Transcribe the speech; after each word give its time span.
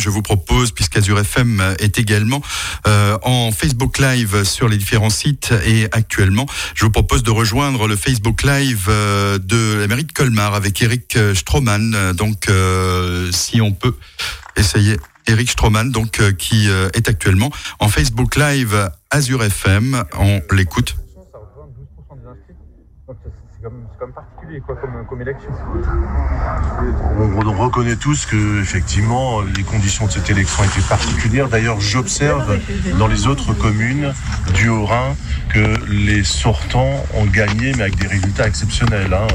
Je 0.00 0.10
vous 0.10 0.22
propose, 0.22 0.70
puisqu'Azur 0.70 1.18
FM 1.18 1.74
est 1.80 1.98
également 1.98 2.40
euh, 2.86 3.18
en 3.22 3.50
Facebook 3.50 3.98
Live 3.98 4.44
sur 4.44 4.68
les 4.68 4.76
différents 4.76 5.10
sites 5.10 5.52
et 5.66 5.88
actuellement, 5.90 6.46
je 6.76 6.84
vous 6.84 6.92
propose 6.92 7.24
de 7.24 7.32
rejoindre 7.32 7.88
le 7.88 7.96
Facebook 7.96 8.44
Live 8.44 8.86
euh, 8.88 9.38
de 9.38 9.76
la 9.80 9.88
mairie 9.88 10.04
de 10.04 10.12
Colmar 10.12 10.54
avec 10.54 10.80
Eric 10.82 11.18
Stroman. 11.34 12.12
Donc, 12.12 12.48
euh, 12.48 13.32
si 13.32 13.60
on 13.60 13.72
peut 13.72 13.96
essayer. 14.56 14.96
Eric 15.26 15.50
Stroman, 15.50 15.90
donc, 15.90 16.22
qui 16.36 16.68
est 16.68 17.08
actuellement 17.08 17.50
en 17.80 17.88
Facebook 17.88 18.36
Live 18.36 18.90
Azure 19.10 19.42
FM. 19.42 20.04
On 20.18 20.40
l'écoute 20.52 20.96
particulier 24.48 24.60
quoi, 24.60 24.76
comme, 24.76 25.04
comme 25.08 25.22
élection. 25.22 25.50
On, 27.18 27.52
reconnaît 27.52 27.96
tous 27.96 28.26
que 28.26 28.60
effectivement 28.60 29.42
les 29.42 29.62
conditions 29.62 30.06
de 30.06 30.12
cette 30.12 30.30
élection 30.30 30.62
étaient 30.64 30.86
particulières. 30.88 31.48
D'ailleurs, 31.48 31.80
j'observe 31.80 32.58
dans 32.98 33.08
les 33.08 33.26
autres 33.26 33.52
communes 33.52 34.12
du 34.54 34.68
Haut-Rhin 34.68 35.14
que 35.50 35.74
les 35.88 36.24
sortants 36.24 37.04
ont 37.14 37.26
gagné, 37.26 37.72
mais 37.76 37.82
avec 37.82 37.96
des 37.96 38.06
résultats 38.06 38.46
exceptionnels. 38.46 39.12
Hein. 39.12 39.26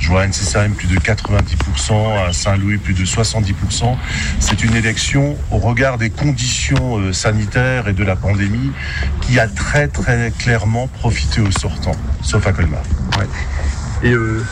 Je 0.00 0.08
vois 0.08 0.22
à 0.22 0.26
NCCRM 0.26 0.74
plus 0.74 0.88
de 0.88 0.98
90%, 0.98 2.28
à 2.28 2.32
Saint-Louis 2.32 2.78
plus 2.78 2.94
de 2.94 3.04
70%. 3.04 3.96
C'est 4.38 4.62
une 4.62 4.74
élection 4.74 5.36
au 5.50 5.58
regard 5.58 5.98
des 5.98 6.10
conditions 6.10 6.98
euh, 6.98 7.12
sanitaires 7.12 7.88
et 7.88 7.92
de 7.92 8.04
la 8.04 8.16
pandémie 8.16 8.70
qui 9.22 9.40
a 9.40 9.48
très 9.48 9.88
très 9.88 10.32
clairement 10.38 10.88
profité 10.88 11.40
aux 11.40 11.50
sortants, 11.50 11.96
sauf 12.22 12.46
à 12.46 12.52
Colmar. 12.52 12.82
Ouais. 13.18 13.26
Et 14.02 14.12
euh, 14.12 14.44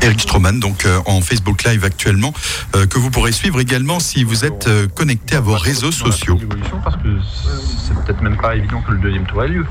Eric 0.00 0.20
Stroman, 0.20 0.58
donc 0.58 0.84
euh, 0.84 0.98
en 1.06 1.20
Facebook 1.20 1.64
Live 1.64 1.84
actuellement, 1.84 2.32
euh, 2.74 2.86
que 2.86 2.98
vous 2.98 3.10
pourrez 3.10 3.32
suivre 3.32 3.60
également 3.60 4.00
si 4.00 4.24
vous 4.24 4.44
êtes 4.44 4.68
connecté 4.94 5.36
à 5.36 5.40
vos 5.40 5.56
réseaux 5.56 5.92
sociaux. 5.92 6.38
Parce 6.82 6.96
que 6.96 7.08
c'est 8.06 8.56
évident 8.56 8.82
que 8.86 8.92
le 8.92 8.98
deuxième 8.98 9.26
tour 9.26 9.42
lieu. 9.42 9.66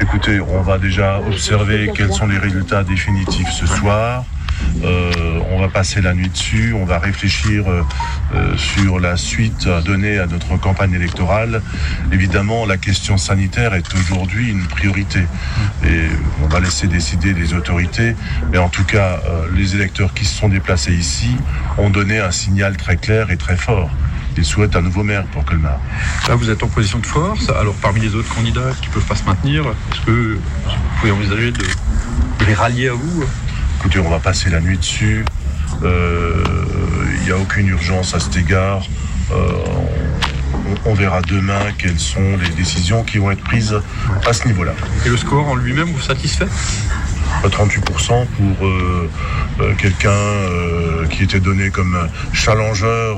Écoutez, 0.00 0.40
on 0.40 0.62
va 0.62 0.78
déjà 0.78 1.20
observer 1.20 1.90
quels 1.94 2.12
sont 2.12 2.26
les 2.26 2.38
résultats 2.38 2.84
définitifs 2.84 3.50
ce 3.52 3.66
soir. 3.66 4.24
Euh, 4.84 5.40
on 5.50 5.60
va 5.60 5.68
passer 5.68 6.00
la 6.00 6.14
nuit 6.14 6.28
dessus, 6.28 6.74
on 6.74 6.84
va 6.84 6.98
réfléchir 6.98 7.68
euh, 7.68 7.82
euh, 8.34 8.56
sur 8.56 8.98
la 8.98 9.16
suite 9.16 9.66
à 9.66 9.82
donner 9.82 10.18
à 10.18 10.26
notre 10.26 10.56
campagne 10.58 10.94
électorale. 10.94 11.62
Évidemment, 12.12 12.64
la 12.64 12.76
question 12.76 13.18
sanitaire 13.18 13.74
est 13.74 13.94
aujourd'hui 13.94 14.50
une 14.50 14.66
priorité 14.66 15.20
et 15.84 16.06
on 16.42 16.48
va 16.48 16.60
laisser 16.60 16.86
décider 16.86 17.34
les 17.34 17.54
autorités. 17.54 18.14
Mais 18.52 18.58
en 18.58 18.68
tout 18.68 18.84
cas, 18.84 19.20
les 19.54 19.74
électeurs 19.74 20.14
qui 20.14 20.24
se 20.24 20.38
sont 20.38 20.48
déplacés 20.48 20.94
ici 20.94 21.36
ont 21.78 21.90
donné 21.90 22.18
un 22.18 22.30
signal 22.30 22.76
très 22.76 22.96
clair 22.96 23.30
et 23.30 23.36
très 23.36 23.56
fort. 23.56 23.90
Ils 24.36 24.44
souhaitent 24.44 24.76
un 24.76 24.80
nouveau 24.80 25.02
maire 25.02 25.24
pour 25.26 25.44
Colmar. 25.44 25.78
Là, 26.26 26.34
vous 26.34 26.48
êtes 26.48 26.62
en 26.62 26.68
position 26.68 26.98
de 26.98 27.06
force. 27.06 27.50
Alors, 27.50 27.74
parmi 27.74 28.00
les 28.00 28.14
autres 28.14 28.34
candidats 28.34 28.70
qui 28.80 28.88
ne 28.88 28.94
peuvent 28.94 29.04
pas 29.04 29.16
se 29.16 29.24
maintenir, 29.24 29.64
est-ce 29.92 30.00
que 30.06 30.34
vous 30.34 30.72
pouvez 30.98 31.12
envisager 31.12 31.52
de 31.52 31.64
les 32.46 32.54
rallier 32.54 32.88
à 32.88 32.94
vous 32.94 33.24
Écoutez, 33.80 33.98
on 33.98 34.10
va 34.10 34.18
passer 34.18 34.50
la 34.50 34.60
nuit 34.60 34.76
dessus. 34.76 35.24
Il 35.80 35.86
euh, 35.86 36.44
n'y 37.24 37.30
a 37.30 37.38
aucune 37.38 37.66
urgence 37.68 38.12
à 38.12 38.20
cet 38.20 38.36
égard. 38.36 38.82
Euh, 39.32 39.52
on, 40.84 40.92
verra 40.92 41.22
demain 41.22 41.60
quelles 41.78 41.98
sont 41.98 42.36
les 42.36 42.50
décisions 42.50 43.02
qui 43.04 43.16
vont 43.16 43.30
être 43.30 43.42
prises 43.42 43.80
à 44.26 44.34
ce 44.34 44.46
niveau-là. 44.48 44.72
Et 45.06 45.08
le 45.08 45.16
score 45.16 45.48
en 45.48 45.54
lui-même 45.54 45.88
vous 45.88 46.00
satisfait? 46.00 46.46
38% 47.42 48.26
pour 48.26 48.66
euh, 48.66 49.08
quelqu'un 49.78 50.10
qui 51.08 51.22
était 51.22 51.40
donné 51.40 51.70
comme 51.70 52.06
challenger 52.34 53.14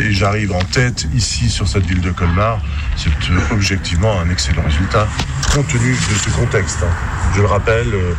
et 0.00 0.10
j'arrive 0.10 0.52
en 0.52 0.64
tête 0.72 1.06
ici 1.14 1.50
sur 1.50 1.68
cette 1.68 1.84
ville 1.84 2.00
de 2.00 2.12
Colmar, 2.12 2.62
c'est 2.96 3.10
objectivement 3.52 4.18
un 4.20 4.30
excellent 4.30 4.62
résultat 4.62 5.06
compte 5.48 5.68
tenu 5.68 5.92
de 5.92 6.14
ce 6.14 6.30
contexte. 6.30 6.78
Hein. 6.82 6.92
Je 7.34 7.40
le 7.40 7.46
rappelle, 7.46 7.92
euh, 7.92 8.14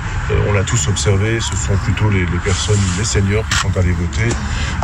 on 0.47 0.53
l'a 0.53 0.63
tous 0.63 0.87
observé, 0.87 1.39
ce 1.39 1.55
sont 1.55 1.75
plutôt 1.83 2.09
les, 2.09 2.25
personnes, 2.43 2.79
les 2.97 3.05
seniors 3.05 3.47
qui 3.49 3.57
sont 3.57 3.77
allés 3.77 3.93
voter. 3.93 4.27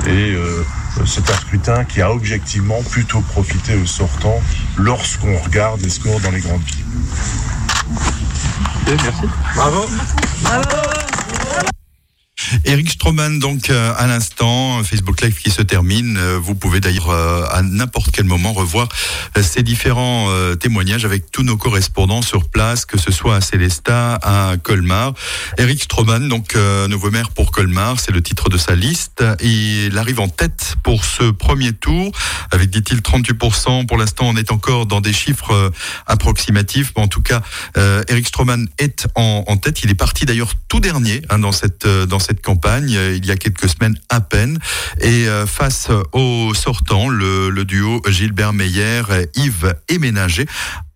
Et 0.07 0.33
euh, 0.33 0.65
c'est 1.05 1.29
un 1.29 1.33
scrutin 1.33 1.83
qui 1.83 2.01
a 2.01 2.11
objectivement 2.11 2.81
plutôt 2.89 3.21
profité 3.21 3.75
aux 3.75 3.85
sortants 3.85 4.41
lorsqu'on 4.77 5.37
regarde 5.39 5.81
les 5.81 5.89
scores 5.89 6.19
dans 6.21 6.31
les 6.31 6.41
grandes 6.41 6.61
villes. 6.61 6.85
merci. 8.87 9.29
Bravo. 9.55 9.85
Bravo. 10.43 11.00
Eric 12.65 12.89
Stroman, 12.89 13.39
donc 13.39 13.69
euh, 13.69 13.93
à 13.97 14.07
l'instant, 14.07 14.83
Facebook 14.83 15.21
Live 15.21 15.35
qui 15.35 15.51
se 15.51 15.61
termine. 15.61 16.17
Euh, 16.17 16.37
vous 16.41 16.55
pouvez 16.55 16.79
d'ailleurs 16.79 17.09
euh, 17.09 17.45
à 17.49 17.61
n'importe 17.61 18.11
quel 18.11 18.25
moment 18.25 18.53
revoir 18.53 18.89
ces 19.41 19.63
différents 19.63 20.29
témoignages 20.59 21.05
avec 21.05 21.31
tous 21.31 21.43
nos 21.43 21.57
correspondants 21.57 22.21
sur 22.21 22.47
place, 22.49 22.85
que 22.85 22.97
ce 22.97 23.11
soit 23.11 23.35
à 23.35 23.41
Célestat, 23.41 24.15
à 24.15 24.55
Colmar. 24.61 25.13
Eric 25.57 25.81
Stroman, 25.83 26.27
donc 26.27 26.55
nouveau 26.89 27.11
maire 27.11 27.31
pour 27.31 27.51
Colmar, 27.51 27.99
c'est 27.99 28.11
le 28.11 28.21
titre 28.21 28.49
de 28.49 28.57
sa 28.57 28.75
liste. 28.75 29.23
Il 29.41 29.97
arrive 29.97 30.19
en 30.19 30.27
tête 30.27 30.75
pour 30.83 31.05
ce 31.05 31.31
premier 31.31 31.73
tour, 31.73 32.11
avec 32.51 32.69
dit-il 32.69 32.99
38%. 32.99 33.87
Pour 33.87 33.97
l'instant, 33.97 34.25
on 34.27 34.35
est 34.35 34.51
encore 34.51 34.85
dans 34.85 35.01
des 35.01 35.13
chiffres 35.13 35.71
approximatifs, 36.07 36.91
mais 36.95 37.03
en 37.03 37.07
tout 37.07 37.21
cas, 37.21 37.41
Eric 37.75 38.27
Stroman 38.27 38.67
est 38.77 39.07
en, 39.15 39.43
en, 39.47 39.57
tête. 39.57 39.83
Il 39.83 39.89
est 39.89 39.95
parti 39.95 40.25
d'ailleurs 40.25 40.53
tout 40.67 40.79
dernier 40.79 41.21
hein, 41.29 41.39
dans 41.39 41.51
cette 41.51 41.87
dans 41.87 42.19
cette 42.19 42.40
campagne 42.41 42.95
euh, 42.95 43.15
il 43.15 43.25
y 43.25 43.31
a 43.31 43.37
quelques 43.37 43.69
semaines 43.69 43.97
à 44.09 44.21
peine. 44.21 44.59
Et 44.99 45.27
euh, 45.27 45.45
face 45.45 45.89
au 46.11 46.53
sortant, 46.53 47.09
le, 47.09 47.49
le 47.49 47.65
duo 47.65 48.01
Gilbert 48.07 48.53
Meyer, 48.53 49.03
Yves 49.35 49.75
Éménager 49.89 50.45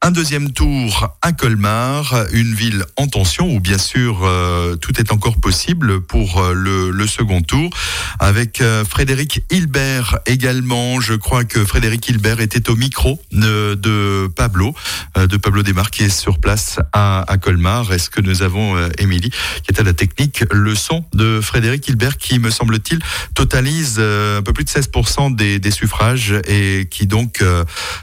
un 0.05 0.11
deuxième 0.11 0.51
tour 0.51 1.17
à 1.23 1.31
Colmar, 1.31 2.25
une 2.31 2.53
ville 2.53 2.85
en 2.95 3.07
tension 3.07 3.51
où 3.51 3.59
bien 3.59 3.79
sûr 3.79 4.19
euh, 4.21 4.75
tout 4.75 4.99
est 4.99 5.11
encore 5.11 5.37
possible 5.37 5.99
pour 5.99 6.43
euh, 6.43 6.53
le, 6.53 7.07
second 7.07 7.41
tour. 7.41 7.71
Avec 8.19 8.61
euh, 8.61 8.85
Frédéric 8.85 9.43
Hilbert 9.49 10.19
également, 10.27 10.99
je 11.01 11.15
crois 11.15 11.43
que 11.43 11.65
Frédéric 11.65 12.07
Hilbert 12.07 12.39
était 12.39 12.69
au 12.69 12.75
micro 12.75 13.19
de, 13.31 14.27
Pablo, 14.35 14.75
de 15.15 15.37
Pablo 15.37 15.63
Desmar 15.63 15.89
est 15.99 16.09
sur 16.09 16.37
place 16.37 16.79
à, 16.93 17.25
Colmar. 17.41 17.91
Est-ce 17.91 18.11
que 18.11 18.21
nous 18.21 18.43
avons 18.43 18.77
Émilie 18.99 19.31
qui 19.31 19.73
est 19.73 19.79
à 19.79 19.83
la 19.83 19.93
technique, 19.93 20.43
le 20.51 20.75
son 20.75 21.03
de 21.13 21.41
Frédéric 21.41 21.87
Hilbert 21.87 22.17
qui 22.17 22.37
me 22.37 22.51
semble-t-il 22.51 22.99
totalise 23.33 23.99
un 23.99 24.43
peu 24.43 24.53
plus 24.53 24.65
de 24.65 24.69
16% 24.69 25.35
des, 25.35 25.57
des, 25.57 25.71
suffrages 25.71 26.35
et 26.47 26.87
qui 26.91 27.07
donc 27.07 27.43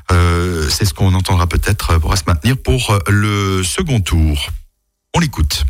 c'est 0.09 0.85
ce 0.85 0.95
qu'on 0.95 1.15
entendra 1.15 1.47
peut-être 1.47 1.92
pourra 1.99 2.17
se 2.17 2.25
maintenir 2.27 2.57
pour 2.57 2.91
euh, 2.91 2.99
le 3.09 3.63
second 3.63 4.01
tour. 4.01 4.49
On 5.15 5.21
l'écoute. 5.21 5.65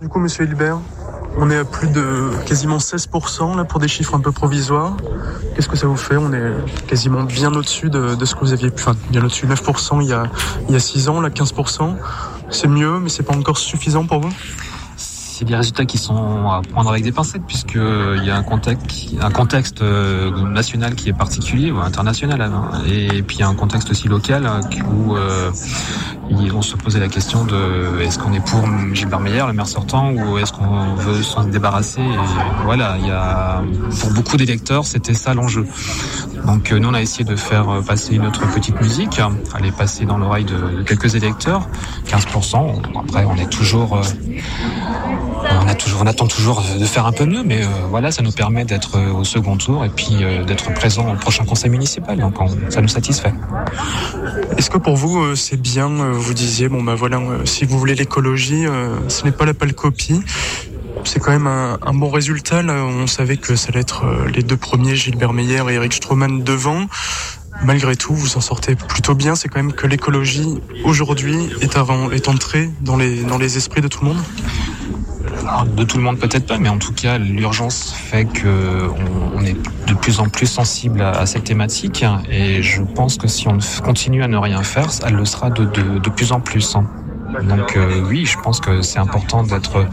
Du 0.00 0.08
coup, 0.08 0.18
monsieur 0.18 0.44
Hilbert, 0.44 0.78
on 1.36 1.50
est 1.50 1.56
à 1.56 1.64
plus 1.64 1.88
de 1.88 2.30
quasiment 2.46 2.78
16% 2.78 3.56
là 3.56 3.64
pour 3.64 3.80
des 3.80 3.88
chiffres 3.88 4.14
un 4.14 4.20
peu 4.20 4.32
provisoires. 4.32 4.96
Qu'est-ce 5.54 5.68
que 5.68 5.76
ça 5.76 5.86
vous 5.86 5.96
fait? 5.96 6.16
On 6.16 6.32
est 6.32 6.52
quasiment 6.86 7.22
bien 7.22 7.52
au-dessus 7.52 7.90
de, 7.90 8.16
ce 8.24 8.34
que 8.34 8.40
vous 8.40 8.52
aviez, 8.52 8.70
enfin 8.72 8.96
bien 9.10 9.22
au-dessus, 9.22 9.46
9% 9.46 10.02
il 10.02 10.08
y 10.08 10.12
a 10.12 10.24
il 10.68 10.72
y 10.72 10.76
a 10.76 10.80
6 10.80 11.08
ans, 11.08 11.20
là 11.20 11.28
15%. 11.28 11.96
C'est 12.50 12.68
mieux, 12.68 12.98
mais 12.98 13.10
c'est 13.10 13.22
pas 13.22 13.34
encore 13.34 13.58
suffisant 13.58 14.06
pour 14.06 14.20
vous? 14.20 14.32
C'est 15.40 15.46
des 15.46 15.56
résultats 15.56 15.86
qui 15.86 15.96
sont 15.96 16.50
à 16.50 16.60
prendre 16.70 16.90
avec 16.90 17.02
des 17.02 17.12
pincettes 17.12 17.44
puisque 17.46 17.74
il 17.74 18.24
y 18.24 18.30
a 18.30 18.36
un 18.36 18.42
contexte, 18.42 18.84
un 19.22 19.30
contexte 19.30 19.80
euh, 19.80 20.30
national 20.46 20.94
qui 20.94 21.08
est 21.08 21.14
particulier 21.14 21.70
ou 21.70 21.78
international 21.78 22.42
hein. 22.42 22.82
et 22.86 23.22
puis 23.22 23.38
il 23.38 23.40
y 23.40 23.42
a 23.42 23.48
un 23.48 23.54
contexte 23.54 23.90
aussi 23.90 24.06
local 24.06 24.44
hein, 24.44 24.60
où 24.92 25.16
euh, 25.16 25.50
on 26.54 26.60
se 26.60 26.76
posait 26.76 27.00
la 27.00 27.08
question 27.08 27.46
de 27.46 28.02
est-ce 28.02 28.18
qu'on 28.18 28.34
est 28.34 28.44
pour 28.44 28.62
Gilbert 28.92 29.20
Meyer, 29.20 29.44
le 29.46 29.54
maire 29.54 29.66
sortant, 29.66 30.10
ou 30.10 30.36
est-ce 30.36 30.52
qu'on 30.52 30.94
veut 30.96 31.22
s'en 31.22 31.44
débarrasser? 31.44 32.02
Voilà, 32.64 32.96
il 32.98 33.06
y 33.06 33.10
a 33.10 33.62
pour 33.98 34.10
beaucoup 34.10 34.36
d'électeurs 34.36 34.84
c'était 34.84 35.14
ça 35.14 35.32
l'enjeu. 35.32 35.66
Donc 36.44 36.70
euh, 36.70 36.78
nous 36.78 36.90
on 36.90 36.94
a 36.94 37.00
essayé 37.00 37.24
de 37.24 37.36
faire 37.36 37.80
passer 37.86 38.18
notre 38.18 38.46
petite 38.52 38.78
musique, 38.78 39.18
aller 39.54 39.72
passer 39.72 40.04
dans 40.04 40.18
l'oreille 40.18 40.44
de, 40.44 40.82
quelques 40.82 41.14
électeurs, 41.14 41.66
15%. 42.08 42.82
Après 43.08 43.24
on 43.24 43.36
est 43.36 43.50
toujours 43.50 44.02
on, 45.50 45.68
a 45.68 45.74
toujours, 45.74 46.02
on 46.02 46.06
attend 46.06 46.26
toujours 46.26 46.62
de 46.78 46.84
faire 46.84 47.06
un 47.06 47.12
peu 47.12 47.24
mieux, 47.24 47.42
mais 47.42 47.62
euh, 47.62 47.68
voilà, 47.88 48.10
ça 48.10 48.22
nous 48.22 48.32
permet 48.32 48.64
d'être 48.64 48.96
euh, 48.96 49.12
au 49.12 49.24
second 49.24 49.56
tour 49.56 49.84
et 49.84 49.88
puis 49.88 50.18
euh, 50.22 50.44
d'être 50.44 50.72
présent 50.74 51.12
au 51.12 51.16
prochain 51.16 51.44
conseil 51.44 51.70
municipal. 51.70 52.18
Donc 52.18 52.36
ça 52.68 52.80
nous 52.80 52.88
satisfait. 52.88 53.32
Est-ce 54.56 54.70
que 54.70 54.78
pour 54.78 54.96
vous 54.96 55.36
c'est 55.36 55.60
bien 55.60 55.88
Vous 55.88 56.34
disiez 56.34 56.68
bon 56.68 56.82
ben 56.82 56.94
voilà, 56.94 57.20
si 57.44 57.64
vous 57.64 57.78
voulez 57.78 57.94
l'écologie, 57.94 58.64
ce 59.08 59.24
n'est 59.24 59.32
pas 59.32 59.44
la 59.44 59.54
pâle 59.54 59.74
copie. 59.74 60.20
C'est 61.04 61.18
quand 61.18 61.30
même 61.30 61.46
un, 61.46 61.94
bon 61.94 62.10
résultat. 62.10 62.62
on 62.62 63.06
savait 63.06 63.38
que 63.38 63.56
ça 63.56 63.68
allait 63.70 63.80
être 63.80 64.04
les 64.34 64.42
deux 64.42 64.56
premiers, 64.56 64.96
Gilbert 64.96 65.32
Meyer 65.32 65.62
et 65.70 65.74
Eric 65.74 65.94
Stroman 65.94 66.42
devant 66.42 66.86
malgré 67.64 67.96
tout, 67.96 68.14
vous 68.14 68.36
en 68.36 68.40
sortez 68.40 68.74
plutôt 68.74 69.14
bien. 69.14 69.34
C'est 69.34 69.48
quand 69.48 69.62
même 69.62 69.72
que 69.72 69.86
l'écologie 69.86 70.60
aujourd'hui 70.84 71.36
est, 71.60 71.76
avant, 71.76 72.10
est 72.10 72.28
entrée 72.28 72.70
dans 72.80 72.96
les, 72.96 73.22
dans 73.22 73.38
les 73.38 73.56
esprits 73.56 73.80
de 73.80 73.88
tout 73.88 74.04
le 74.04 74.12
monde. 74.12 74.22
De 75.76 75.84
tout 75.84 75.96
le 75.96 76.02
monde 76.02 76.18
peut-être 76.18 76.46
pas, 76.46 76.58
mais 76.58 76.68
en 76.68 76.78
tout 76.78 76.92
cas 76.92 77.18
l'urgence 77.18 77.92
fait 77.92 78.24
que 78.24 78.88
on, 79.34 79.42
est 79.42 79.56
de 79.86 79.94
plus 79.94 80.20
en 80.20 80.28
plus 80.28 80.46
sensible 80.46 81.02
à, 81.02 81.26
cette 81.26 81.44
thématique 81.44 82.04
et 82.30 82.62
je 82.62 82.82
pense 82.82 83.16
que 83.16 83.28
si 83.28 83.48
on 83.48 83.58
continue 83.82 84.22
à 84.22 84.28
ne 84.28 84.36
rien 84.36 84.62
faire, 84.62 84.88
elle 85.06 85.14
le 85.14 85.24
sera 85.24 85.50
de, 85.50 86.10
plus 86.10 86.32
en 86.32 86.40
plus. 86.40 86.76
Donc 87.42 87.76
euh, 87.76 88.02
oui, 88.08 88.26
je 88.26 88.38
pense 88.38 88.60
que 88.60 88.82
c'est 88.82 88.98
important 88.98 89.42
d'être 89.42 89.86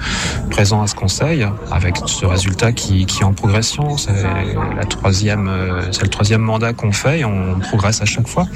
présent 0.49 0.81
à 0.81 0.87
ce 0.87 0.95
conseil 0.95 1.47
avec 1.71 1.97
ce 2.05 2.25
résultat 2.25 2.71
qui, 2.71 3.05
qui 3.05 3.21
est 3.21 3.25
en 3.25 3.33
progression. 3.33 3.97
C'est 3.97 4.23
la 4.75 4.85
troisième, 4.85 5.47
euh, 5.47 5.91
c'est 5.91 6.03
le 6.03 6.09
troisième 6.09 6.41
mandat 6.41 6.73
qu'on 6.73 6.91
fait 6.91 7.19
et 7.19 7.25
on 7.25 7.59
progresse 7.59 8.01
à 8.01 8.05
chaque 8.05 8.27
fois. 8.27 8.47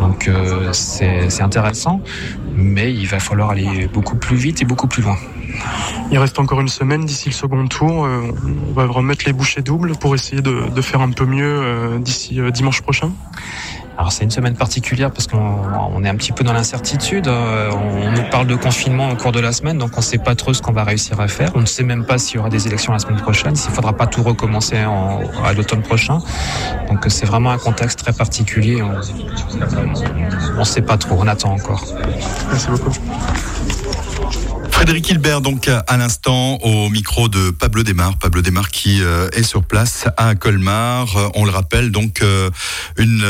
Donc 0.00 0.28
euh, 0.28 0.72
c'est 0.72 1.42
intéressant, 1.42 2.00
mais 2.54 2.92
il 2.92 3.06
va 3.06 3.18
falloir 3.18 3.50
aller 3.50 3.88
beaucoup 3.92 4.16
plus 4.16 4.36
vite 4.36 4.62
et 4.62 4.64
beaucoup 4.64 4.88
plus 4.88 5.02
loin. 5.02 5.16
Il 6.10 6.18
reste 6.18 6.38
encore 6.38 6.60
une 6.60 6.68
semaine 6.68 7.04
d'ici 7.04 7.28
le 7.28 7.34
second 7.34 7.66
tour. 7.66 7.90
On 7.90 8.72
va 8.74 8.86
remettre 8.86 9.24
les 9.26 9.32
bouchées 9.32 9.62
doubles 9.62 9.96
pour 9.96 10.14
essayer 10.14 10.40
de, 10.40 10.68
de 10.74 10.82
faire 10.82 11.00
un 11.00 11.10
peu 11.10 11.26
mieux 11.26 11.98
d'ici 12.00 12.40
dimanche 12.52 12.80
prochain. 12.80 13.12
Alors 13.98 14.10
c'est 14.10 14.24
une 14.24 14.30
semaine 14.30 14.54
particulière 14.54 15.10
parce 15.10 15.26
qu'on 15.26 16.04
est 16.04 16.08
un 16.08 16.16
petit 16.16 16.32
peu 16.32 16.44
dans 16.44 16.52
l'incertitude. 16.52 17.28
Euh, 17.28 17.70
on 17.70 18.10
nous 18.10 18.30
parle 18.30 18.46
de 18.46 18.56
confinement 18.56 19.10
au 19.10 19.16
cours 19.16 19.32
de 19.32 19.40
la 19.40 19.52
semaine, 19.52 19.78
donc 19.78 19.90
on 19.94 19.98
ne 20.00 20.04
sait 20.04 20.18
pas 20.18 20.34
trop 20.34 20.54
ce 20.54 20.62
qu'on 20.62 20.72
va 20.72 20.84
réussir 20.84 21.20
à 21.20 21.28
faire. 21.28 21.50
On 21.54 21.60
ne 21.60 21.66
sait 21.66 21.84
même 21.84 22.04
pas 22.04 22.18
s'il 22.18 22.36
y 22.36 22.38
aura 22.38 22.48
des 22.48 22.66
élections 22.66 22.92
la 22.92 22.98
semaine 22.98 23.20
prochaine, 23.20 23.54
s'il 23.54 23.70
ne 23.70 23.74
faudra 23.74 23.92
pas 23.92 24.06
tout 24.06 24.22
recommencer 24.22 24.78
à 24.78 25.52
l'automne 25.52 25.82
prochain. 25.82 26.18
Donc 26.88 27.04
c'est 27.08 27.26
vraiment 27.26 27.50
un 27.50 27.58
contexte 27.58 27.98
très 27.98 28.12
particulier. 28.12 28.82
On 28.82 30.58
ne 30.58 30.64
sait 30.64 30.82
pas 30.82 30.96
trop, 30.96 31.16
on 31.18 31.26
attend 31.26 31.52
encore. 31.52 31.84
Merci 32.50 32.68
beaucoup. 32.70 32.92
Frédéric 34.82 35.10
Hilbert, 35.10 35.42
donc 35.42 35.68
à 35.68 35.96
l'instant 35.96 36.56
au 36.56 36.88
micro 36.88 37.28
de 37.28 37.50
Pablo 37.50 37.84
Desmar. 37.84 38.18
Pablo 38.18 38.42
Desmar 38.42 38.68
qui 38.68 39.00
euh, 39.00 39.28
est 39.32 39.44
sur 39.44 39.62
place 39.62 40.06
à 40.16 40.34
Colmar. 40.34 41.16
Euh, 41.16 41.28
on 41.36 41.44
le 41.44 41.52
rappelle, 41.52 41.92
donc 41.92 42.20
euh, 42.20 42.50
une 42.96 43.24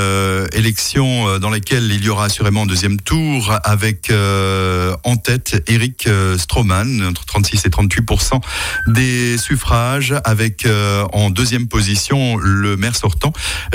élection 0.55 1.39
dans 1.39 1.51
laquelle 1.51 1.91
il 1.93 2.03
y 2.03 2.09
aura 2.09 2.25
assurément 2.25 2.63
un 2.63 2.67
deuxième 2.67 2.99
tour 2.99 3.55
avec 3.65 4.11
en 4.11 5.17
tête 5.17 5.63
Eric 5.67 6.09
Stroman, 6.39 7.03
entre 7.07 7.27
36 7.27 7.67
et 7.67 7.69
38% 7.69 8.41
des 8.89 9.37
suffrages, 9.37 10.15
avec 10.25 10.67
en 11.13 11.31
deuxième 11.31 11.69
position 11.69 12.37
le 12.39 12.77
maire 12.77 12.97
sortant 12.97 13.33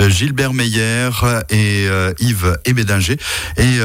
Gilbert 0.08 0.52
Meyer 0.52 1.10
et 1.50 1.86
Yves 2.18 2.58
Ebédinger. 2.64 3.16
Et 3.56 3.78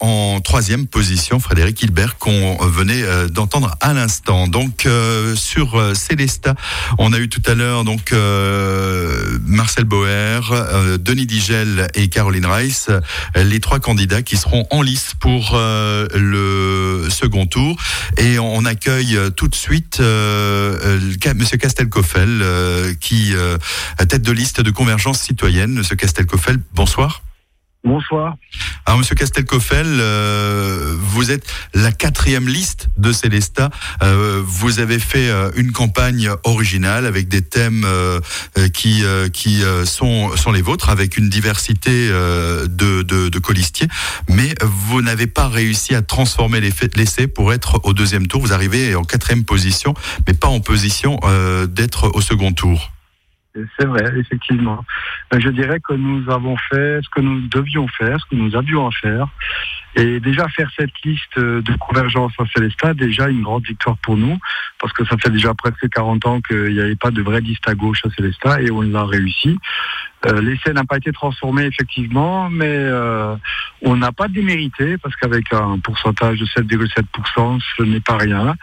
en 0.00 0.40
troisième 0.40 0.86
position, 0.86 1.38
Frédéric 1.38 1.82
Hilbert 1.82 2.18
qu'on 2.18 2.56
venait 2.66 3.04
euh, 3.12 3.28
d'entendre 3.28 3.76
à 3.80 3.92
l'instant. 3.92 4.48
Donc 4.48 4.86
euh, 4.86 5.36
sur 5.36 5.78
euh, 5.78 5.94
Célesta, 5.94 6.54
on 6.98 7.12
a 7.12 7.18
eu 7.18 7.28
tout 7.28 7.42
à 7.46 7.54
l'heure 7.54 7.84
donc 7.84 8.12
Marcel 9.44 9.84
Boer, 9.84 10.40
Denis 10.98 11.26
Digel 11.26 11.88
et 11.94 12.08
Caroline 12.08 12.46
Rice, 12.46 12.88
les 13.34 13.60
trois 13.60 13.80
candidats 13.80 14.22
qui 14.22 14.36
seront 14.36 14.66
en 14.70 14.82
lice 14.82 15.12
pour 15.18 15.56
le 15.56 17.06
second 17.10 17.46
tour. 17.46 17.76
Et 18.18 18.38
on 18.38 18.64
accueille 18.64 19.18
tout 19.36 19.48
de 19.48 19.54
suite 19.54 20.00
Monsieur 20.00 21.56
Castelcoffel, 21.58 22.44
qui 23.00 23.34
tête 24.08 24.22
de 24.22 24.32
liste 24.32 24.60
de 24.60 24.70
Convergence 24.70 25.20
citoyenne. 25.20 25.72
Monsieur 25.72 25.96
Castelcoffel, 25.96 26.58
bonsoir. 26.74 27.22
Bonsoir. 27.84 28.36
Alors, 28.86 29.00
Monsieur 29.00 29.16
Castelcoffel, 29.16 29.86
euh, 29.86 30.94
vous 31.00 31.32
êtes 31.32 31.44
la 31.74 31.90
quatrième 31.90 32.46
liste 32.46 32.88
de 32.96 33.10
Célesta. 33.10 33.70
Euh, 34.02 34.40
vous 34.44 34.78
avez 34.78 35.00
fait 35.00 35.28
euh, 35.28 35.50
une 35.56 35.72
campagne 35.72 36.30
originale 36.44 37.06
avec 37.06 37.26
des 37.26 37.42
thèmes 37.42 37.86
qui 38.72 39.02
qui 39.32 39.62
sont 39.84 40.36
sont 40.36 40.52
les 40.52 40.62
vôtres, 40.62 40.90
avec 40.90 41.16
une 41.16 41.28
diversité 41.28 42.08
de, 42.08 43.02
de, 43.02 43.28
de 43.28 43.38
colistiers, 43.38 43.88
mais 44.28 44.54
vous 44.62 45.02
n'avez 45.02 45.26
pas 45.26 45.48
réussi 45.48 45.94
à 45.94 46.02
transformer 46.02 46.60
l'essai 46.60 47.26
pour 47.26 47.52
être 47.52 47.80
au 47.84 47.92
deuxième 47.92 48.26
tour. 48.26 48.40
Vous 48.40 48.52
arrivez 48.52 48.94
en 48.94 49.04
quatrième 49.04 49.44
position, 49.44 49.94
mais 50.26 50.34
pas 50.34 50.48
en 50.48 50.60
position 50.60 51.18
d'être 51.68 52.10
au 52.14 52.20
second 52.20 52.52
tour. 52.52 52.92
C'est 53.54 53.86
vrai, 53.86 54.18
effectivement. 54.18 54.82
Ben, 55.30 55.38
je 55.38 55.50
dirais 55.50 55.78
que 55.80 55.92
nous 55.92 56.30
avons 56.30 56.56
fait 56.70 57.00
ce 57.02 57.08
que 57.10 57.20
nous 57.20 57.40
devions 57.48 57.86
faire, 57.88 58.18
ce 58.18 58.24
que 58.26 58.36
nous 58.36 58.56
avions 58.56 58.86
à 58.86 58.90
faire. 58.92 59.28
Et 59.94 60.20
déjà 60.20 60.48
faire 60.48 60.70
cette 60.74 60.98
liste 61.04 61.38
de 61.38 61.76
convergence 61.76 62.32
à 62.38 62.44
Célestat, 62.54 62.94
déjà 62.94 63.28
une 63.28 63.42
grande 63.42 63.66
victoire 63.66 63.98
pour 63.98 64.16
nous, 64.16 64.38
parce 64.80 64.92
que 64.94 65.04
ça 65.04 65.18
fait 65.18 65.28
déjà 65.28 65.52
presque 65.52 65.86
40 65.90 66.26
ans 66.26 66.40
qu'il 66.40 66.72
n'y 66.72 66.80
avait 66.80 66.96
pas 66.96 67.10
de 67.10 67.20
vraie 67.20 67.42
liste 67.42 67.68
à 67.68 67.74
gauche 67.74 68.00
à 68.06 68.10
Célestat 68.10 68.62
et 68.62 68.70
on 68.70 68.80
l'a 68.80 69.04
réussi. 69.04 69.58
Euh, 70.26 70.40
l'essai 70.40 70.72
n'a 70.72 70.84
pas 70.84 70.98
été 70.98 71.12
transformé 71.12 71.64
effectivement, 71.64 72.48
mais 72.48 72.66
euh, 72.68 73.34
on 73.82 73.96
n'a 73.96 74.12
pas 74.12 74.28
démérité 74.28 74.96
parce 74.98 75.16
qu'avec 75.16 75.52
un 75.52 75.78
pourcentage 75.78 76.38
de 76.38 76.46
7,7%, 76.46 77.60
ce 77.76 77.82
n'est 77.82 78.00
pas 78.00 78.16
rien. 78.16 78.54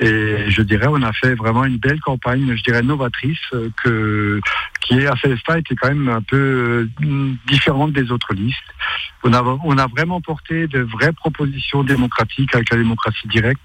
Et 0.00 0.46
je 0.48 0.62
dirais, 0.62 0.86
on 0.88 1.02
a 1.02 1.12
fait 1.12 1.34
vraiment 1.34 1.64
une 1.64 1.76
belle 1.76 2.00
campagne, 2.00 2.54
je 2.56 2.62
dirais 2.62 2.82
novatrice, 2.82 3.38
euh, 3.86 4.40
qui 4.80 4.94
est 4.94 5.06
à 5.06 5.16
Célestat 5.16 5.58
était 5.58 5.74
quand 5.74 5.88
même 5.88 6.08
un 6.08 6.22
peu 6.22 6.36
euh, 6.36 7.34
différente 7.46 7.92
des 7.92 8.10
autres 8.10 8.34
listes. 8.34 8.56
On 9.24 9.32
a, 9.32 9.86
vraiment 9.86 10.20
porté 10.20 10.66
de 10.66 10.80
vraies 10.80 11.12
propositions 11.12 11.84
démocratiques 11.84 12.54
avec 12.54 12.70
la 12.70 12.78
démocratie 12.78 13.28
directe 13.28 13.60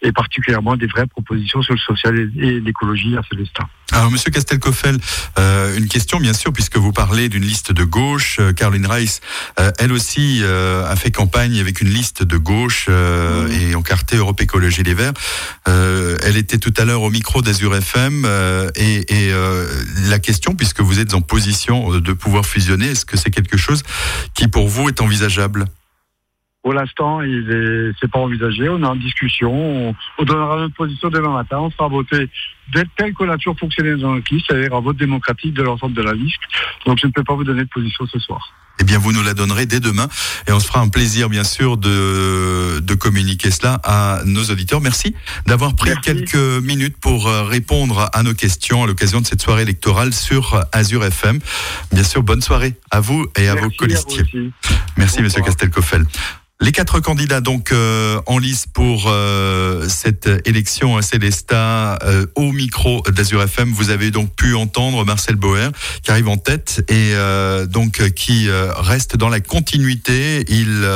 et 0.00 0.12
particulièrement 0.12 0.76
des 0.76 0.86
vraies 0.86 1.06
propositions 1.06 1.60
sur 1.60 1.74
le 1.74 1.80
social 1.80 2.18
et 2.18 2.60
l'écologie 2.60 3.16
à 3.16 3.22
Célestat. 3.30 3.68
Alors, 3.92 4.10
Monsieur 4.10 4.30
Castelcoffel, 4.30 4.96
euh, 5.38 5.76
une 5.76 5.88
question 5.88 6.18
bien 6.18 6.32
sûr, 6.32 6.52
puisque 6.52 6.76
vous 6.76 6.83
parlez 6.92 7.28
d'une 7.28 7.44
liste 7.44 7.72
de 7.72 7.84
gauche. 7.84 8.38
Euh, 8.40 8.52
Caroline 8.52 8.86
Rice, 8.86 9.20
euh, 9.60 9.70
elle 9.78 9.92
aussi 9.92 10.40
euh, 10.42 10.86
a 10.86 10.96
fait 10.96 11.10
campagne 11.10 11.58
avec 11.58 11.80
une 11.80 11.88
liste 11.88 12.22
de 12.22 12.36
gauche 12.36 12.86
euh, 12.88 13.48
et 13.48 13.74
encarté 13.74 14.16
Europe 14.16 14.40
Écologie 14.40 14.82
Les 14.82 14.94
Verts. 14.94 15.12
elle 15.66 16.36
était 16.36 16.58
tout 16.58 16.74
à 16.76 16.84
l'heure 16.84 17.02
au 17.02 17.10
micro 17.10 17.42
d'Azur 17.42 17.74
FM 17.74 18.26
et, 18.76 19.14
et 19.14 19.32
la 20.08 20.18
question, 20.18 20.54
puisque 20.54 20.80
vous 20.80 20.98
êtes 20.98 21.14
en 21.14 21.20
position 21.20 21.98
de 21.98 22.12
pouvoir 22.12 22.46
fusionner, 22.46 22.88
est-ce 22.90 23.04
que 23.04 23.16
c'est 23.16 23.30
quelque 23.30 23.56
chose 23.56 23.82
qui 24.34 24.48
pour 24.48 24.68
vous 24.68 24.88
est 24.88 25.00
envisageable? 25.00 25.66
Pour 26.64 26.72
l'instant, 26.72 27.20
il 27.20 27.50
est, 27.50 27.92
c'est 28.00 28.10
pas 28.10 28.20
envisagé. 28.20 28.70
On 28.70 28.82
est 28.82 28.86
en 28.86 28.96
discussion. 28.96 29.94
On, 30.18 30.24
donnera 30.24 30.56
notre 30.56 30.74
position 30.74 31.10
demain 31.10 31.28
matin. 31.28 31.58
On 31.58 31.70
sera 31.70 31.88
voté 31.88 32.30
tel 32.96 33.12
que 33.12 33.24
la 33.24 33.36
toujours 33.36 33.58
fonctionné 33.58 33.94
dans 33.96 34.14
notre 34.14 34.34
liste, 34.34 34.46
c'est-à-dire 34.48 34.74
un 34.74 34.80
vote 34.80 34.96
démocratique 34.96 35.52
de 35.52 35.62
l'ensemble 35.62 35.94
de 35.94 36.00
la 36.00 36.14
liste. 36.14 36.40
Donc, 36.86 36.98
je 37.02 37.06
ne 37.06 37.12
peux 37.12 37.22
pas 37.22 37.34
vous 37.34 37.44
donner 37.44 37.64
de 37.64 37.68
position 37.68 38.06
ce 38.06 38.18
soir. 38.18 38.54
Eh 38.80 38.84
bien, 38.84 38.98
vous 38.98 39.12
nous 39.12 39.22
la 39.22 39.34
donnerez 39.34 39.66
dès 39.66 39.78
demain 39.78 40.08
et 40.48 40.52
on 40.52 40.58
se 40.58 40.66
fera 40.66 40.80
un 40.80 40.88
plaisir, 40.88 41.28
bien 41.28 41.44
sûr, 41.44 41.76
de, 41.76 42.80
de 42.80 42.94
communiquer 42.94 43.50
cela 43.50 43.78
à 43.84 44.22
nos 44.24 44.44
auditeurs. 44.44 44.80
Merci 44.80 45.14
d'avoir 45.46 45.76
pris 45.76 45.90
quelques 46.02 46.62
minutes 46.62 46.96
pour 46.98 47.28
euh, 47.28 47.44
répondre 47.44 48.08
à 48.14 48.22
nos 48.22 48.32
questions 48.32 48.84
à 48.84 48.86
l'occasion 48.86 49.20
de 49.20 49.26
cette 49.26 49.42
soirée 49.42 49.62
électorale 49.62 50.14
sur 50.14 50.64
Azure 50.72 51.04
FM. 51.04 51.40
Bien 51.92 52.04
sûr, 52.04 52.22
bonne 52.22 52.40
soirée 52.40 52.74
à 52.90 53.00
vous 53.00 53.26
et 53.36 53.48
à 53.48 53.54
vos 53.54 53.68
colistiers. 53.68 54.24
Merci, 54.96 55.20
Monsieur 55.20 55.42
Castelcoffel. 55.42 56.06
Les 56.60 56.70
quatre 56.70 57.00
candidats 57.00 57.40
donc 57.40 57.72
euh, 57.72 58.20
en 58.26 58.38
lice 58.38 58.66
pour 58.72 59.06
euh, 59.08 59.88
cette 59.88 60.30
élection 60.46 60.96
à 60.96 61.02
Célesta 61.02 61.98
euh, 62.04 62.26
au 62.36 62.52
micro 62.52 63.02
d'Azur 63.10 63.42
FM. 63.42 63.72
Vous 63.72 63.90
avez 63.90 64.12
donc 64.12 64.32
pu 64.36 64.54
entendre 64.54 65.04
Marcel 65.04 65.34
Boer 65.34 65.70
qui 66.04 66.12
arrive 66.12 66.28
en 66.28 66.36
tête 66.36 66.84
et 66.88 67.12
donc 67.66 68.08
qui 68.12 68.48
reste 68.50 69.16
dans 69.16 69.28
la 69.28 69.40
continuité. 69.40 70.44
Il 70.48 70.86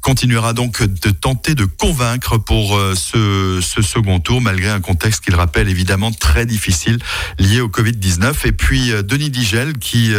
continuera 0.00 0.54
donc 0.54 0.82
de 0.82 1.10
tenter 1.10 1.54
de 1.54 1.64
convaincre 1.64 2.38
pour 2.38 2.78
ce, 2.94 3.60
ce, 3.62 3.82
second 3.82 4.18
tour 4.18 4.40
malgré 4.40 4.70
un 4.70 4.80
contexte 4.80 5.22
qu'il 5.22 5.34
rappelle 5.34 5.68
évidemment 5.68 6.10
très 6.10 6.46
difficile 6.46 6.98
lié 7.38 7.60
au 7.60 7.68
Covid-19. 7.68 8.46
Et 8.46 8.52
puis 8.52 8.90
Denis 9.04 9.30
Digel 9.30 9.78
qui 9.78 10.12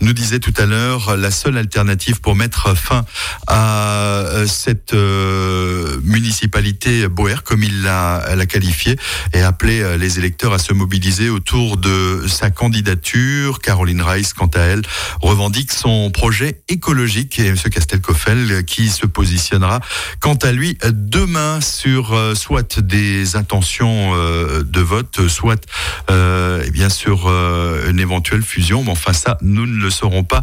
nous 0.00 0.12
disait 0.12 0.40
tout 0.40 0.54
à 0.56 0.66
l'heure 0.66 1.16
la 1.16 1.30
seule 1.30 1.56
alternative 1.56 2.20
pour 2.20 2.36
mettre 2.36 2.76
fin 2.76 3.04
à 3.46 4.03
euh, 4.04 4.46
cette 4.46 4.94
euh, 4.94 5.98
municipalité 6.02 7.08
Boer, 7.08 7.42
comme 7.44 7.62
il 7.62 7.82
l'a 7.82 8.22
qualifié, 8.46 8.96
et 9.32 9.40
appelé 9.40 9.80
euh, 9.80 9.96
les 9.96 10.18
électeurs 10.18 10.52
à 10.52 10.58
se 10.58 10.72
mobiliser 10.72 11.30
autour 11.30 11.76
de 11.76 12.26
sa 12.28 12.50
candidature. 12.50 13.60
Caroline 13.60 14.02
Rice, 14.02 14.32
quant 14.32 14.50
à 14.54 14.60
elle, 14.60 14.82
revendique 15.20 15.72
son 15.72 16.10
projet 16.10 16.60
écologique 16.68 17.38
et 17.38 17.46
M. 17.46 17.56
Castelcoffel 17.56 18.64
qui 18.64 18.88
se 18.88 19.06
positionnera 19.06 19.80
quant 20.20 20.34
à 20.34 20.52
lui 20.52 20.78
demain 20.92 21.60
sur 21.60 22.16
soit 22.36 22.80
des 22.80 23.36
intentions 23.36 24.12
de 24.14 24.80
vote, 24.80 25.28
soit 25.28 25.64
eh 26.08 26.70
bien 26.70 26.88
sur 26.88 27.28
une 27.28 28.00
éventuelle 28.00 28.42
fusion. 28.42 28.84
Mais 28.84 28.90
enfin 28.90 29.12
ça, 29.12 29.38
nous 29.40 29.66
ne 29.66 29.82
le 29.82 29.90
saurons 29.90 30.24
pas 30.24 30.42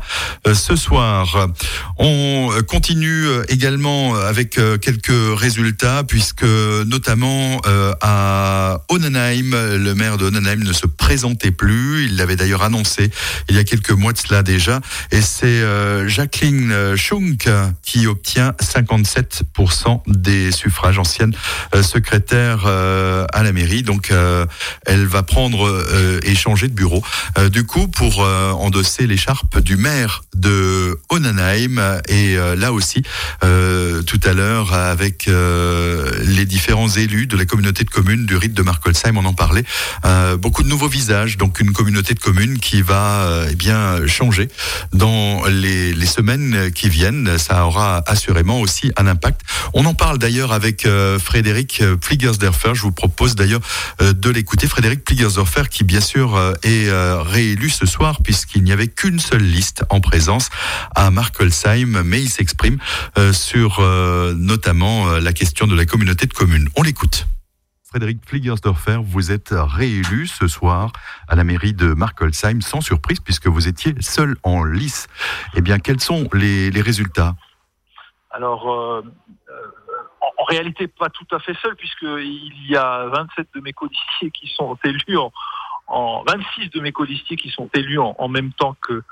ce 0.51 0.75
soir. 0.75 1.47
On 1.97 2.51
continue 2.67 3.25
également 3.51 4.15
avec 4.15 4.59
quelques 4.81 5.37
résultats 5.37 6.03
puisque 6.07 6.43
notamment 6.43 7.61
à 8.01 8.83
Onnenheim, 8.89 9.51
le 9.77 9.93
maire 9.93 10.17
de 10.17 10.25
Onnenheim 10.25 10.63
ne 10.63 10.73
se 10.73 10.87
présentait 10.87 11.51
plus. 11.51 12.05
Il 12.05 12.15
l'avait 12.15 12.35
d'ailleurs 12.37 12.63
annoncé 12.63 13.11
il 13.49 13.55
y 13.55 13.59
a 13.59 13.63
quelques 13.63 13.91
mois 13.91 14.13
de 14.13 14.17
cela 14.17 14.41
déjà. 14.41 14.79
Et 15.11 15.21
c'est 15.21 15.61
Jacqueline 16.07 16.95
Schunk 16.95 17.49
qui 17.83 18.07
obtient 18.07 18.53
57% 18.61 20.01
des 20.07 20.51
suffrages, 20.51 20.97
ancienne 20.97 21.33
secrétaire 21.81 22.65
à 22.65 23.43
la 23.43 23.51
mairie. 23.51 23.83
Donc 23.83 24.13
elle 24.85 25.05
va 25.05 25.23
prendre 25.23 25.85
et 26.23 26.35
changer 26.35 26.67
de 26.69 26.73
bureau. 26.73 27.03
du 27.51 27.65
coup, 27.65 27.87
pour 27.87 28.19
endosser 28.19 29.07
l'écharpe 29.07 29.59
du 29.59 29.75
maire 29.75 30.23
de 30.35 30.97
Onnenheim. 31.09 32.01
Et 32.07 32.37
là 32.55 32.71
aussi, 32.71 33.03
tout 33.41 34.19
à 34.23 34.33
l'heure, 34.33 34.73
avec 34.73 35.27
les 35.27 36.45
différents 36.45 36.89
élus 36.89 37.27
de 37.27 37.37
la 37.37 37.45
communauté 37.45 37.83
de 37.83 37.89
communes 37.89 38.25
du 38.25 38.35
rite 38.35 38.53
de 38.53 38.61
Markolsheim, 38.61 39.17
on 39.17 39.25
en 39.25 39.33
parlait. 39.33 39.63
beaucoup 40.39 40.63
de 40.63 40.67
nouveaux 40.67 40.87
visages, 40.87 41.37
donc 41.37 41.59
une 41.59 41.73
communauté 41.73 42.13
de 42.13 42.19
communes 42.19 42.59
qui 42.59 42.81
va 42.81 43.45
eh 43.49 43.55
bien 43.55 44.05
changer 44.07 44.47
dans 44.93 45.43
les, 45.47 45.93
les, 45.93 46.05
semaines 46.05 46.71
qui 46.71 46.89
viennent. 46.89 47.37
Ça 47.37 47.65
aura 47.65 48.03
assurément 48.07 48.59
aussi 48.59 48.91
un 48.97 49.07
impact. 49.07 49.41
On 49.73 49.85
en 49.85 49.93
parle 49.93 50.17
d'ailleurs 50.17 50.51
avec 50.51 50.87
Frédéric 51.19 51.83
Pligersdorfer. 52.01 52.73
Je 52.73 52.81
vous 52.81 52.91
propose 52.91 53.35
d'ailleurs 53.35 53.61
de 53.99 54.29
l'écouter. 54.29 54.67
Frédéric 54.67 55.03
Pligersdorfer 55.03 55.63
qui 55.69 55.83
bien 55.83 56.01
sûr 56.01 56.39
est 56.63 56.89
réélu 57.23 57.69
ce 57.69 57.85
soir 57.85 58.19
puisqu'il 58.23 58.63
n'y 58.63 58.71
avait 58.71 58.87
qu'une 58.87 59.19
seule 59.19 59.43
liste 59.43 59.83
en 59.89 59.99
présence 59.99 60.49
à 60.95 61.11
Markolsheim, 61.11 62.03
mais 62.03 62.21
il 62.21 62.29
s'exprime 62.29 62.77
sur 63.31 63.81
notamment 64.37 65.07
la 65.19 65.33
question 65.33 65.67
de 65.67 65.75
la 65.75 65.85
communauté 65.85 66.25
de 66.25 66.33
communes. 66.33 66.67
On 66.75 66.83
l'écoute. 66.83 67.27
Frédéric 67.91 68.19
Fliegersdorfer, 68.25 68.99
vous 69.03 69.33
êtes 69.33 69.53
réélu 69.53 70.25
ce 70.25 70.47
soir 70.47 70.93
à 71.27 71.35
la 71.35 71.43
mairie 71.43 71.73
de 71.73 71.93
Markolsheim, 71.93 72.61
sans 72.61 72.79
surprise, 72.79 73.19
puisque 73.19 73.47
vous 73.47 73.67
étiez 73.67 73.93
seul 73.99 74.37
en 74.43 74.63
lice. 74.63 75.09
Eh 75.55 75.61
bien, 75.61 75.77
quels 75.77 75.99
sont 75.99 76.29
les, 76.31 76.71
les 76.71 76.81
résultats? 76.81 77.35
Alors, 78.29 78.71
euh, 78.71 79.01
en, 80.21 80.41
en, 80.41 80.43
réalité, 80.45 80.87
pas 80.87 81.09
tout 81.09 81.27
à 81.33 81.39
fait 81.39 81.53
seul, 81.61 81.75
puisqu'il 81.75 82.65
y 82.69 82.77
a 82.77 83.07
27 83.07 83.49
de 83.55 83.59
mes 83.59 83.73
codiciers 83.73 84.31
qui 84.31 84.47
sont 84.55 84.77
élus 84.85 85.17
en, 85.17 85.33
en 85.87 86.23
26 86.23 86.69
de 86.69 86.79
mes 86.79 86.93
codiciers 86.93 87.35
qui 87.35 87.49
sont 87.49 87.69
élus 87.73 87.99
en, 87.99 88.15
en, 88.17 88.29
même 88.29 88.53
temps 88.53 88.77
que, 88.81 89.03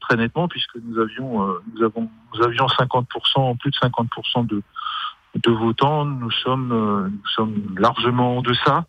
très 0.00 0.16
nettement 0.16 0.48
puisque 0.48 0.76
nous 0.76 0.98
avions 0.98 1.54
nous 1.74 1.82
avons 1.82 2.10
nous 2.34 2.42
avions 2.42 2.66
50% 2.66 3.56
plus 3.58 3.70
de 3.70 3.76
50% 3.76 4.46
de 4.46 4.62
de 5.36 5.50
votants, 5.50 6.04
nous 6.04 6.30
sommes, 6.30 6.72
euh, 6.72 7.08
nous 7.08 7.28
sommes 7.34 7.74
largement 7.78 8.38
en 8.38 8.42
deçà. 8.42 8.84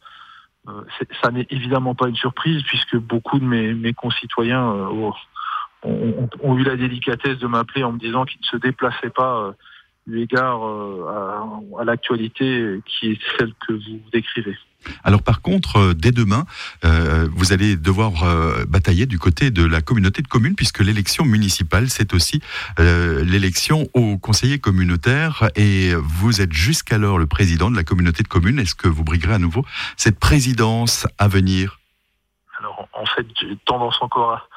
Euh, 0.67 0.84
ça 1.22 1.31
n'est 1.31 1.48
évidemment 1.50 1.96
pas 1.96 2.08
une 2.08 2.15
surprise 2.15 2.62
puisque 2.63 2.98
beaucoup 2.98 3.39
de 3.39 3.46
mes, 3.46 3.74
mes 3.74 3.93
concitoyens 3.93 4.72
euh, 4.72 5.12
ont, 5.84 6.30
ont, 6.42 6.58
eu 6.58 6.64
la 6.64 6.76
délicatesse 6.76 7.38
de 7.40 7.48
m'appeler 7.48 7.84
en 7.84 7.94
me 7.94 8.00
disant 8.00 8.26
qu'ils 8.26 8.42
ne 8.42 8.46
se 8.46 8.58
déplaçaient 8.58 9.10
pas 9.10 9.54
eu 10.08 10.20
égard 10.20 10.62
à, 10.64 11.48
à 11.80 11.84
l'actualité 11.84 12.80
qui 12.86 13.12
est 13.12 13.20
celle 13.38 13.54
que 13.68 13.74
vous 13.74 14.00
décrivez. 14.12 14.58
Alors 15.04 15.22
par 15.22 15.42
contre, 15.42 15.78
euh, 15.78 15.94
dès 15.94 16.12
demain, 16.12 16.46
euh, 16.86 17.28
vous 17.34 17.54
allez 17.54 17.76
devoir 17.76 18.24
euh, 18.24 18.66
batailler 18.66 19.06
du 19.06 19.20
côté 19.20 19.52
de 19.52 19.64
la 19.66 19.82
communauté 19.82 20.22
de 20.22 20.28
communes, 20.28 20.56
puisque 20.56 20.80
l'élection 20.80 21.24
municipale, 21.24 21.90
c'est 21.90 22.14
aussi 22.14 22.42
euh, 22.80 23.24
l'élection 23.24 23.88
aux 23.94 24.18
conseillers 24.18 24.60
communautaires, 24.60 25.50
et 25.56 25.94
vous 25.96 26.42
êtes 26.42 26.54
jusqu'alors 26.54 27.18
le 27.18 27.28
président 27.28 27.70
de 27.70 27.76
la 27.76 27.84
communauté 27.84 28.24
de 28.24 28.28
communes. 28.28 28.60
Est-ce 28.60 28.76
que 28.76 28.88
vous 28.88 29.04
briguerez 29.04 29.36
à 29.36 29.40
nouveau 29.40 29.66
cette 29.98 30.20
présidence 30.20 31.08
à 31.18 31.28
venir? 31.28 31.80
Alors 32.60 32.88
en 32.94 33.06
fait, 33.06 33.26
j'ai 33.40 33.58
tendance 33.66 33.98
encore 34.02 34.32
à, 34.32 34.48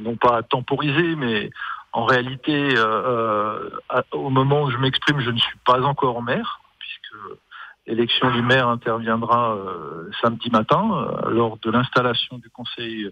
non 0.00 0.16
pas 0.16 0.38
à 0.38 0.42
temporiser, 0.42 1.16
mais 1.16 1.50
en 1.92 2.04
réalité, 2.04 2.74
euh, 2.76 3.70
au 4.12 4.30
moment 4.30 4.62
où 4.62 4.70
je 4.70 4.78
m'exprime, 4.78 5.20
je 5.20 5.30
ne 5.30 5.38
suis 5.38 5.58
pas 5.64 5.82
encore 5.82 6.22
maire, 6.22 6.60
puisque 6.78 7.14
L'élection 7.86 8.30
du 8.30 8.42
maire 8.42 8.68
interviendra 8.68 9.56
euh, 9.56 10.08
samedi 10.20 10.50
matin 10.50 10.88
euh, 10.92 11.30
lors 11.30 11.58
de 11.58 11.70
l'installation 11.70 12.38
du 12.38 12.48
conseil 12.48 13.10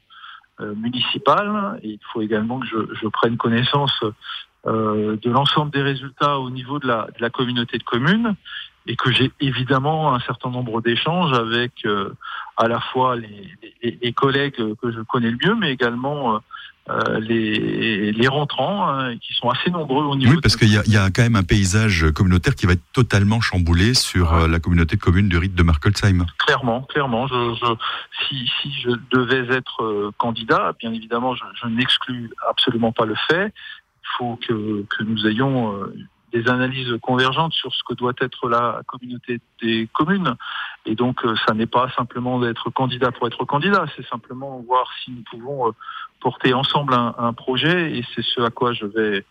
euh, 0.61 0.75
municipal. 0.77 1.81
Et 1.83 1.89
il 1.89 2.01
faut 2.13 2.23
également 2.23 2.61
que 2.61 2.67
je, 2.67 2.95
je 2.95 3.09
prenne 3.09 3.37
connaissance 3.37 3.99
de 4.67 5.31
l'ensemble 5.31 5.71
des 5.71 5.81
résultats 5.81 6.39
au 6.39 6.51
niveau 6.51 6.79
de 6.79 6.87
la, 6.87 7.07
de 7.17 7.23
la, 7.23 7.31
communauté 7.31 7.79
de 7.79 7.83
communes 7.83 8.35
et 8.87 8.97
que 8.97 9.13
j'ai 9.13 9.31
évidemment 9.41 10.15
un 10.15 10.21
certain 10.21 10.51
nombre 10.51 10.81
d'échanges 10.81 11.33
avec 11.33 11.87
à 12.57 12.69
la 12.69 12.81
fois 12.81 13.17
les, 13.17 13.49
les, 13.83 13.99
les, 14.03 14.13
collègues 14.13 14.55
que 14.55 14.91
je 14.91 15.01
connais 15.03 15.31
le 15.31 15.39
mieux, 15.45 15.55
mais 15.55 15.73
également 15.73 16.41
euh, 16.91 17.21
les, 17.21 18.11
les 18.11 18.29
rentrants 18.29 18.89
hein, 18.89 19.17
qui 19.19 19.33
sont 19.35 19.49
assez 19.49 19.71
nombreux 19.71 20.05
au 20.07 20.17
niveau. 20.17 20.33
Oui, 20.33 20.41
parce 20.43 20.57
qu'il 20.57 20.69
y, 20.69 20.91
y, 20.91 20.97
a 20.97 21.11
quand 21.11 21.23
même 21.23 21.37
un 21.37 21.45
paysage 21.45 22.11
communautaire 22.13 22.57
qui 22.57 22.67
va 22.67 22.73
être 22.73 22.83
totalement 22.93 23.41
chamboulé 23.41 23.95
sur 23.95 24.33
ah. 24.33 24.49
la 24.49 24.59
communauté 24.59 24.97
de 24.97 25.01
communes 25.01 25.29
du 25.29 25.37
rite 25.37 25.55
de 25.55 25.63
Markolsheim. 25.63 26.27
Clairement, 26.39 26.83
clairement. 26.83 27.29
Je, 27.29 27.55
je, 27.61 28.27
si, 28.27 28.51
si, 28.61 28.73
je 28.83 28.91
devais 29.13 29.55
être 29.55 29.85
euh, 29.85 30.11
candidat, 30.19 30.73
bien 30.81 30.93
évidemment, 30.93 31.35
je, 31.37 31.45
je 31.63 31.69
n'exclus 31.69 32.31
absolument 32.49 32.91
pas 32.91 33.05
le 33.05 33.15
fait. 33.29 33.53
Il 34.03 34.09
faut 34.19 34.41
que, 34.49 34.85
que 34.89 35.05
nous 35.05 35.29
ayons 35.29 35.77
euh, 35.77 35.95
des 36.33 36.49
analyses 36.49 36.97
convergentes 37.03 37.53
sur 37.53 37.75
ce 37.75 37.83
que 37.89 37.95
doit 37.95 38.15
être 38.21 38.49
la 38.49 38.83
communauté 38.87 39.41
des 39.63 39.89
communes. 39.93 40.35
Et 40.87 40.95
donc, 40.95 41.21
ça 41.47 41.55
n'est 41.55 41.67
pas 41.67 41.91
simplement 41.97 42.41
d'être 42.41 42.71
candidat 42.71 43.13
pour 43.13 43.27
être 43.27 43.45
candidat, 43.45 43.87
c'est 43.97 44.07
simplement 44.09 44.63
voir 44.67 44.87
si 45.05 45.11
nous 45.11 45.23
pouvons 45.31 45.73
porter 46.21 46.55
ensemble 46.55 46.95
un, 46.95 47.15
un 47.19 47.33
projet 47.33 47.97
et 47.97 48.05
c'est 48.15 48.25
ce 48.25 48.41
à 48.43 48.51
quoi 48.51 48.73
je 48.73 48.87
vais 48.87 49.25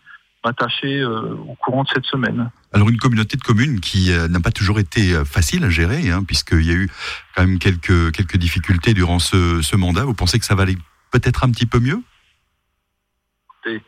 m'attacher 0.43 1.01
euh, 1.01 1.35
au 1.47 1.55
courant 1.55 1.83
de 1.83 1.89
cette 1.89 2.05
semaine. 2.05 2.49
Alors 2.73 2.89
une 2.89 2.97
communauté 2.97 3.35
de 3.35 3.41
communes 3.41 3.79
qui 3.79 4.11
euh, 4.11 4.27
n'a 4.27 4.39
pas 4.39 4.51
toujours 4.51 4.79
été 4.79 5.13
euh, 5.13 5.25
facile 5.25 5.63
à 5.63 5.69
gérer, 5.69 6.09
hein, 6.11 6.23
puisqu'il 6.23 6.65
y 6.65 6.71
a 6.71 6.75
eu 6.75 6.89
quand 7.35 7.45
même 7.45 7.59
quelques, 7.59 8.11
quelques 8.11 8.37
difficultés 8.37 8.93
durant 8.93 9.19
ce, 9.19 9.61
ce 9.61 9.75
mandat. 9.75 10.05
Vous 10.05 10.13
pensez 10.13 10.39
que 10.39 10.45
ça 10.45 10.55
va 10.55 10.63
aller 10.63 10.77
peut-être 11.11 11.43
un 11.43 11.51
petit 11.51 11.65
peu 11.65 11.79
mieux? 11.79 12.01
Et 13.65 13.81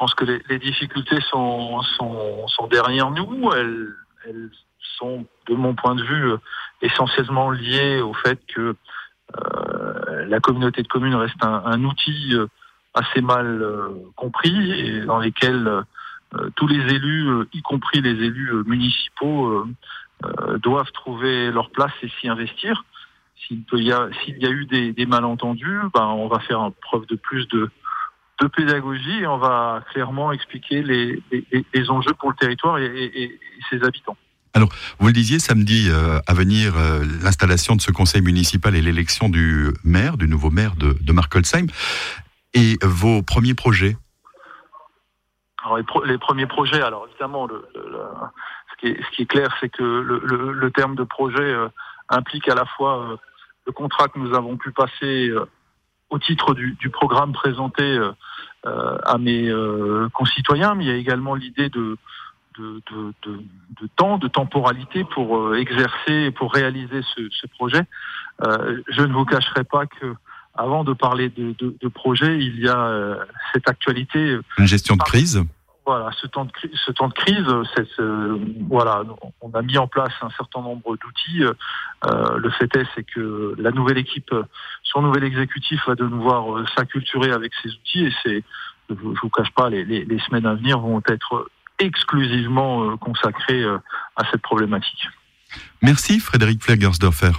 pense 0.00 0.14
que 0.14 0.24
les, 0.24 0.58
difficultés 0.58 1.20
sont, 1.30 1.82
sont, 1.82 2.48
sont, 2.48 2.66
derrière 2.68 3.10
nous. 3.10 3.52
Elles, 3.52 3.88
elles, 4.26 4.50
sont, 4.96 5.26
de 5.46 5.54
mon 5.54 5.74
point 5.74 5.94
de 5.94 6.02
vue, 6.02 6.32
essentiellement 6.80 7.50
liées 7.50 8.00
au 8.00 8.14
fait 8.14 8.40
que 8.46 8.74
euh, 9.36 10.26
la 10.26 10.40
communauté 10.40 10.82
de 10.82 10.88
communes 10.88 11.14
reste 11.14 11.36
un, 11.44 11.84
outil 11.84 12.30
euh, 12.32 12.46
assez 12.94 13.20
mal 13.20 13.62
euh, 13.62 13.90
compris 14.16 14.72
et 14.72 15.00
dans 15.02 15.18
lesquels 15.18 15.84
tous 16.54 16.68
les 16.68 16.94
élus, 16.94 17.28
y 17.52 17.60
compris 17.60 18.00
les 18.00 18.24
élus 18.24 18.52
municipaux, 18.64 19.66
doivent 20.62 20.92
trouver 20.92 21.50
leur 21.50 21.70
place 21.70 21.92
et 22.02 22.08
s'y 22.20 22.28
investir. 22.28 22.84
S'il 23.48 23.64
y 23.72 23.86
y 23.88 23.92
a 23.92 24.50
eu 24.50 24.64
des, 24.66 25.06
malentendus, 25.06 25.80
ben, 25.92 26.06
on 26.06 26.28
va 26.28 26.38
faire 26.38 26.70
preuve 26.82 27.04
de 27.06 27.16
plus 27.16 27.48
de, 27.48 27.68
de 28.40 28.46
pédagogie 28.46 29.20
et 29.20 29.26
on 29.26 29.38
va 29.38 29.82
clairement 29.92 30.32
expliquer 30.32 30.82
les, 30.82 31.22
les, 31.30 31.90
enjeux 31.90 32.14
pour 32.14 32.30
le 32.30 32.36
territoire 32.36 32.78
et, 32.78 33.38
ses 33.68 33.82
habitants. 33.82 34.16
Alors, 34.54 34.68
vous 34.98 35.06
le 35.06 35.12
disiez, 35.12 35.38
samedi 35.38 35.88
euh, 35.90 36.18
à 36.26 36.34
venir, 36.34 36.76
euh, 36.76 37.04
l'installation 37.22 37.76
de 37.76 37.80
ce 37.80 37.92
conseil 37.92 38.20
municipal 38.22 38.74
et 38.74 38.82
l'élection 38.82 39.28
du 39.28 39.68
maire, 39.84 40.16
du 40.16 40.26
nouveau 40.26 40.50
maire 40.50 40.74
de, 40.74 40.96
de 41.00 41.12
Markolsheim. 41.12 41.66
Et 42.54 42.76
vos 42.82 43.22
premiers 43.22 43.54
projets 43.54 43.96
alors 45.62 45.76
les, 46.06 46.16
premiers 46.16 46.46
projets, 46.46 46.80
alors 46.80 47.06
évidemment, 47.10 47.46
le, 47.46 47.62
ce, 47.74 48.76
qui 48.80 48.86
est, 48.86 49.02
ce, 49.02 49.10
qui 49.14 49.22
est, 49.22 49.26
clair, 49.26 49.54
c'est 49.60 49.68
que 49.68 49.82
le, 49.82 50.70
terme 50.70 50.96
de 50.96 51.04
projet 51.04 51.42
euh, 51.42 51.68
implique 52.08 52.48
à 52.48 52.54
la 52.54 52.64
fois 52.64 53.18
le 53.66 53.72
contrat 53.72 54.08
que 54.08 54.18
nous 54.18 54.34
avons 54.34 54.56
pu 54.56 54.72
passer 54.72 55.30
au 56.08 56.18
titre 56.18 56.54
du, 56.54 56.72
du 56.80 56.88
programme 56.88 57.32
présenté 57.32 58.00
à 58.64 59.18
mes 59.18 59.48
euh, 59.48 60.08
concitoyens, 60.12 60.74
mais 60.74 60.84
il 60.84 60.88
y 60.88 60.92
a 60.92 60.96
également 60.96 61.34
l'idée 61.34 61.68
de, 61.68 61.96
de, 62.58 62.82
de, 62.90 63.12
de, 63.80 63.88
temps, 63.96 64.18
de 64.18 64.28
temporalité 64.28 65.04
pour 65.04 65.54
exercer, 65.56 66.30
pour 66.32 66.52
réaliser 66.52 67.00
ce, 67.14 67.28
ce 67.30 67.46
projet. 67.46 67.82
je 68.42 69.02
ne 69.02 69.12
vous 69.12 69.24
cacherai 69.24 69.64
pas 69.64 69.86
que 69.86 70.14
avant 70.54 70.84
de 70.84 70.92
parler 70.92 71.30
de, 71.30 71.54
de, 71.58 71.88
projet, 71.88 72.38
il 72.38 72.60
y 72.60 72.68
a 72.68 73.16
cette 73.54 73.68
actualité. 73.68 74.36
Une 74.58 74.66
gestion 74.66 74.96
de 74.96 75.02
crise 75.02 75.42
voilà, 75.86 76.10
ce 76.20 76.26
temps 76.26 76.44
de, 76.44 76.50
ce 76.74 76.92
temps 76.92 77.08
de 77.08 77.14
crise, 77.14 77.46
voilà, 78.68 79.02
on 79.40 79.50
a 79.50 79.62
mis 79.62 79.78
en 79.78 79.86
place 79.86 80.12
un 80.22 80.30
certain 80.30 80.60
nombre 80.60 80.96
d'outils. 80.96 81.42
Euh, 81.42 82.38
le 82.38 82.50
fait 82.50 82.74
est, 82.76 82.86
c'est 82.94 83.04
que 83.04 83.54
la 83.58 83.70
nouvelle 83.70 83.98
équipe, 83.98 84.34
son 84.82 85.02
nouvel 85.02 85.24
exécutif 85.24 85.80
va 85.86 85.94
de 85.94 86.04
nous 86.04 86.22
voir 86.22 86.56
euh, 86.56 86.64
s'acculturer 86.76 87.32
avec 87.32 87.52
ces 87.62 87.70
outils 87.70 88.06
et 88.06 88.12
c'est, 88.22 88.44
je, 88.88 88.94
ne 88.94 89.14
vous 89.20 89.30
cache 89.30 89.50
pas, 89.52 89.70
les, 89.70 89.84
les, 89.84 90.04
les, 90.04 90.18
semaines 90.20 90.46
à 90.46 90.54
venir 90.54 90.78
vont 90.78 91.02
être 91.08 91.50
exclusivement 91.78 92.84
euh, 92.84 92.96
consacrées 92.96 93.64
à 93.64 94.24
cette 94.30 94.42
problématique. 94.42 95.08
Merci 95.82 96.20
Frédéric 96.20 96.62
Flagersdorfer. 96.62 97.32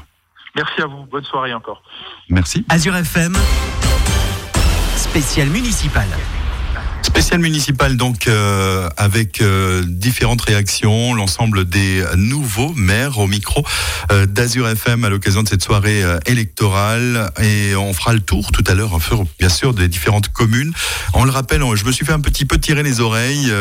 Merci 0.56 0.82
à 0.82 0.86
vous, 0.86 1.06
bonne 1.06 1.24
soirée 1.24 1.54
encore. 1.54 1.82
Merci. 2.30 2.66
Azure 2.70 2.96
FM, 2.96 3.34
spécial 4.98 5.48
municipal. 5.48 6.08
Spécial 7.02 7.40
municipal 7.40 7.98
donc 7.98 8.28
euh, 8.28 8.88
avec 8.96 9.42
euh, 9.42 9.84
différentes 9.88 10.42
réactions, 10.42 11.14
l'ensemble 11.14 11.66
des 11.66 12.04
nouveaux 12.16 12.74
maires 12.74 13.18
au 13.18 13.28
micro 13.28 13.66
euh, 14.12 14.26
d'Azur 14.26 14.68
FM 14.68 15.04
à 15.04 15.10
l'occasion 15.10 15.42
de 15.42 15.48
cette 15.48 15.64
soirée 15.64 16.04
électorale 16.26 17.32
et 17.42 17.76
on 17.76 17.94
fera 17.94 18.14
le 18.14 18.20
tour 18.20 18.52
tout 18.52 18.64
à 18.68 18.76
l'heure 18.76 18.98
bien 19.40 19.50
sûr 19.50 19.74
des 19.74 19.88
différentes 19.88 20.30
communes. 20.30 20.74
On 21.14 21.26
le 21.26 21.32
rappelle, 21.32 21.62
je 21.76 21.86
me 21.86 21.92
suis 21.92 22.06
fait 22.06 22.14
un 22.14 22.20
petit 22.20 22.46
peu 22.46 22.58
tirer 22.58 22.84
les 22.84 23.02
oreilles. 23.02 23.52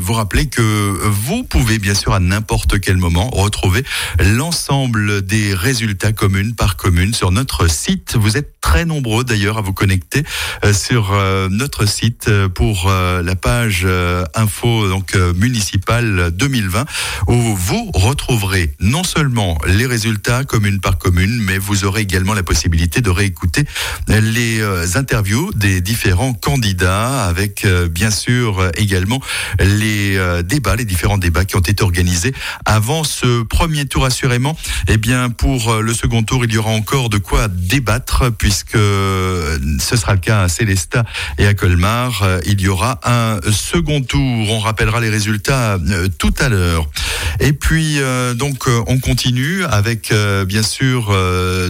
vous 0.00 0.12
rappelez 0.12 0.46
que 0.46 0.62
vous 0.62 1.44
pouvez 1.44 1.78
bien 1.78 1.94
sûr 1.94 2.14
à 2.14 2.20
n'importe 2.20 2.80
quel 2.80 2.96
moment 2.96 3.28
retrouver 3.30 3.84
l'ensemble 4.18 5.22
des 5.22 5.54
résultats 5.54 6.12
communes 6.12 6.54
par 6.54 6.76
commune 6.76 7.14
sur 7.14 7.30
notre 7.30 7.68
site. 7.68 8.16
Vous 8.16 8.36
êtes 8.36 8.60
très 8.60 8.84
nombreux 8.84 9.24
d'ailleurs 9.24 9.58
à 9.58 9.60
vous 9.62 9.72
connecter 9.72 10.24
sur 10.72 11.14
notre 11.50 11.86
site 11.86 12.30
pour 12.54 12.69
euh, 12.86 13.22
la 13.22 13.36
page 13.36 13.82
euh, 13.84 14.24
info 14.34 14.88
donc 14.88 15.14
euh, 15.14 15.32
municipale 15.34 16.30
2020 16.32 16.84
où 17.26 17.34
vous 17.34 17.90
retrouverez 17.94 18.74
non 18.80 19.02
seulement 19.04 19.58
les 19.66 19.86
résultats 19.86 20.44
commune 20.44 20.80
par 20.80 20.98
commune, 20.98 21.40
mais 21.44 21.58
vous 21.58 21.84
aurez 21.84 22.02
également 22.02 22.34
la 22.34 22.42
possibilité 22.42 23.00
de 23.00 23.10
réécouter 23.10 23.64
les 24.08 24.62
interviews 24.96 25.50
des 25.54 25.80
différents 25.80 26.32
candidats 26.32 27.24
avec 27.24 27.66
bien 27.90 28.10
sûr 28.10 28.70
également 28.76 29.20
les 29.58 30.18
débats, 30.42 30.76
les 30.76 30.84
différents 30.84 31.18
débats 31.18 31.44
qui 31.44 31.56
ont 31.56 31.60
été 31.60 31.82
organisés 31.82 32.32
avant 32.64 33.04
ce 33.04 33.42
premier 33.42 33.86
tour 33.86 34.04
assurément. 34.04 34.56
Eh 34.88 34.96
bien 34.96 35.30
pour 35.30 35.76
le 35.76 35.94
second 35.94 36.22
tour, 36.22 36.44
il 36.44 36.52
y 36.52 36.58
aura 36.58 36.70
encore 36.70 37.08
de 37.08 37.18
quoi 37.18 37.48
débattre 37.48 38.30
puisque 38.32 38.72
ce 38.76 39.96
sera 39.96 40.14
le 40.14 40.20
cas 40.20 40.42
à 40.42 40.48
Célestat 40.48 41.04
et 41.38 41.46
à 41.46 41.54
Colmar. 41.54 42.24
Il 42.60 42.64
y 42.64 42.68
aura 42.68 43.00
un 43.04 43.40
second 43.50 44.02
tour. 44.02 44.50
On 44.50 44.58
rappellera 44.58 45.00
les 45.00 45.08
résultats 45.08 45.76
euh, 45.76 46.08
tout 46.18 46.34
à 46.38 46.50
l'heure. 46.50 46.90
Et 47.38 47.54
puis 47.54 47.98
euh, 47.98 48.34
donc 48.34 48.68
euh, 48.68 48.82
on 48.86 48.98
continue 48.98 49.64
avec 49.64 50.12
bien 50.46 50.62
sûr 50.62 51.16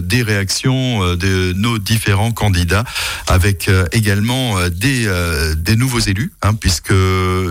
des 0.03 0.21
réactions 0.21 1.15
de 1.15 1.53
nos 1.53 1.77
différents 1.77 2.31
candidats, 2.31 2.83
avec 3.27 3.69
également 3.91 4.55
des 4.69 5.07
des 5.55 5.75
nouveaux 5.75 5.99
élus, 5.99 6.31
hein, 6.41 6.53
puisque 6.53 6.93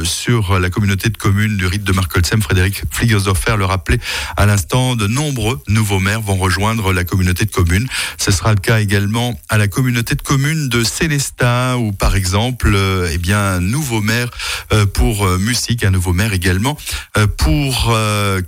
sur 0.04 0.58
la 0.58 0.68
communauté 0.68 1.08
de 1.08 1.16
communes 1.16 1.56
du 1.56 1.66
rite 1.66 1.84
de 1.84 1.92
Markolsem, 1.92 2.42
Frédéric 2.42 2.82
Fligersdorfer 2.90 3.56
le 3.56 3.64
rappelait 3.64 4.00
à 4.36 4.46
l'instant, 4.46 4.96
de 4.96 5.06
nombreux 5.06 5.60
nouveaux 5.68 6.00
maires 6.00 6.20
vont 6.20 6.36
rejoindre 6.36 6.92
la 6.92 7.04
communauté 7.04 7.44
de 7.44 7.50
communes. 7.50 7.88
Ce 8.18 8.30
sera 8.32 8.52
le 8.52 8.60
cas 8.60 8.80
également 8.80 9.38
à 9.48 9.56
la 9.56 9.68
communauté 9.68 10.14
de 10.14 10.22
communes 10.22 10.68
de 10.68 10.84
Célestat, 10.84 11.78
où 11.78 11.92
par 11.92 12.16
exemple, 12.16 12.76
eh 13.12 13.18
bien 13.18 13.29
un 13.32 13.60
nouveau 13.60 14.00
maire 14.00 14.30
euh, 14.72 14.86
pour 14.86 15.26
euh, 15.26 15.38
Musique, 15.38 15.84
un 15.84 15.90
nouveau 15.90 16.12
maire 16.12 16.32
également 16.32 16.76
euh, 17.16 17.26
pour 17.26 17.96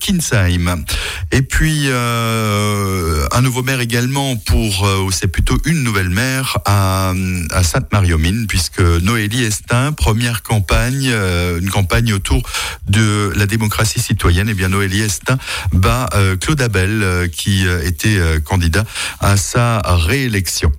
Kinsheim. 0.01 0.85
Et 1.31 1.43
puis 1.43 1.89
un 1.91 3.41
nouveau 3.41 3.63
maire 3.63 3.81
également 3.81 4.37
pour, 4.37 4.89
c'est 5.11 5.29
plutôt 5.29 5.59
une 5.65 5.83
nouvelle 5.83 6.11
maire 6.11 6.59
à, 6.65 7.13
à 7.51 7.63
Sainte-Marie-aux-Mines, 7.63 8.47
puisque 8.47 8.81
Noélie 8.81 9.45
Estin, 9.45 9.93
première 9.93 10.43
campagne, 10.43 11.11
une 11.59 11.71
campagne 11.71 12.13
autour 12.13 12.43
de 12.89 13.33
la 13.35 13.47
démocratie 13.47 14.01
citoyenne, 14.01 14.49
et 14.49 14.53
eh 14.53 14.55
bien 14.55 14.69
Noélie 14.69 15.03
Estin 15.03 15.39
bat 15.73 16.09
Claude 16.41 16.61
Abel, 16.61 17.31
qui 17.33 17.67
était 17.85 18.21
candidat 18.45 18.85
à 19.21 19.37
sa 19.37 19.81
réélection. 19.85 20.71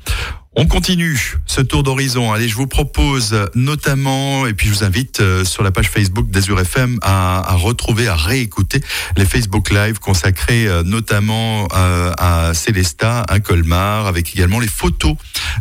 On 0.55 0.67
continue 0.67 1.19
ce 1.47 1.61
tour 1.61 1.81
d'horizon. 1.81 2.31
Allez, 2.31 2.47
je 2.47 2.55
vous 2.55 2.67
propose 2.67 3.35
notamment, 3.55 4.45
et 4.45 4.53
puis 4.53 4.67
je 4.67 4.73
vous 4.73 4.83
invite 4.83 5.19
euh, 5.19 5.43
sur 5.43 5.63
la 5.63 5.71
page 5.71 5.89
Facebook 5.89 6.29
d'Azur 6.29 6.59
FM 6.59 6.99
à, 7.01 7.55
retrouver, 7.55 8.07
à 8.07 8.15
réécouter 8.15 8.79
les 9.17 9.25
Facebook 9.25 9.71
Live 9.71 9.97
consacrés 9.97 10.67
euh, 10.67 10.83
notamment 10.83 11.67
euh, 11.73 12.11
à 12.19 12.53
Célesta, 12.53 13.21
à 13.21 13.39
Colmar, 13.39 14.05
avec 14.05 14.35
également 14.35 14.59
les 14.59 14.67
photos 14.67 15.15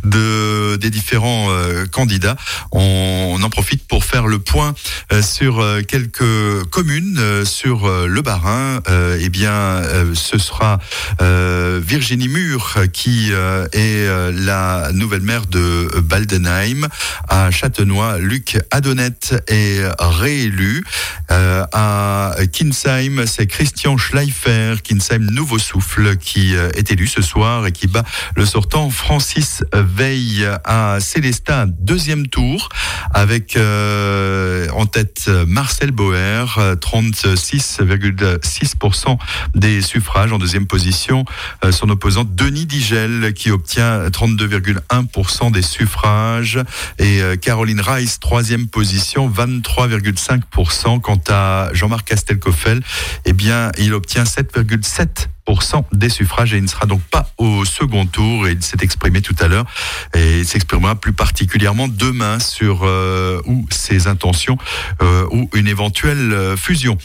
de, 0.05 0.77
des 0.77 0.91
différents 0.91 1.49
candidats. 1.91 2.37
On, 2.71 3.39
en 3.43 3.51
profite 3.51 3.87
pour 3.89 4.05
faire 4.05 4.27
le 4.27 4.39
point 4.39 4.75
sur 5.23 5.65
quelques 5.89 6.65
communes 6.71 7.45
sur 7.45 7.89
le 8.07 8.23
Barin. 8.23 8.81
eh 9.19 9.29
bien, 9.29 9.83
ce 10.15 10.39
sera 10.39 10.79
Virginie 11.21 12.29
Mur 12.29 12.77
qui 12.93 13.33
est 13.33 14.33
la 14.33 14.82
nouvelle 14.93 15.23
maire 15.23 15.47
de 15.47 15.89
Baldenheim. 16.01 16.89
À 17.29 17.51
Châtenois, 17.51 18.19
Luc 18.19 18.59
Adonnette 18.71 19.43
est 19.49 19.83
réélu. 20.01 20.85
Euh, 21.31 21.65
à 21.73 22.35
Kinsheim, 22.53 23.27
c'est 23.27 23.47
Christian 23.47 23.97
Schleifer, 23.97 24.75
Kinsheim 24.83 25.31
Nouveau 25.31 25.59
Souffle, 25.59 26.17
qui 26.17 26.57
euh, 26.57 26.71
est 26.75 26.91
élu 26.91 27.07
ce 27.07 27.23
soir 27.23 27.67
et 27.67 27.73
qui 27.73 27.87
bat 27.87 28.05
le 28.37 28.45
sortant 28.45 28.91
Francis 28.91 29.65
Veil 29.73 30.47
à 30.65 30.99
Célestin, 31.01 31.67
deuxième 31.67 32.27
tour, 32.27 32.69
avec 33.15 33.57
euh, 33.57 34.69
en 34.75 34.85
tête 34.87 35.31
Marcel 35.47 35.93
Boer, 35.93 36.59
36,6% 36.81 39.17
des 39.55 39.81
suffrages. 39.81 40.33
En 40.33 40.39
deuxième 40.39 40.67
position, 40.67 41.25
son 41.71 41.89
opposant 41.89 42.25
Denis 42.25 42.67
Digel, 42.67 43.33
qui 43.35 43.51
obtient 43.51 44.11
32, 44.11 44.49
1% 44.91 45.53
des 45.53 45.63
suffrages. 45.63 46.61
Et 46.99 47.21
euh, 47.21 47.37
Caroline 47.37 47.81
Rice, 47.81 48.21
troisième 48.21 48.67
position, 48.69 49.29
23,5%. 49.31 51.01
Quant 51.01 51.21
à 51.29 51.71
Jean-Marc 51.73 52.09
Castelcoffel, 52.09 52.81
eh 53.25 53.33
bien, 53.33 53.71
il 53.79 53.93
obtient 53.95 54.25
7,7% 54.25 55.29
des 55.93 56.09
suffrages 56.09 56.55
et 56.55 56.59
il 56.59 56.63
ne 56.63 56.69
sera 56.69 56.87
donc 56.87 57.03
pas 57.03 57.31
au 57.39 57.65
second 57.65 58.07
tour. 58.07 58.47
Et 58.47 58.53
il 58.53 58.63
s'est 58.63 58.79
exprimé 58.81 59.23
tout 59.23 59.37
à 59.41 59.49
l'heure 59.49 59.67
et 60.15 60.41
il 60.41 60.47
s'exprimera 60.47 60.95
plus 60.95 61.13
particulièrement 61.13 61.89
demain 61.89 62.39
sur 62.39 62.81
euh, 62.83 63.41
ou 63.47 63.67
ses 63.71 64.07
intentions 64.07 64.59
euh, 65.03 65.27
ou 65.31 65.49
une 65.55 65.69
éventuelle 65.69 66.33
euh, 66.33 66.57
fusion. 66.57 66.97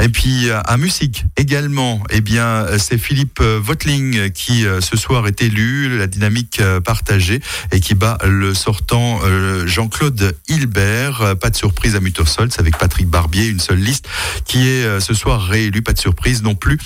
Et 0.00 0.08
puis 0.08 0.50
à 0.50 0.76
musique 0.76 1.24
également, 1.36 2.02
eh 2.10 2.20
bien 2.20 2.66
c'est 2.78 2.98
Philippe 2.98 3.40
Votling 3.40 4.30
qui 4.30 4.64
ce 4.80 4.96
soir 4.96 5.26
est 5.26 5.42
élu, 5.42 5.98
la 5.98 6.06
dynamique 6.06 6.60
partagée 6.84 7.40
et 7.72 7.80
qui 7.80 7.94
bat 7.94 8.18
le 8.24 8.54
sortant 8.54 9.20
Jean-Claude 9.64 10.36
Hilbert. 10.48 11.36
Pas 11.40 11.50
de 11.50 11.56
surprise 11.56 11.96
à 11.96 12.00
Muttersolz 12.00 12.58
avec 12.58 12.78
Patrick 12.78 13.08
Barbier, 13.08 13.46
une 13.46 13.60
seule 13.60 13.78
liste 13.78 14.08
qui 14.44 14.68
est 14.68 15.00
ce 15.00 15.14
soir 15.14 15.42
réélu. 15.42 15.82
Pas 15.82 15.92
de 15.92 15.98
surprise 15.98 16.42
non 16.42 16.54
plus 16.54 16.78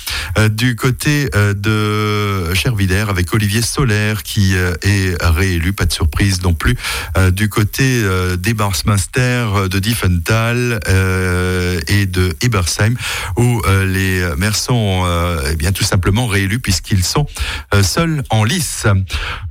du 0.51 0.77
côté 0.77 1.00
de 1.07 2.53
Chervillers 2.55 3.07
avec 3.09 3.33
Olivier 3.33 3.63
Solaire 3.63 4.23
qui 4.23 4.55
est 4.55 5.17
réélu. 5.23 5.73
Pas 5.73 5.87
de 5.87 5.93
surprise 5.93 6.43
non 6.43 6.55
plus 6.55 6.77
du 7.33 7.49
côté 7.49 8.03
des 8.39 8.55
Barsminster, 8.55 9.69
de 9.71 9.79
Diffenthal 9.79 10.81
et 11.89 12.07
de 12.07 12.37
Ebersheim 12.43 12.95
où 13.37 13.63
les 13.87 14.25
maires 14.37 14.57
sont 14.57 15.05
eh 15.51 15.57
bien 15.57 15.73
tout 15.73 15.85
simplement 15.85 16.27
réélus 16.27 16.61
puisqu'ils 16.61 17.05
sont 17.05 17.27
seuls 17.83 18.23
en 18.31 18.45
lice. 18.45 18.87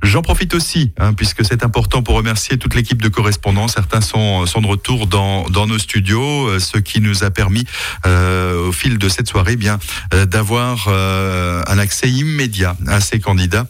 J'en 0.02 0.22
profite 0.22 0.54
aussi 0.54 0.92
hein, 0.98 1.14
puisque 1.14 1.44
c'est 1.44 1.64
important 1.64 2.02
pour 2.02 2.14
remercier 2.14 2.58
toute 2.58 2.74
l'équipe 2.74 3.02
de 3.02 3.08
correspondants. 3.08 3.68
Certains 3.68 4.00
sont, 4.00 4.44
de 4.44 4.66
retour 4.66 5.06
dans, 5.06 5.48
dans 5.48 5.66
nos 5.66 5.78
studios, 5.78 6.58
ce 6.58 6.78
qui 6.78 7.00
nous 7.00 7.24
a 7.24 7.30
permis 7.30 7.64
au 8.06 8.72
fil 8.72 8.98
de 8.98 9.08
cette 9.08 9.28
soirée 9.28 9.52
eh 9.52 9.56
bien 9.56 9.78
d'avoir 10.12 10.88
un 11.66 11.78
accès 11.78 12.08
immédiat 12.08 12.76
à 12.86 13.00
ces 13.00 13.20
candidats 13.20 13.66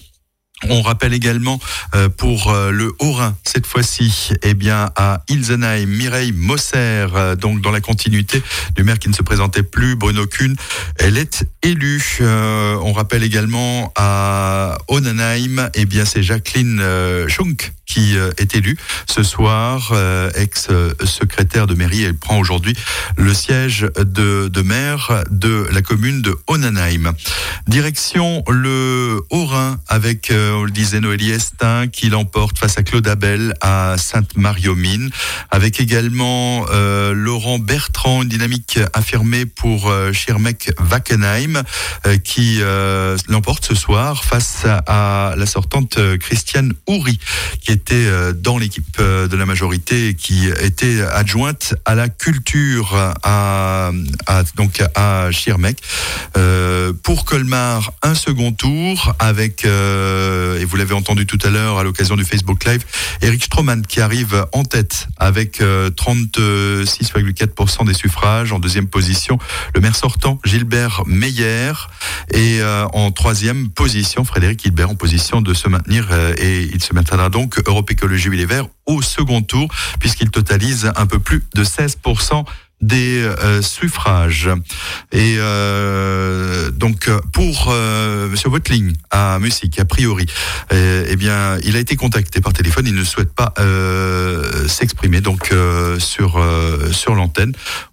on 0.68 0.83
rappelle 0.83 1.14
également 1.14 1.59
euh, 1.94 2.09
pour 2.09 2.50
euh, 2.50 2.70
le 2.70 2.92
Haut-Rhin, 2.98 3.35
cette 3.44 3.66
fois-ci, 3.66 4.33
eh 4.42 4.54
bien, 4.54 4.90
à 4.94 5.22
Ilsenheim, 5.28 5.87
Mireille 5.87 6.33
Mosser, 6.33 7.06
euh, 7.14 7.35
donc 7.35 7.62
dans 7.62 7.70
la 7.70 7.80
continuité 7.80 8.42
du 8.76 8.85
maire 8.85 8.98
qui 8.98 9.09
ne 9.09 9.14
se 9.14 9.22
présentait 9.22 9.62
plus, 9.62 9.96
Bruno 9.96 10.26
Kuhn, 10.26 10.54
elle 10.98 11.16
est 11.16 11.46
élue. 11.62 12.18
on 12.20 12.92
rappelle 12.92 13.22
également 13.22 13.92
à 13.96 14.76
Onenheim, 14.88 15.70
eh 15.74 15.87
bien, 15.87 16.04
c'est 16.04 16.22
Jacqueline 16.22 16.83
Schunk 17.28 17.72
qui 17.90 18.16
est 18.38 18.55
élue 18.55 18.76
ce 19.07 19.22
soir, 19.22 19.92
ex-secrétaire 20.37 21.66
de 21.66 21.74
mairie. 21.74 22.05
Elle 22.05 22.16
prend 22.16 22.38
aujourd'hui 22.38 22.74
le 23.16 23.35
siège 23.35 23.88
de, 23.98 24.62
maire 24.62 25.24
de 25.31 25.66
la 25.72 25.83
commune 25.83 26.22
de 26.22 26.37
Onenheim. 26.46 27.12
Direction 27.66 28.44
le 28.48 29.20
Haut-Rhin 29.31 29.79
avec 29.88 30.33
on 30.33 30.64
le 30.64 30.70
disait, 30.70 31.00
Noélie 31.00 31.31
Estin 31.31 31.88
qui 31.88 32.09
l'emporte 32.09 32.59
face 32.59 32.79
à 32.79 32.83
Claude 32.83 33.07
Abel 33.09 33.55
à 33.61 33.96
Sainte-Marie-aux-Mines, 33.98 35.11
avec 35.50 35.81
également 35.81 36.66
euh, 36.70 37.12
Laurent 37.12 37.59
Bertrand, 37.59 38.22
une 38.22 38.29
dynamique 38.29 38.79
affirmée 38.92 39.46
pour 39.46 39.88
euh, 39.88 40.12
Schirmeck-Wackenheim, 40.12 41.62
euh, 42.07 42.18
qui 42.18 42.61
l'emporte 43.29 43.64
ce 43.64 43.74
soir 43.74 44.24
face 44.24 44.64
à, 44.64 45.35
la 45.37 45.46
sortante 45.46 45.98
Christiane 46.18 46.72
Houry, 46.87 47.18
qui 47.61 47.72
était 47.81 48.33
dans 48.35 48.59
l'équipe 48.59 48.99
de 48.99 49.37
la 49.37 49.47
majorité 49.47 50.14
qui 50.14 50.49
était 50.49 51.01
adjointe 51.03 51.75
à 51.85 51.95
la 51.95 52.09
culture 52.09 52.95
à, 53.23 53.90
donc 54.57 54.83
à 54.95 55.31
Schirmeck. 55.31 55.79
pour 57.03 57.25
Colmar, 57.25 57.93
un 58.03 58.14
second 58.14 58.53
tour 58.53 59.14
avec 59.19 59.64
euh, 59.64 60.61
et 60.61 60.64
vous 60.64 60.77
l'avez 60.77 60.95
entendu 60.95 61.27
tout 61.27 61.38
à 61.43 61.51
l'heure 61.51 61.79
à 61.79 61.85
l'occasion 61.85 62.16
du 62.16 62.25
Facebook 62.25 62.64
Live, 62.64 62.85
Eric 63.23 63.45
Stroman 63.45 63.83
qui 63.87 64.01
arrive 64.01 64.47
en 64.53 64.64
tête 64.64 65.07
avec 65.16 65.61
36,4% 65.61 66.40
euh, 66.40 67.85
des 67.85 67.95
suffrages. 67.95 68.53
En 68.53 68.59
deuxième 68.59 68.87
position, 68.87 69.38
le 69.75 69.81
maire 69.81 69.97
sortant, 69.97 70.38
Gilbert 70.45 71.03
Meyer. 71.07 71.73
Et 72.33 72.61
euh, 72.61 72.87
en 72.93 73.11
troisième 73.11 73.71
position, 73.71 74.25
Frédéric 74.25 74.64
Hilbert 74.64 74.90
en 74.90 74.95
position 74.95 75.40
de 75.40 75.55
se 75.55 75.69
maintenir. 75.69 76.09
et 76.38 76.69
il 76.73 76.83
se 76.83 76.95
maintiendra 76.95 77.29
donc 77.29 77.61
Europe 77.70 77.90
Écologie 77.90 78.30
Les 78.30 78.46
Verts 78.46 78.66
au 78.87 79.00
second 79.00 79.42
tour 79.42 79.68
puisqu'il 80.00 80.30
totalise 80.30 80.90
un 80.96 81.06
peu 81.06 81.20
plus 81.20 81.44
de 81.54 81.64
16% 81.64 82.44
des 82.80 83.22
euh, 83.22 83.62
suffrages. 83.62 84.50
Et 85.12 85.37
euh, 85.38 86.70
donc 86.70 87.11
pour 87.33 87.68
euh, 87.70 88.28
Monsieur 88.28 88.48
Watling 88.48 88.94
à 89.11 89.38
Musique, 89.38 89.78
a 89.78 89.85
priori, 89.85 90.26
eh 90.72 91.16
bien, 91.16 91.59
il 91.62 91.76
a 91.76 91.78
été 91.78 91.96
contacté 91.96 92.40
par 92.40 92.52
téléphone. 92.52 92.87
Il 92.87 92.94
ne 92.94 93.04
souhaite 93.04 93.33
pas 93.35 93.54
s'exprimer 94.66 95.20
donc 95.20 95.52
sur 95.98 96.42
sur 96.92 97.14
l'antenne 97.14 97.52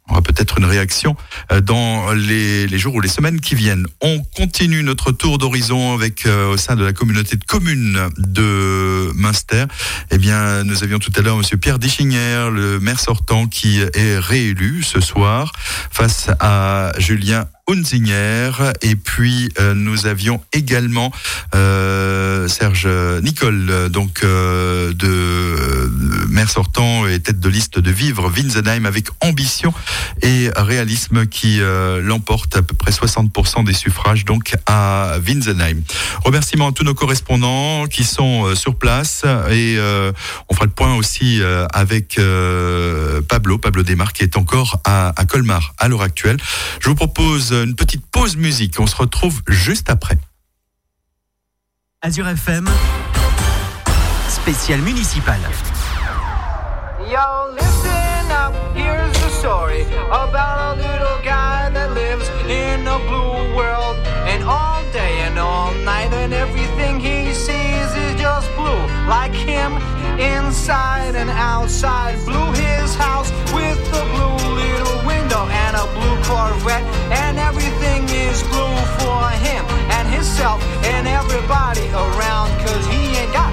aura 0.09 0.21
peut-être 0.21 0.57
une 0.57 0.65
réaction 0.65 1.15
euh, 1.51 1.61
dans 1.61 2.13
les, 2.13 2.67
jours 2.77 2.95
ou 2.95 3.01
les 3.01 3.09
semaines 3.09 3.39
qui 3.39 3.55
viennent. 3.55 3.87
On 4.01 4.21
continue 4.35 4.83
notre 4.83 5.11
tour 5.11 5.37
d'horizon 5.37 5.93
avec 5.93 6.25
euh, 6.25 6.47
au 6.47 6.57
sein 6.57 6.75
de 6.75 6.83
la 6.83 6.93
communauté 6.93 7.35
de 7.35 7.43
communes 7.43 7.99
de 8.17 9.11
Münster. 9.15 9.65
Eh 10.11 10.17
bien, 10.17 10.63
nous 10.63 10.83
avions 10.83 10.99
tout 10.99 11.11
à 11.15 11.21
l'heure 11.21 11.37
Monsieur 11.37 11.57
Pierre 11.57 11.79
Dichinger, 11.79 12.49
le 12.51 12.79
maire 12.79 12.99
sortant, 12.99 13.47
qui 13.47 13.79
est 13.81 14.19
réélu 14.19 14.83
ce 14.83 15.01
soir 15.01 15.51
face 15.91 16.29
à 16.39 16.91
Julien 16.97 17.47
Unzinger. 17.69 18.51
Et 18.81 18.95
puis 18.95 19.49
euh, 19.59 19.73
nous 19.73 20.07
avions 20.07 20.41
également 20.53 21.11
euh, 21.55 22.47
Serge 22.47 22.87
Nicole, 23.21 23.89
donc 23.89 24.21
euh, 24.23 24.93
de 24.93 26.27
maire 26.29 26.49
sortant 26.49 27.07
et 27.07 27.19
tête 27.19 27.39
de 27.39 27.49
liste 27.49 27.79
de 27.79 27.91
Vivre 27.91 28.29
Winsenheim 28.29 28.85
avec 28.85 29.07
ambition 29.21 29.73
et 30.21 30.49
réalisme 30.55 31.25
qui 31.25 31.59
l'emporte 32.01 32.57
à 32.57 32.61
peu 32.61 32.75
près 32.75 32.91
60% 32.91 33.65
des 33.65 33.73
suffrages 33.73 34.25
donc 34.25 34.55
à 34.65 35.17
Winsenheim. 35.25 35.81
Remerciements 36.23 36.69
à 36.69 36.71
tous 36.71 36.83
nos 36.83 36.93
correspondants 36.93 37.85
qui 37.87 38.03
sont 38.03 38.55
sur 38.55 38.75
place 38.75 39.23
et 39.49 39.77
on 40.49 40.53
fera 40.53 40.65
le 40.65 40.71
point 40.71 40.95
aussi 40.95 41.41
avec 41.73 42.19
Pablo, 43.27 43.57
Pablo 43.57 43.83
Desmar 43.83 44.13
qui 44.13 44.23
est 44.23 44.37
encore 44.37 44.81
à 44.85 45.13
Colmar 45.27 45.73
à 45.79 45.87
l'heure 45.87 46.03
actuelle. 46.03 46.37
Je 46.79 46.89
vous 46.89 46.95
propose 46.95 47.56
une 47.63 47.75
petite 47.75 48.05
pause 48.07 48.37
musique. 48.37 48.79
On 48.79 48.87
se 48.87 48.95
retrouve 48.95 49.41
juste 49.47 49.89
après. 49.89 50.17
Azure 52.01 52.27
FM, 52.27 52.69
spécial 54.29 54.81
municipal. 54.81 55.39
Yo, 57.09 57.53
listen 57.53 58.31
up, 58.31 58.53
here's 58.75 59.11
the 59.13 59.29
story 59.29 59.83
about 60.11 60.77
a 60.77 60.81
little 60.81 61.19
guy 61.23 61.69
that 61.73 61.93
lives 61.93 62.29
in 62.47 62.87
a 62.87 62.99
blue 63.07 63.55
world. 63.55 63.97
And 64.27 64.43
all 64.43 64.83
day 64.93 65.21
and 65.25 65.39
all 65.39 65.73
night, 65.83 66.13
and 66.13 66.33
everything 66.33 66.99
he 66.99 67.33
sees 67.33 67.89
is 67.95 68.21
just 68.21 68.47
blue. 68.55 68.81
Like 69.07 69.33
him, 69.33 69.73
inside 70.19 71.15
and 71.15 71.29
outside. 71.29 72.23
Blue 72.25 72.51
his 72.51 72.95
house 72.95 73.31
with 73.53 73.79
the 73.91 74.03
blue 74.13 74.36
Corvette. 76.27 76.83
And 77.23 77.39
everything 77.39 78.03
is 78.09 78.43
blue 78.51 78.77
for 78.99 79.23
him 79.47 79.63
and 79.95 80.05
himself 80.09 80.61
and 80.91 81.07
everybody 81.07 81.87
around. 82.05 82.49
Cause 82.65 82.85
he 82.87 83.15
ain't 83.15 83.33
got 83.33 83.51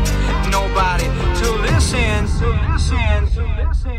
nobody 0.50 1.06
to 1.40 1.46
listen, 1.68 2.26
to 2.38 2.48
listen, 2.68 3.20
to 3.34 3.42
listen. 3.62 3.98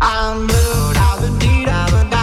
I'm 0.00 0.46
blue, 0.46 0.92
I've 1.06 1.20
been 1.22 1.38
deed, 1.38 1.68
I've 1.68 2.17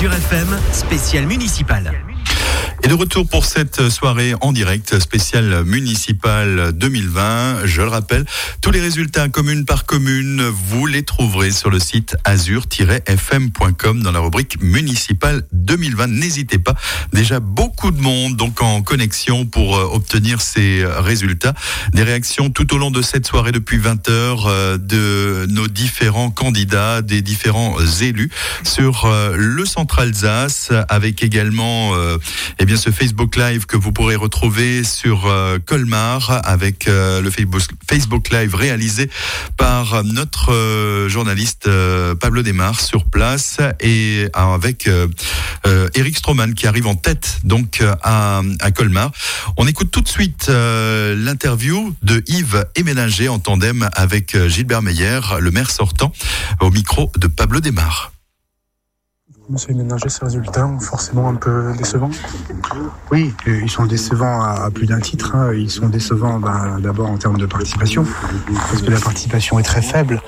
Azure 0.00 0.14
FM, 0.14 0.58
spécial 0.72 1.26
municipal. 1.26 1.92
Et 2.82 2.88
de 2.88 2.94
retour 2.94 3.28
pour 3.28 3.44
cette 3.44 3.90
soirée 3.90 4.32
en 4.40 4.52
direct 4.52 4.98
spéciale 4.98 5.62
municipale 5.64 6.72
2020. 6.72 7.66
Je 7.66 7.82
le 7.82 7.88
rappelle, 7.88 8.24
tous 8.62 8.70
les 8.70 8.80
résultats 8.80 9.28
commune 9.28 9.66
par 9.66 9.84
commune, 9.84 10.40
vous 10.40 10.86
les 10.86 11.02
trouverez 11.02 11.50
sur 11.50 11.68
le 11.68 11.78
site 11.78 12.16
azur-fm.com 12.24 14.02
dans 14.02 14.12
la 14.12 14.20
rubrique 14.20 14.62
municipale 14.62 15.42
2020. 15.70 16.08
N'hésitez 16.08 16.58
pas. 16.58 16.74
Déjà 17.12 17.38
beaucoup 17.38 17.92
de 17.92 18.00
monde 18.00 18.36
donc 18.36 18.60
en 18.60 18.82
connexion 18.82 19.46
pour 19.46 19.76
euh, 19.76 19.84
obtenir 19.92 20.40
ces 20.40 20.84
résultats. 20.84 21.54
Des 21.92 22.02
réactions 22.02 22.50
tout 22.50 22.74
au 22.74 22.78
long 22.78 22.90
de 22.90 23.02
cette 23.02 23.26
soirée 23.26 23.52
depuis 23.52 23.78
20 23.78 24.08
heures 24.08 24.46
euh, 24.48 24.78
de 24.78 25.46
nos 25.48 25.68
différents 25.68 26.30
candidats, 26.30 27.02
des 27.02 27.22
différents 27.22 27.76
élus 28.00 28.30
sur 28.64 29.04
euh, 29.04 29.36
le 29.36 29.64
centre 29.64 30.00
Alsace 30.00 30.72
avec 30.88 31.22
également 31.22 31.92
eh 32.58 32.64
bien 32.64 32.76
ce 32.76 32.90
Facebook 32.90 33.36
Live 33.36 33.66
que 33.66 33.76
vous 33.76 33.92
pourrez 33.92 34.16
retrouver 34.16 34.84
sur 34.84 35.26
euh, 35.26 35.58
Colmar 35.64 36.40
avec 36.44 36.88
euh, 36.88 37.20
le 37.20 37.30
Facebook, 37.30 38.30
Live 38.30 38.54
réalisé 38.54 39.10
par 39.56 40.04
notre 40.04 40.52
euh, 40.52 41.08
journaliste 41.08 41.68
Pablo 42.20 42.42
Desmar 42.42 42.80
sur 42.80 43.04
place 43.04 43.58
et 43.80 44.26
avec 44.32 44.88
Eric 45.94 46.16
Stroman 46.16 46.54
qui 46.54 46.66
arrive 46.66 46.86
en 46.86 46.94
tête 46.94 47.38
donc 47.44 47.82
à, 48.02 48.42
à 48.60 48.70
Colmar. 48.70 49.12
On 49.56 49.66
écoute 49.66 49.90
tout 49.90 50.00
de 50.00 50.08
suite 50.08 50.48
l'interview 50.48 51.94
de 52.02 52.22
Yves 52.26 52.64
Eménager 52.76 53.28
en 53.28 53.38
tandem 53.38 53.88
avec 53.94 54.36
Gilbert 54.48 54.82
Meyer, 54.82 55.20
le 55.38 55.50
maire 55.50 55.70
sortant, 55.70 56.12
au 56.60 56.70
micro 56.70 57.10
de 57.16 57.26
Pablo 57.26 57.60
Desmar. 57.60 58.12
Monsieur 59.50 59.74
Ménager, 59.74 60.08
ces 60.08 60.24
résultats 60.24 60.70
forcément 60.78 61.28
un 61.28 61.34
peu 61.34 61.72
décevants 61.76 62.10
Oui, 63.10 63.34
euh, 63.48 63.60
ils 63.64 63.70
sont 63.70 63.84
décevants 63.84 64.42
à, 64.42 64.70
plus 64.70 64.86
d'un 64.86 65.00
titre. 65.00 65.34
Hein. 65.34 65.52
Ils 65.54 65.70
sont 65.70 65.88
décevants 65.88 66.38
bah, 66.38 66.76
d'abord 66.78 67.10
en 67.10 67.16
termes 67.16 67.36
de 67.36 67.46
participation, 67.46 68.06
parce 68.54 68.80
que 68.80 68.90
la 68.90 69.00
participation 69.00 69.58
est 69.58 69.64
très 69.64 69.82
faible. 69.82 70.22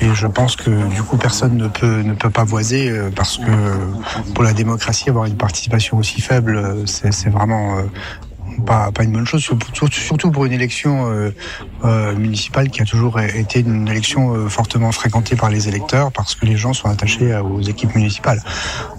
Et 0.00 0.12
je 0.12 0.26
pense 0.26 0.56
que 0.56 0.70
du 0.88 1.04
coup 1.04 1.16
personne 1.16 1.56
ne 1.56 1.68
peut 1.68 2.02
ne 2.02 2.14
peut 2.14 2.30
pas 2.30 2.42
voiser 2.42 2.90
euh, 2.90 3.10
parce 3.14 3.38
que 3.38 4.32
pour 4.34 4.42
la 4.42 4.52
démocratie 4.52 5.08
avoir 5.08 5.26
une 5.26 5.36
participation 5.36 5.98
aussi 5.98 6.20
faible 6.20 6.56
euh, 6.56 6.84
c'est 6.86 7.30
vraiment 7.30 7.78
pas, 8.62 8.90
pas 8.92 9.04
une 9.04 9.12
bonne 9.12 9.26
chose, 9.26 9.48
surtout 9.90 10.30
pour 10.30 10.44
une 10.44 10.52
élection 10.52 11.10
euh, 11.10 11.30
euh, 11.84 12.14
municipale 12.14 12.70
qui 12.70 12.82
a 12.82 12.84
toujours 12.84 13.20
été 13.20 13.60
une 13.60 13.88
élection 13.88 14.34
euh, 14.34 14.48
fortement 14.48 14.92
fréquentée 14.92 15.36
par 15.36 15.50
les 15.50 15.68
électeurs 15.68 16.12
parce 16.12 16.34
que 16.34 16.46
les 16.46 16.56
gens 16.56 16.72
sont 16.72 16.88
attachés 16.88 17.34
aux 17.36 17.60
équipes 17.60 17.94
municipales. 17.94 18.42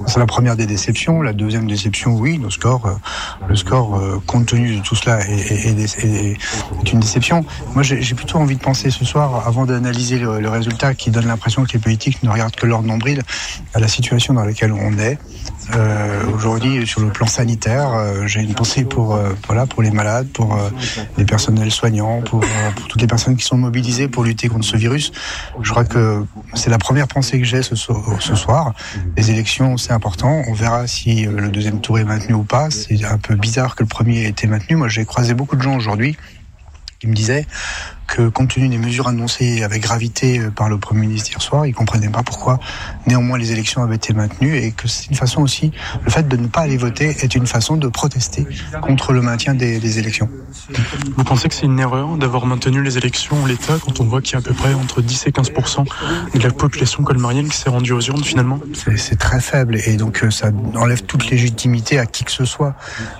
C'est 0.07 0.19
la 0.19 0.25
première 0.25 0.55
des 0.55 0.65
déceptions. 0.65 1.21
La 1.21 1.33
deuxième 1.33 1.67
déception, 1.67 2.15
oui, 2.15 2.39
le 2.41 2.49
score, 2.49 2.99
le 3.47 3.55
score 3.55 3.99
compte 4.25 4.47
tenu 4.47 4.77
de 4.77 4.81
tout 4.81 4.95
cela 4.95 5.19
est, 5.27 5.79
est, 6.03 6.91
une 6.91 6.99
déception. 6.99 7.45
Moi, 7.73 7.83
j'ai 7.83 8.15
plutôt 8.15 8.37
envie 8.37 8.55
de 8.55 8.61
penser 8.61 8.89
ce 8.89 9.05
soir, 9.05 9.47
avant 9.47 9.65
d'analyser 9.65 10.19
le, 10.19 10.39
le, 10.39 10.49
résultat 10.49 10.93
qui 10.93 11.11
donne 11.11 11.27
l'impression 11.27 11.63
que 11.63 11.73
les 11.73 11.79
politiques 11.79 12.23
ne 12.23 12.29
regardent 12.29 12.55
que 12.55 12.65
leur 12.65 12.81
nombril, 12.83 13.21
à 13.73 13.79
la 13.79 13.87
situation 13.87 14.33
dans 14.33 14.45
laquelle 14.45 14.71
on 14.71 14.97
est. 14.97 15.17
Euh, 15.73 16.23
Aujourd'hui, 16.33 16.85
sur 16.85 17.01
le 17.01 17.09
plan 17.09 17.27
sanitaire, 17.27 17.93
euh, 17.93 18.27
j'ai 18.27 18.41
une 18.41 18.53
pensée 18.53 18.83
pour 18.83 19.15
euh, 19.15 19.33
voilà 19.47 19.65
pour 19.65 19.81
les 19.81 19.91
malades, 19.91 20.27
pour 20.27 20.57
les 21.17 21.25
personnels 21.25 21.71
soignants, 21.71 22.21
pour, 22.21 22.41
pour, 22.75 22.87
toutes 22.87 23.01
les 23.01 23.07
personnes 23.07 23.35
qui 23.35 23.45
sont 23.45 23.57
mobilisées 23.57 24.07
pour 24.07 24.23
lutter 24.23 24.47
contre 24.47 24.65
ce 24.65 24.77
virus. 24.77 25.11
Je 25.61 25.71
crois 25.71 25.85
que 25.85 26.23
c'est 26.53 26.69
la 26.69 26.77
première 26.77 27.07
pensée 27.07 27.39
que 27.39 27.45
j'ai 27.45 27.61
ce, 27.61 27.75
ce, 27.75 28.35
soir. 28.35 28.73
Les 29.17 29.31
élections, 29.31 29.77
c'est 29.77 29.93
important. 29.93 30.43
On 30.47 30.53
verra 30.53 30.87
si 30.87 31.25
le 31.25 31.49
deuxième 31.49 31.81
tour 31.81 31.99
est 31.99 32.03
maintenu 32.03 32.33
ou 32.33 32.43
pas. 32.43 32.69
C'est 32.69 33.03
un 33.05 33.17
peu 33.17 33.35
bizarre 33.35 33.75
que 33.75 33.83
le 33.83 33.89
premier 33.89 34.23
ait 34.23 34.29
été 34.29 34.47
maintenu. 34.47 34.75
Moi, 34.75 34.89
j'ai 34.89 35.05
croisé 35.05 35.33
beaucoup 35.33 35.55
de 35.55 35.61
gens 35.61 35.75
aujourd'hui 35.75 36.17
qui 36.99 37.07
me 37.07 37.13
disaient 37.13 37.45
que 38.07 38.29
compte 38.29 38.49
tenu 38.49 38.67
des 38.69 38.77
mesures 38.77 39.07
annoncées 39.07 39.63
avec 39.63 39.81
gravité 39.81 40.39
euh, 40.39 40.49
par 40.49 40.69
le 40.69 40.77
Premier 40.77 41.01
ministre 41.01 41.29
hier 41.29 41.41
soir, 41.41 41.65
il 41.65 41.73
comprenait 41.73 42.09
pas 42.09 42.23
pourquoi 42.23 42.59
néanmoins 43.07 43.37
les 43.37 43.51
élections 43.51 43.83
avaient 43.83 43.95
été 43.95 44.13
maintenues 44.13 44.57
et 44.57 44.71
que 44.71 44.87
c'est 44.87 45.07
une 45.09 45.15
façon 45.15 45.41
aussi, 45.41 45.71
le 46.03 46.11
fait 46.11 46.27
de 46.27 46.37
ne 46.37 46.47
pas 46.47 46.61
aller 46.61 46.77
voter 46.77 47.15
est 47.21 47.35
une 47.35 47.47
façon 47.47 47.77
de 47.77 47.87
protester 47.87 48.47
contre 48.81 49.13
le 49.13 49.21
maintien 49.21 49.53
des, 49.53 49.79
des 49.79 49.99
élections. 49.99 50.29
Vous 51.17 51.23
pensez 51.23 51.47
que 51.47 51.55
c'est 51.55 51.65
une 51.65 51.79
erreur 51.79 52.17
d'avoir 52.17 52.45
maintenu 52.45 52.81
les 52.81 52.97
élections 52.97 53.41
en 53.41 53.45
l'état 53.45 53.75
quand 53.83 53.99
on 53.99 54.05
voit 54.05 54.21
qu'il 54.21 54.33
y 54.33 54.35
a 54.35 54.39
à 54.39 54.41
peu 54.41 54.53
près 54.53 54.73
entre 54.73 55.01
10 55.01 55.27
et 55.27 55.31
15 55.31 55.51
de 56.33 56.39
la 56.39 56.51
population 56.51 57.03
colmarienne 57.03 57.49
qui 57.49 57.57
s'est 57.57 57.69
rendue 57.69 57.93
aux 57.93 58.01
urnes 58.01 58.23
finalement? 58.23 58.59
C'est 58.95 59.17
très 59.17 59.39
faible 59.39 59.77
et 59.85 59.97
donc 59.97 60.23
euh, 60.23 60.31
ça 60.31 60.51
enlève 60.75 61.03
toute 61.03 61.29
légitimité 61.29 61.99
à 61.99 62.05
qui 62.05 62.23
que 62.23 62.31
ce 62.31 62.45
soit. 62.45 62.75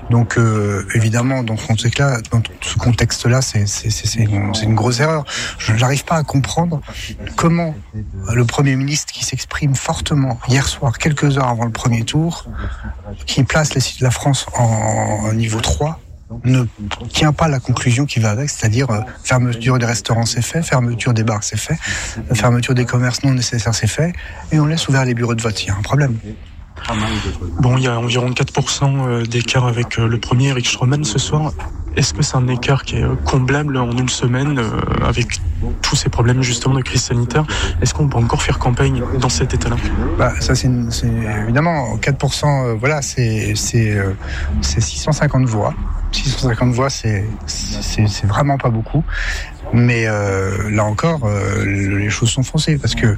Donc 0.10 0.38
euh, 0.38 0.86
évidemment, 0.94 1.44
dans 1.44 1.58
ce 1.58 1.68
contexte-là, 1.68 2.20
dans 2.32 2.42
ce 2.62 2.78
contexte-là, 2.78 3.42
c'est 3.42 3.66
une, 4.18 4.75
grosse 4.76 5.00
erreur. 5.00 5.26
Je 5.58 5.74
n'arrive 5.74 6.06
pas 6.06 6.16
à 6.16 6.24
comprendre 6.24 6.82
comment 7.36 7.76
le 8.34 8.46
Premier 8.46 8.76
ministre 8.76 9.12
qui 9.14 9.26
s'exprime 9.26 9.76
fortement 9.76 10.40
hier 10.48 10.68
soir, 10.68 10.98
quelques 10.98 11.38
heures 11.38 11.48
avant 11.48 11.66
le 11.66 11.72
premier 11.72 12.04
tour, 12.04 12.46
qui 13.26 13.44
place 13.44 14.00
la 14.00 14.12
France 14.12 14.46
en 14.56 15.34
niveau 15.34 15.62
3, 15.62 16.00
ne 16.44 16.64
tient 17.10 17.34
pas 17.34 17.48
la 17.48 17.60
conclusion 17.60 18.06
qui 18.06 18.20
va 18.20 18.32
avec, 18.32 18.50
c'est-à-dire 18.50 18.90
euh, 18.90 19.02
fermeture 19.24 19.78
des 19.78 19.86
restaurants 19.86 20.26
c'est 20.26 20.42
fait, 20.42 20.64
fermeture 20.64 21.14
des 21.14 21.24
bars 21.24 21.44
c'est 21.44 21.60
fait, 21.60 21.78
fermeture 22.34 22.74
des 22.74 22.86
commerces 22.86 23.24
non 23.24 23.34
nécessaires 23.34 23.76
c'est 23.76 23.88
fait, 23.88 24.14
et 24.52 24.60
on 24.60 24.66
laisse 24.66 24.88
ouvert 24.88 25.06
les 25.06 25.14
bureaux 25.14 25.36
de 25.36 25.42
vote. 25.42 25.62
Il 25.64 25.68
y 25.68 25.70
a 25.70 25.76
un 25.76 25.82
problème. 25.82 26.18
Bon, 27.60 27.78
il 27.78 27.84
y 27.84 27.88
a 27.88 27.98
environ 27.98 28.30
4% 28.32 29.08
euh, 29.08 29.26
d'écart 29.26 29.66
avec 29.66 29.98
euh, 29.98 30.08
le 30.08 30.20
premier 30.20 30.50
Eric 30.50 30.68
Stroman 30.68 31.04
ce 31.04 31.20
soir. 31.20 31.54
Est-ce 31.96 32.14
que 32.14 32.22
c'est 32.24 32.36
un 32.36 32.48
écart 32.48 32.84
qui 32.84 32.98
est 32.98 33.04
euh, 33.04 33.16
comblable 33.26 33.78
en 33.78 33.92
une 33.92 34.10
semaine 34.10 34.60
avec 35.04 35.40
tous 35.82 35.96
ces 35.96 36.10
problèmes 36.10 36.42
justement 36.42 36.76
de 36.76 36.82
crise 36.82 37.04
sanitaire? 37.04 37.46
Est-ce 37.82 37.94
qu'on 37.94 38.08
peut 38.08 38.18
encore 38.18 38.42
faire 38.42 38.60
campagne 38.60 39.02
dans 39.20 39.30
cet 39.30 39.54
état-là? 39.54 39.78
Bah, 40.18 40.34
Ça, 40.40 40.56
c'est 40.56 40.70
évidemment 41.44 41.96
4%, 41.98 42.78
voilà, 42.78 43.02
c'est 43.02 43.56
650 43.56 45.46
voix. 45.46 45.74
650 46.12 46.74
voix, 46.74 46.90
c'est 46.90 47.26
vraiment 48.26 48.58
pas 48.58 48.70
beaucoup. 48.70 49.04
Mais 49.74 50.06
euh, 50.08 50.70
là 50.70 50.84
encore, 50.84 51.26
euh, 51.26 51.66
les 51.66 52.10
choses 52.10 52.30
sont 52.30 52.44
foncées 52.44 52.78
parce 52.78 52.96
que 52.96 53.08
euh, 53.08 53.16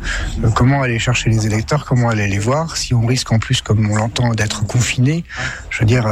comment 0.55 0.81
aller 0.81 0.97
chercher 0.97 1.29
les 1.29 1.45
électeurs, 1.45 1.85
comment 1.85 2.09
aller 2.09 2.27
les 2.27 2.39
voir, 2.39 2.77
si 2.77 2.93
on 2.93 3.05
risque 3.05 3.31
en 3.31 3.39
plus, 3.39 3.61
comme 3.61 3.89
on 3.89 3.95
l'entend, 3.95 4.33
d'être 4.33 4.65
confiné, 4.65 5.23
je 5.69 5.79
veux 5.79 5.85
dire, 5.85 6.07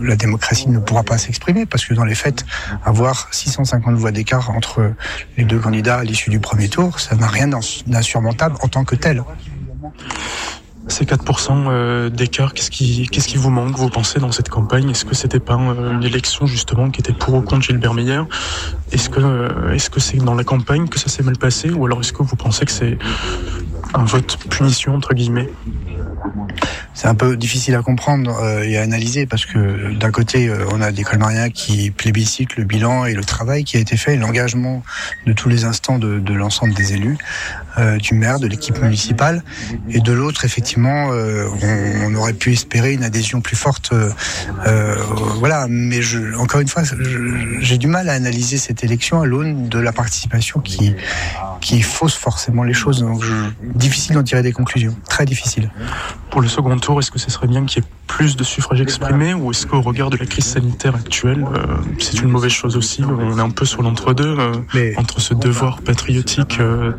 la 0.00 0.16
démocratie 0.16 0.68
ne 0.68 0.78
pourra 0.78 1.02
pas 1.02 1.18
s'exprimer 1.18 1.66
parce 1.72 1.84
que 1.86 1.94
dans 1.94 2.04
les 2.04 2.14
faits, 2.14 2.44
avoir 2.84 3.28
650 3.32 3.96
voix 3.96 4.12
d'écart 4.12 4.50
entre 4.50 4.92
les 5.36 5.44
deux 5.44 5.58
candidats 5.58 5.98
à 5.98 6.04
l'issue 6.04 6.30
du 6.30 6.38
premier 6.38 6.68
tour, 6.68 7.00
ça 7.00 7.16
n'a 7.16 7.26
rien 7.26 7.48
d'insurmontable 7.86 8.56
en 8.60 8.68
tant 8.68 8.84
que 8.84 8.94
tel. 8.94 9.24
Ces 10.88 11.04
4% 11.04 11.68
euh, 11.68 12.10
d'écart, 12.10 12.54
qu'est-ce 12.54 12.70
qui, 12.70 13.36
vous 13.36 13.50
manque, 13.50 13.76
vous 13.76 13.88
pensez, 13.88 14.18
dans 14.18 14.32
cette 14.32 14.48
campagne? 14.48 14.90
Est-ce 14.90 15.04
que 15.04 15.14
c'était 15.14 15.38
pas 15.38 15.54
euh, 15.54 15.92
une 15.92 16.02
élection, 16.02 16.46
justement, 16.46 16.90
qui 16.90 17.00
était 17.00 17.12
pour 17.12 17.34
ou 17.34 17.40
contre 17.40 17.62
Gilbert 17.62 17.94
Meyer? 17.94 18.22
Euh, 19.16 19.72
est-ce 19.72 19.90
que 19.90 20.00
c'est 20.00 20.18
dans 20.18 20.34
la 20.34 20.44
campagne 20.44 20.88
que 20.88 20.98
ça 20.98 21.08
s'est 21.08 21.22
mal 21.22 21.38
passé? 21.38 21.70
Ou 21.70 21.86
alors 21.86 22.00
est-ce 22.00 22.12
que 22.12 22.22
vous 22.22 22.36
pensez 22.36 22.64
que 22.64 22.72
c'est 22.72 22.98
un 23.94 24.04
vote 24.04 24.38
punition, 24.50 24.94
entre 24.96 25.14
guillemets? 25.14 25.50
C'est 26.94 27.08
un 27.08 27.14
peu 27.14 27.36
difficile 27.36 27.74
à 27.74 27.82
comprendre 27.82 28.38
euh, 28.42 28.62
et 28.62 28.78
à 28.78 28.82
analyser 28.82 29.26
parce 29.26 29.46
que 29.46 29.92
d'un 29.94 30.10
côté, 30.10 30.48
euh, 30.48 30.66
on 30.70 30.80
a 30.80 30.92
des 30.92 31.02
colmariens 31.02 31.50
qui 31.50 31.90
plébiscitent 31.90 32.56
le 32.56 32.64
bilan 32.64 33.06
et 33.06 33.14
le 33.14 33.24
travail 33.24 33.64
qui 33.64 33.76
a 33.76 33.80
été 33.80 33.96
fait, 33.96 34.16
l'engagement 34.16 34.82
de 35.26 35.32
tous 35.32 35.48
les 35.48 35.64
instants 35.64 35.98
de, 35.98 36.18
de 36.18 36.34
l'ensemble 36.34 36.74
des 36.74 36.94
élus, 36.94 37.18
euh, 37.78 37.98
du 37.98 38.14
maire, 38.14 38.38
de 38.38 38.46
l'équipe 38.46 38.80
municipale, 38.80 39.42
et 39.88 40.00
de 40.00 40.12
l'autre, 40.12 40.44
effectivement, 40.44 41.12
euh, 41.12 41.46
on, 41.62 42.12
on, 42.12 42.14
aurait 42.14 42.32
pu 42.32 42.52
espérer 42.52 42.92
une 42.92 43.04
adhésion 43.04 43.40
plus 43.40 43.56
forte. 43.56 43.92
voilà, 45.36 45.66
mais 45.68 46.02
je, 46.02 46.34
encore 46.36 46.60
une 46.60 46.68
fois, 46.68 46.82
j'ai 47.60 47.78
du 47.78 47.86
mal 47.86 48.08
à 48.08 48.12
analyser 48.12 48.58
cette 48.58 48.84
élection 48.84 49.20
à 49.20 49.26
l'aune 49.26 49.68
de 49.68 49.78
la 49.78 49.92
participation 49.92 50.60
qui 50.60 50.94
qui 51.62 51.80
fausse 51.80 52.16
forcément 52.16 52.64
les 52.64 52.74
choses. 52.74 53.00
Donc, 53.00 53.22
je, 53.22 53.32
difficile 53.62 54.16
d'en 54.16 54.22
tirer 54.22 54.42
des 54.42 54.52
conclusions, 54.52 54.94
très 55.08 55.24
difficile. 55.24 55.70
Pour 56.30 56.42
le 56.42 56.48
second 56.48 56.76
tour, 56.78 56.98
est-ce 56.98 57.10
que 57.10 57.18
ce 57.18 57.30
serait 57.30 57.46
bien 57.46 57.64
qu'il 57.64 57.82
y 57.82 57.86
ait 57.86 57.88
plus 58.06 58.36
de 58.36 58.44
suffrages 58.44 58.80
exprimés 58.80 59.32
ou 59.32 59.52
est-ce 59.52 59.66
qu'au 59.66 59.80
regard 59.80 60.10
de 60.10 60.16
la 60.16 60.26
crise 60.26 60.44
sanitaire 60.44 60.94
actuelle, 60.94 61.46
euh, 61.54 61.76
c'est 61.98 62.20
une 62.20 62.28
mauvaise 62.28 62.50
chose 62.50 62.76
aussi 62.76 63.02
On 63.04 63.38
est 63.38 63.40
un 63.40 63.50
peu 63.50 63.64
sur 63.64 63.82
l'entre-deux, 63.82 64.36
euh, 64.38 64.92
entre 64.96 65.20
ce 65.20 65.34
devoir 65.34 65.80
patriotique 65.80 66.58
euh, 66.60 66.92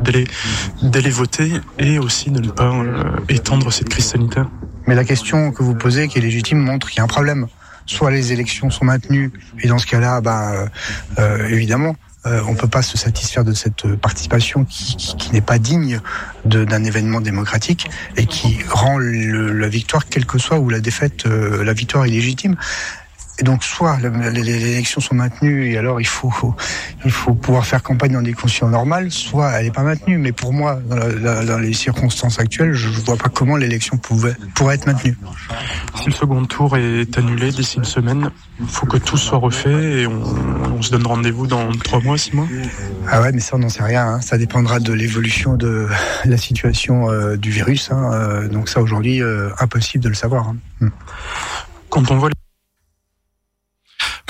d'aller 0.82 1.10
voter 1.10 1.52
et 1.78 1.98
aussi 1.98 2.30
de 2.30 2.40
ne 2.40 2.50
pas 2.50 2.72
euh, 2.72 3.16
étendre 3.28 3.72
cette 3.72 3.88
crise 3.88 4.06
sanitaire. 4.06 4.48
Mais 4.86 4.94
la 4.94 5.04
question 5.04 5.52
que 5.52 5.62
vous 5.62 5.74
posez, 5.74 6.08
qui 6.08 6.18
est 6.18 6.22
légitime, 6.22 6.58
montre 6.58 6.88
qu'il 6.88 6.98
y 6.98 7.00
a 7.00 7.04
un 7.04 7.08
problème. 7.08 7.46
Soit 7.86 8.10
les 8.10 8.32
élections 8.32 8.70
sont 8.70 8.84
maintenues, 8.84 9.30
et 9.60 9.68
dans 9.68 9.78
ce 9.78 9.86
cas-là, 9.86 10.22
bah, 10.22 10.68
évidemment, 11.50 11.96
Euh, 12.26 12.40
on 12.48 12.54
peut 12.54 12.68
pas 12.68 12.80
se 12.80 12.96
satisfaire 12.96 13.44
de 13.44 13.52
cette 13.52 13.86
participation 13.96 14.64
qui, 14.64 15.30
n'est 15.32 15.42
pas 15.42 15.58
digne 15.58 16.00
d'un 16.46 16.84
événement 16.84 17.20
démocratique 17.20 17.90
et 18.16 18.24
qui 18.24 18.58
rend 18.68 18.98
la 18.98 19.68
victoire, 19.68 20.06
quelle 20.06 20.24
que 20.24 20.38
soit 20.38 20.58
ou 20.58 20.70
la 20.70 20.80
défaite, 20.80 21.26
euh, 21.26 21.62
la 21.62 21.74
victoire 21.74 22.06
illégitime. 22.06 22.56
Et 23.40 23.42
donc, 23.42 23.64
soit 23.64 23.98
le- 24.00 24.30
les, 24.30 24.70
élections 24.70 25.00
sont 25.00 25.16
maintenues 25.16 25.72
et 25.72 25.76
alors 25.76 26.00
il 26.00 26.06
faut, 26.06 26.32
il 27.04 27.10
faut 27.10 27.34
pouvoir 27.34 27.66
faire 27.66 27.82
campagne 27.82 28.12
dans 28.12 28.22
des 28.22 28.32
conditions 28.32 28.68
normales, 28.68 29.10
soit 29.10 29.50
elle 29.52 29.64
n'est 29.66 29.70
pas 29.72 29.82
maintenue. 29.82 30.18
Mais 30.18 30.30
pour 30.30 30.52
moi, 30.52 30.78
dans, 30.88 30.94
la- 30.96 31.08
la- 31.08 31.44
dans 31.44 31.58
les 31.58 31.72
circonstances 31.72 32.38
actuelles, 32.38 32.74
je 32.74 32.88
ne 32.88 32.94
vois 32.94 33.16
pas 33.16 33.28
comment 33.28 33.56
l'élection 33.56 33.96
pouvait, 33.96 34.36
pourrait 34.54 34.76
être 34.76 34.86
maintenue. 34.86 35.16
Si 36.00 36.06
le 36.06 36.12
second 36.12 36.44
tour 36.44 36.76
est 36.76 37.18
annulé 37.18 37.50
d'ici 37.50 37.78
une 37.78 37.84
semaine, 37.84 38.30
il 38.60 38.68
faut 38.68 38.86
que 38.86 38.98
tout 38.98 39.16
soit 39.16 39.38
refait 39.38 40.02
et 40.02 40.06
on, 40.06 40.22
on 40.78 40.82
se 40.82 40.92
donne 40.92 41.06
rendez-vous 41.06 41.48
dans 41.48 41.72
trois 41.72 42.00
mois, 42.00 42.16
six 42.16 42.34
mois? 42.36 42.46
Ah 43.10 43.20
ouais, 43.20 43.32
mais 43.32 43.40
ça, 43.40 43.56
on 43.56 43.58
n'en 43.58 43.68
sait 43.68 43.82
rien. 43.82 44.06
hein. 44.06 44.20
Ça 44.20 44.38
dépendra 44.38 44.78
de 44.78 44.92
l'évolution 44.92 45.54
de 45.56 45.88
la 46.24 46.36
situation 46.36 47.10
euh, 47.10 47.36
du 47.36 47.50
virus. 47.50 47.90
hein. 47.90 48.10
Euh, 48.12 48.48
donc 48.48 48.68
ça, 48.68 48.80
aujourd'hui, 48.80 49.20
euh, 49.22 49.50
impossible 49.58 50.04
de 50.04 50.08
le 50.08 50.14
savoir. 50.14 50.48
hein. 50.50 50.56
Hmm. 50.80 50.88
Quand 51.90 52.10
on 52.12 52.16
voit 52.16 52.28
les 52.28 52.34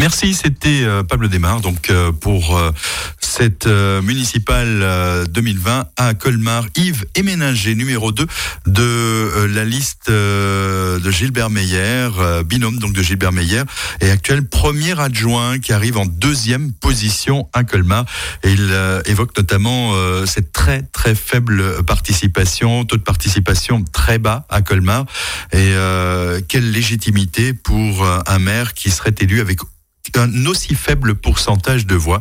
Merci, 0.00 0.34
c'était 0.34 0.82
euh, 0.82 1.02
Pablo 1.02 1.28
Desmar 1.28 1.60
donc 1.60 1.88
euh, 1.88 2.12
pour 2.12 2.58
euh, 2.58 2.72
cette 3.20 3.66
municipale 3.66 4.80
euh, 4.82 5.24
2020 5.24 5.86
à 5.96 6.14
Colmar. 6.14 6.66
Yves 6.76 7.04
Éménager, 7.14 7.74
numéro 7.74 8.12
2 8.12 8.26
de 8.66 9.46
la 9.46 9.64
liste 9.64 10.10
de 10.10 11.10
Gilbert 11.10 11.50
Meyer, 11.50 12.08
binôme 12.44 12.78
donc 12.78 12.92
de 12.92 13.02
Gilbert 13.02 13.32
Meyer, 13.32 13.62
et 14.00 14.10
actuel 14.10 14.46
premier 14.46 14.98
adjoint 15.00 15.58
qui 15.58 15.72
arrive 15.72 15.96
en 15.96 16.06
deuxième 16.06 16.72
position 16.72 17.48
à 17.52 17.64
Colmar. 17.64 18.04
Et 18.42 18.52
il 18.52 18.72
évoque 19.06 19.36
notamment 19.36 19.94
cette 20.26 20.52
très 20.52 20.82
très 20.82 21.14
faible 21.14 21.82
participation, 21.84 22.84
taux 22.84 22.96
de 22.96 23.02
participation 23.02 23.84
très 23.92 24.18
bas 24.18 24.46
à 24.48 24.62
Colmar. 24.62 25.06
Et 25.52 25.72
quelle 26.48 26.70
légitimité 26.70 27.52
pour 27.52 28.06
un 28.26 28.38
maire 28.38 28.74
qui 28.74 28.90
serait 28.90 29.14
élu 29.20 29.40
avec 29.40 29.60
un 30.16 30.46
aussi 30.46 30.74
faible 30.74 31.14
pourcentage 31.14 31.86
de 31.86 31.94
voix. 31.94 32.20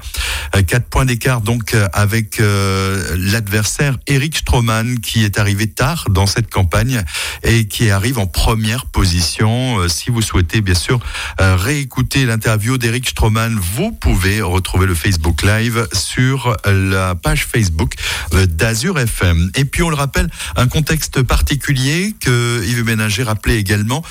Euh, 0.55 0.61
Quatre 0.63 0.87
points 0.87 1.05
d'écart 1.05 1.41
donc 1.41 1.73
euh, 1.73 1.87
avec 1.93 2.39
euh, 2.39 3.15
l'adversaire 3.17 3.97
Eric 4.07 4.37
Stroman 4.37 4.99
qui 4.99 5.23
est 5.23 5.37
arrivé 5.37 5.67
tard 5.67 6.05
dans 6.09 6.25
cette 6.25 6.49
campagne 6.49 7.03
et 7.43 7.67
qui 7.67 7.89
arrive 7.89 8.19
en 8.19 8.27
première 8.27 8.85
position. 8.85 9.87
Si 9.87 10.09
vous 10.09 10.21
souhaitez 10.21 10.61
bien 10.61 10.73
sûr 10.73 10.99
réécouter 11.37 12.25
l'interview 12.25 12.77
d'Eric 12.77 13.09
Stroman, 13.09 13.59
vous 13.59 13.91
pouvez 13.91 14.41
retrouver 14.41 14.85
le 14.85 14.95
Facebook 14.95 15.43
Live 15.43 15.87
sur 15.93 16.55
la 16.65 17.15
page 17.15 17.45
Facebook 17.45 17.95
d'Azur 18.31 18.99
FM. 18.99 19.51
Et 19.55 19.65
puis 19.65 19.83
on 19.83 19.89
le 19.89 19.95
rappelle, 19.95 20.29
un 20.55 20.67
contexte 20.67 21.21
particulier 21.21 22.15
que 22.19 22.63
Yves 22.65 22.83
Ménager 22.83 23.23
rappelait 23.23 23.57
également, 23.57 24.03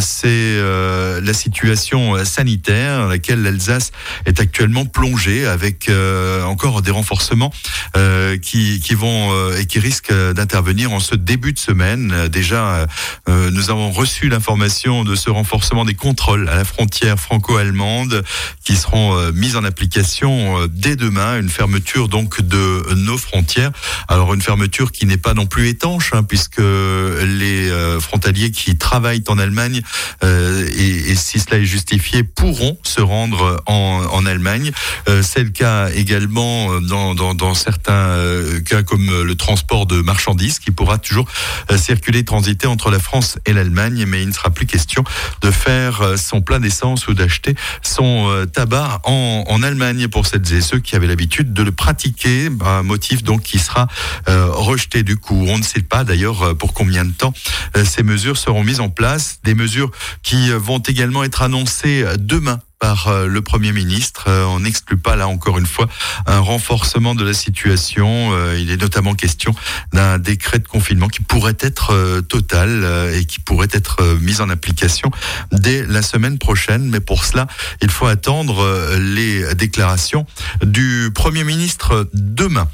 c'est 0.00 0.60
la 0.60 1.32
situation 1.32 2.24
sanitaire 2.24 3.12
laquelle 3.20 3.42
l'Alsace 3.42 3.92
est 4.24 4.40
actuellement 4.40 4.86
plongée 4.86 5.46
avec 5.46 5.90
euh, 5.90 6.42
encore 6.44 6.80
des 6.80 6.90
renforcements 6.90 7.52
euh, 7.98 8.38
qui, 8.38 8.80
qui 8.80 8.94
vont 8.94 9.30
euh, 9.34 9.58
et 9.58 9.66
qui 9.66 9.78
risquent 9.78 10.14
d'intervenir 10.32 10.90
en 10.90 11.00
ce 11.00 11.14
début 11.14 11.52
de 11.52 11.58
semaine. 11.58 12.28
Déjà, 12.28 12.86
nous 13.28 13.70
avons 13.70 13.90
reçu 13.90 14.28
l'information 14.28 15.04
de 15.04 15.14
ce 15.14 15.28
renforcement 15.28 15.84
des 15.84 15.94
contrôles 15.94 16.48
à 16.48 16.54
la 16.54 16.64
frontière 16.64 17.18
franco-allemande 17.18 18.24
qui 18.64 18.76
seront 18.76 19.16
euh, 19.18 19.32
mis 19.32 19.56
en 19.56 19.64
application 19.64 20.66
dès 20.68 20.96
demain. 20.96 21.38
Une 21.38 21.50
fermeture 21.50 22.08
donc 22.08 22.40
de 22.40 22.94
nos 22.94 23.18
frontières. 23.18 23.72
Alors 24.08 24.32
une 24.32 24.42
fermeture 24.42 24.92
qui 24.92 25.04
n'est 25.04 25.18
pas 25.18 25.34
non 25.34 25.46
plus 25.46 25.68
étanche 25.68 26.12
hein, 26.14 26.22
puisque 26.22 26.60
les 26.60 27.70
frontaliers 28.00 28.50
qui 28.50 28.76
travaillent 28.76 29.24
en 29.28 29.38
Allemagne 29.38 29.82
et, 30.22 31.10
et 31.10 31.14
si 31.14 31.38
cela 31.38 31.58
est 31.58 31.64
justifié 31.64 32.22
pourront 32.22 32.78
se 32.84 33.00
rendre 33.10 33.60
en, 33.66 34.24
Allemagne. 34.26 34.70
Euh, 35.08 35.22
c'est 35.22 35.42
le 35.42 35.50
cas 35.50 35.88
également 35.90 36.72
euh, 36.72 36.80
dans, 36.80 37.54
certains 37.54 37.92
euh, 37.92 38.60
cas 38.60 38.82
comme 38.82 39.22
le 39.22 39.34
transport 39.34 39.86
de 39.86 40.00
marchandises 40.00 40.58
qui 40.58 40.70
pourra 40.70 40.98
toujours 40.98 41.26
circuler, 41.76 42.24
transiter 42.24 42.66
entre 42.66 42.90
la 42.90 42.98
France 42.98 43.38
et 43.46 43.52
l'Allemagne, 43.52 44.04
mais 44.06 44.22
il 44.22 44.28
ne 44.28 44.32
sera 44.32 44.50
plus 44.50 44.66
question 44.66 45.02
de 45.40 45.50
faire 45.50 46.02
son 46.16 46.42
plein 46.42 46.60
d'essence 46.60 47.08
ou 47.08 47.14
d'acheter 47.14 47.54
son 47.82 48.46
tabac 48.52 49.00
en, 49.04 49.62
Allemagne 49.62 50.08
pour 50.08 50.26
celles 50.26 50.52
et 50.54 50.60
ceux 50.60 50.78
qui 50.78 50.96
avaient 50.96 51.06
l'habitude 51.06 51.52
de 51.52 51.62
le 51.62 51.72
pratiquer, 51.72 52.48
un 52.64 52.82
motif 52.82 53.22
donc 53.22 53.42
qui 53.42 53.58
sera 53.58 53.88
rejeté 54.26 55.02
du 55.02 55.16
coup. 55.16 55.44
On 55.48 55.58
ne 55.58 55.62
sait 55.62 55.82
pas 55.82 56.04
d'ailleurs 56.04 56.56
pour 56.56 56.72
combien 56.72 57.04
de 57.04 57.12
temps 57.12 57.34
ces 57.84 58.02
mesures 58.02 58.36
seront 58.36 58.64
mises 58.64 58.80
en 58.80 58.88
place, 58.88 59.40
des 59.44 59.54
mesures 59.54 59.90
qui 60.22 60.50
vont 60.50 60.78
également 60.78 61.24
être 61.24 61.42
annoncées 61.42 62.04
demain 62.18 62.60
par 62.80 63.08
euh, 63.08 63.26
le 63.26 63.42
Premier 63.42 63.72
ministre. 63.72 64.24
Euh, 64.26 64.44
On 64.44 64.60
n'exclut 64.60 64.96
pas 64.96 65.14
là 65.14 65.28
encore 65.28 65.58
une 65.58 65.66
fois 65.66 65.86
un 66.26 66.40
renforcement 66.40 67.14
de 67.14 67.24
la 67.24 67.34
situation. 67.34 68.32
Euh, 68.32 68.58
Il 68.58 68.70
est 68.72 68.78
notamment 68.78 69.14
question 69.14 69.54
d'un 69.92 70.18
décret 70.18 70.58
de 70.58 70.66
confinement 70.66 71.08
qui 71.08 71.20
pourrait 71.20 71.56
être 71.60 72.20
total 72.28 73.12
et 73.14 73.24
qui 73.26 73.38
pourrait 73.38 73.68
être 73.72 74.02
mis 74.20 74.40
en 74.40 74.48
application 74.48 75.10
dès 75.52 75.84
la 75.84 76.02
semaine 76.02 76.38
prochaine. 76.38 76.88
Mais 76.88 77.00
pour 77.00 77.24
cela, 77.24 77.46
il 77.82 77.90
faut 77.90 78.06
attendre 78.06 78.96
les 78.98 79.54
déclarations 79.54 80.26
du 80.64 81.10
Premier 81.14 81.44
ministre 81.44 82.08
demain. 82.14 82.68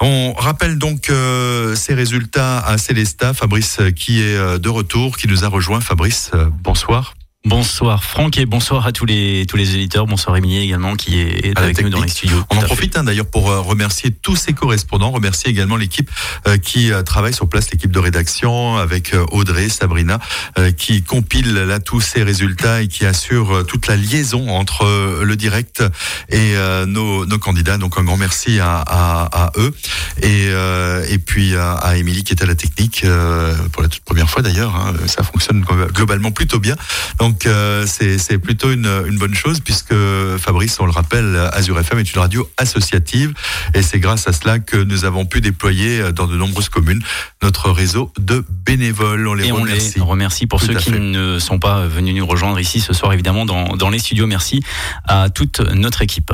On 0.00 0.32
rappelle 0.32 0.78
donc 0.78 1.10
ces 1.74 1.94
résultats 1.94 2.60
à 2.60 2.78
Célesta. 2.78 3.34
Fabrice 3.34 3.78
qui 3.96 4.22
est 4.22 4.58
de 4.58 4.68
retour, 4.68 5.16
qui 5.16 5.26
nous 5.26 5.44
a 5.44 5.48
rejoint. 5.48 5.80
Fabrice, 5.80 6.30
bonsoir. 6.62 7.17
Bonsoir 7.44 8.02
Franck 8.02 8.36
et 8.36 8.46
bonsoir 8.46 8.84
à 8.84 8.90
tous 8.90 9.06
les 9.06 9.46
tous 9.48 9.56
les 9.56 9.76
éditeurs. 9.76 10.06
Bonsoir 10.06 10.36
Émilie 10.36 10.58
également 10.58 10.96
qui 10.96 11.20
est 11.20 11.56
À 11.56 11.62
avec 11.62 11.80
nous 11.80 11.88
dans 11.88 12.02
les 12.02 12.08
studios. 12.08 12.42
On 12.50 12.56
en 12.56 12.62
profite 12.62 12.96
hein, 12.98 13.04
d'ailleurs 13.04 13.26
pour 13.30 13.48
euh, 13.48 13.60
remercier 13.60 14.10
tous 14.10 14.34
ces 14.34 14.52
correspondants, 14.54 15.12
remercier 15.12 15.48
également 15.48 15.76
l'équipe 15.76 16.10
euh, 16.48 16.56
qui 16.58 16.90
euh, 16.92 17.04
travaille 17.04 17.32
sur 17.32 17.48
place, 17.48 17.70
l'équipe 17.70 17.92
de 17.92 17.98
rédaction 18.00 18.76
avec 18.76 19.14
Audrey, 19.30 19.68
Sabrina, 19.68 20.18
euh, 20.58 20.72
qui 20.72 21.04
compile 21.04 21.54
là 21.54 21.78
tous 21.78 22.00
ces 22.00 22.24
résultats 22.24 22.82
et 22.82 22.88
qui 22.88 23.06
assure 23.06 23.64
toute 23.68 23.86
la 23.86 23.94
liaison 23.94 24.48
entre 24.50 24.84
euh, 24.84 25.22
le 25.22 25.36
direct 25.36 25.84
et 26.30 26.54
nos, 26.86 27.24
nos 27.24 27.38
candidats. 27.38 27.78
Donc 27.78 27.98
un 27.98 28.02
grand 28.02 28.16
merci 28.16 28.58
à, 28.58 28.78
à, 28.80 29.44
à 29.44 29.52
eux 29.58 29.72
et, 30.22 30.48
et 31.12 31.18
puis 31.18 31.54
à, 31.54 31.96
Émilie 31.96 32.24
qui 32.24 32.32
est 32.34 32.42
à 32.42 32.46
la 32.46 32.56
technique 32.56 33.06
pour 33.72 33.82
la 33.82 33.88
toute 33.88 34.02
première 34.02 34.28
fois 34.28 34.42
d'ailleurs. 34.42 34.74
hein. 34.74 34.94
ça 35.06 35.22
fonctionne 35.22 35.64
globalement 35.94 36.32
plutôt 36.32 36.58
bien. 36.58 36.74
Donc 37.20 37.27
euh, 37.46 37.84
c'est 37.86 38.38
plutôt 38.38 38.70
une, 38.72 38.86
une 39.06 39.18
bonne 39.18 39.34
chose 39.34 39.60
puisque 39.60 39.94
Fabrice, 40.38 40.78
on 40.80 40.86
le 40.86 40.90
rappelle, 40.92 41.36
Azure 41.52 41.78
FM 41.78 41.98
est 41.98 42.12
une 42.12 42.20
radio 42.20 42.48
associative 42.56 43.34
et 43.74 43.82
c'est 43.82 43.98
grâce 43.98 44.28
à 44.28 44.32
cela 44.32 44.58
que 44.58 44.76
nous 44.76 45.04
avons 45.04 45.26
pu 45.26 45.40
déployer 45.40 46.00
euh, 46.00 46.12
dans 46.12 46.26
de 46.26 46.36
nombreuses 46.36 46.68
communes 46.68 47.02
notre 47.42 47.70
réseau 47.70 48.12
de 48.18 48.44
bénévoles. 48.64 49.26
On 49.26 49.34
les 49.34 49.46
Et 49.48 49.52
on 49.52 49.56
remercie. 49.56 49.94
les 49.96 50.02
remercie 50.02 50.46
pour 50.46 50.60
Tout 50.60 50.66
ceux 50.66 50.74
qui 50.74 50.90
fait. 50.90 50.98
ne 50.98 51.38
sont 51.38 51.58
pas 51.58 51.86
venus 51.86 52.14
nous 52.14 52.26
rejoindre 52.26 52.58
ici 52.60 52.80
ce 52.80 52.92
soir, 52.92 53.12
évidemment, 53.12 53.46
dans, 53.46 53.76
dans 53.76 53.90
les 53.90 53.98
studios. 53.98 54.26
Merci 54.26 54.62
à 55.04 55.28
toute 55.30 55.60
notre 55.60 56.02
équipe. 56.02 56.32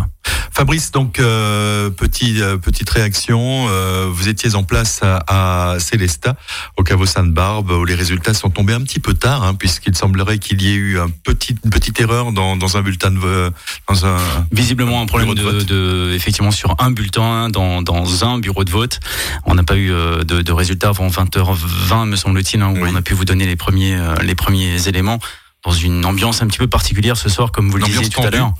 Fabrice, 0.50 0.92
donc 0.92 1.18
euh, 1.18 1.90
petit, 1.90 2.40
euh, 2.40 2.56
petite 2.56 2.88
réaction. 2.88 3.66
euh, 3.68 4.06
vous 4.08 4.28
étiez 4.28 4.54
en 4.54 4.62
place 4.62 5.00
à, 5.02 5.72
à 5.72 5.78
Célesta, 5.80 6.36
au 6.76 6.82
caveau 6.84 7.06
Sainte-Barbe, 7.06 7.70
où 7.72 7.84
les 7.84 7.94
résultats 7.94 8.34
sont 8.34 8.50
tombés 8.50 8.72
un 8.72 8.80
petit 8.82 9.00
peu 9.00 9.14
tard, 9.14 9.42
hein, 9.42 9.54
puisqu'il 9.54 9.96
semblerait 9.96 10.38
qu'il 10.38 10.62
y 10.62 10.68
ait 10.70 10.74
eu 10.76 10.83
un 10.98 11.08
petit, 11.10 11.54
une 11.64 11.70
petite 11.70 12.00
erreur 12.00 12.32
dans, 12.32 12.56
dans 12.56 12.76
un 12.76 12.82
bulletin 12.82 13.10
de 13.10 13.50
dans 13.88 14.06
un 14.06 14.16
Visiblement 14.52 15.00
un 15.02 15.06
problème 15.06 15.30
de 15.30 15.34
de, 15.34 15.42
vote. 15.42 15.66
de- 15.66 16.12
effectivement 16.14 16.50
sur 16.50 16.74
un 16.78 16.90
bulletin 16.90 17.48
dans, 17.50 17.82
dans 17.82 18.24
un 18.24 18.38
bureau 18.38 18.64
de 18.64 18.70
vote. 18.70 19.00
On 19.46 19.54
n'a 19.54 19.64
pas 19.64 19.76
eu 19.76 19.90
euh, 19.92 20.24
de, 20.24 20.42
de 20.42 20.52
résultats 20.52 20.88
avant 20.88 21.08
20h20 21.08 22.06
me 22.08 22.16
semble-t-il 22.16 22.60
hein, 22.62 22.70
où 22.74 22.82
Oui. 22.82 22.90
on 22.92 22.96
a 22.96 23.02
pu 23.02 23.14
vous 23.14 23.24
donner 23.24 23.46
les 23.46 23.56
premiers 23.56 23.94
euh, 23.96 24.14
les 24.22 24.34
premiers 24.34 24.88
éléments 24.88 25.18
dans 25.64 25.72
une 25.72 26.04
ambiance 26.04 26.42
un 26.42 26.46
petit 26.46 26.58
peu 26.58 26.66
particulière 26.66 27.16
ce 27.16 27.28
soir 27.28 27.50
comme 27.50 27.70
vous 27.70 27.78
le 27.78 27.84
disiez 27.84 28.08
tout 28.08 28.20
à 28.20 28.30
l'heure. 28.30 28.52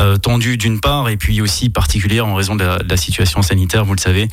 Euh, 0.00 0.16
tendue 0.16 0.56
d'une 0.56 0.80
part 0.80 1.08
et 1.08 1.16
puis 1.16 1.40
aussi 1.40 1.68
particulière 1.68 2.26
en 2.26 2.34
raison 2.34 2.56
de 2.56 2.64
la, 2.64 2.78
de 2.78 2.88
la 2.88 2.96
situation 2.96 3.42
sanitaire, 3.42 3.84
vous 3.84 3.94
le 3.94 4.00
savez. 4.00 4.28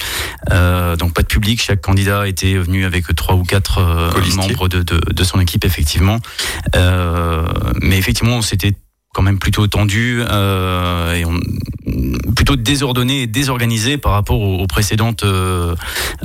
Euh, 0.51 0.95
donc 0.95 1.13
pas 1.13 1.21
de 1.21 1.27
public, 1.27 1.61
chaque 1.61 1.81
candidat 1.81 2.27
était 2.27 2.55
venu 2.55 2.85
avec 2.85 3.13
trois 3.15 3.35
ou 3.35 3.43
quatre 3.43 3.79
euh, 3.79 4.11
membres 4.35 4.69
de, 4.69 4.81
de, 4.81 4.99
de 4.99 5.23
son 5.23 5.39
équipe 5.41 5.65
effectivement. 5.65 6.19
Euh, 6.75 7.45
mais 7.81 7.97
effectivement, 7.97 8.41
c'était 8.41 8.73
quand 9.13 9.21
même 9.21 9.39
plutôt 9.39 9.67
tendu 9.67 10.21
euh, 10.27 11.13
et 11.13 11.23
on, 11.25 11.39
plutôt 12.35 12.55
désordonné 12.55 13.21
et 13.21 13.27
désorganisé 13.27 13.97
par 13.97 14.13
rapport 14.13 14.41
aux, 14.41 14.57
aux 14.59 14.67
précédentes 14.67 15.23
euh, 15.23 15.75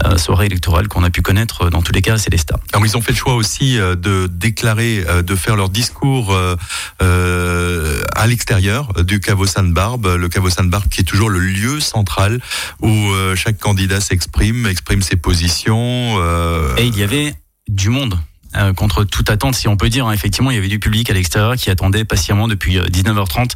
euh, 0.05 0.17
soirées 0.17 0.47
électorales 0.47 0.89
qu'on 0.89 1.05
a 1.05 1.11
pu 1.11 1.21
connaître 1.23 1.67
euh, 1.67 1.71
dans 1.71 1.83
tous 1.83 1.93
les 1.93 2.01
cas 2.03 2.15
à 2.15 2.19
Célestat. 2.19 2.59
Alors 2.73 2.87
ils 2.87 2.97
ont 2.97 3.01
fait 3.03 3.13
le 3.13 3.19
choix 3.19 3.35
aussi 3.35 3.79
euh, 3.79 3.95
de 3.95 4.27
déclarer, 4.27 5.05
de 5.23 5.35
faire 5.37 5.55
leur 5.57 5.69
discours 5.69 6.33
euh, 6.33 6.57
euh, 7.03 8.03
à 8.17 8.27
l'extérieur 8.27 8.93
du 9.05 9.21
caveau 9.21 9.47
Sainte-Barbe, 9.47 10.07
le 10.19 10.29
caveau 10.29 10.51
Sainte-Barbe 10.51 10.89
qui 10.89 11.03
est 11.03 11.05
toujours 11.05 11.29
le 11.31 11.41
lieu 11.41 11.81
central 11.81 12.41
où 12.81 12.89
euh, 12.89 13.37
chaque 13.37 13.59
candidat 13.59 14.01
s'exprime, 14.01 14.67
exprime 14.67 15.03
ses 15.03 15.17
positions. 15.17 16.17
euh, 16.19 16.75
Et 16.79 16.87
il 16.87 16.97
y 16.97 17.03
avait 17.03 17.35
du 17.69 17.91
monde. 17.91 18.19
Euh, 18.57 18.73
contre 18.73 19.05
toute 19.05 19.31
attente, 19.31 19.55
si 19.55 19.69
on 19.69 19.77
peut 19.77 19.89
dire. 19.89 20.07
hein. 20.07 20.13
Effectivement, 20.13 20.51
il 20.51 20.55
y 20.55 20.59
avait 20.59 20.69
du 20.69 20.79
public 20.79 21.11
à 21.11 21.15
l'extérieur 21.15 21.57
qui 21.57 21.71
attendait 21.71 22.05
patiemment 22.05 22.49
depuis 22.49 22.79
euh, 22.79 22.85
19h30 22.85 23.51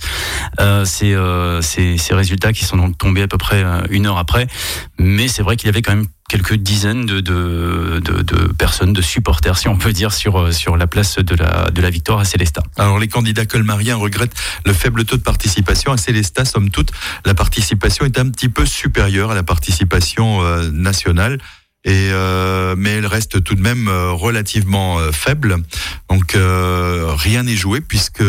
euh, 0.60 0.84
ces, 0.84 1.14
euh, 1.14 1.62
ces, 1.62 1.96
ces 1.98 2.14
résultats 2.14 2.52
qui 2.52 2.64
sont 2.64 2.76
donc 2.76 2.98
tombés 2.98 3.22
à 3.22 3.28
peu 3.28 3.38
près 3.38 3.62
euh, 3.62 3.82
une 3.90 4.06
heure 4.06 4.18
après. 4.18 4.46
Mais 4.98 5.28
c'est 5.28 5.42
vrai 5.42 5.56
qu'il 5.56 5.66
y 5.66 5.70
avait 5.70 5.82
quand 5.82 5.94
même 5.94 6.06
quelques 6.28 6.54
dizaines 6.54 7.04
de, 7.04 7.20
de, 7.20 8.00
de, 8.00 8.52
personnes, 8.54 8.94
de 8.94 9.02
supporters, 9.02 9.58
si 9.58 9.68
on 9.68 9.76
peut 9.76 9.92
dire, 9.92 10.14
sur, 10.14 10.40
euh, 10.40 10.50
sur 10.52 10.78
la 10.78 10.86
place 10.86 11.16
de 11.18 11.34
la, 11.34 11.70
de 11.70 11.82
la 11.82 11.90
victoire 11.90 12.20
à 12.20 12.24
Célestat. 12.24 12.62
Alors 12.78 12.98
les 12.98 13.08
candidats 13.08 13.44
colmariens 13.44 13.96
regrettent 13.96 14.34
le 14.64 14.72
faible 14.72 15.04
taux 15.04 15.18
de 15.18 15.22
participation. 15.22 15.92
À 15.92 15.98
Célestat, 15.98 16.46
somme 16.46 16.70
toute, 16.70 16.90
la 17.26 17.34
participation 17.34 18.06
est 18.06 18.18
un 18.18 18.30
petit 18.30 18.48
peu 18.48 18.64
supérieure 18.64 19.30
à 19.30 19.34
la 19.34 19.42
participation 19.42 20.42
euh, 20.42 20.70
nationale. 20.70 21.38
Et 21.84 22.10
euh, 22.12 22.74
mais 22.76 22.90
elle 22.90 23.06
reste 23.06 23.42
tout 23.42 23.54
de 23.54 23.60
même 23.60 23.88
euh, 23.88 24.12
relativement 24.12 24.98
euh, 24.98 25.10
faible. 25.10 25.56
Donc 26.08 26.34
euh, 26.34 27.12
rien 27.16 27.42
n'est 27.42 27.56
joué 27.56 27.80
puisque 27.80 28.24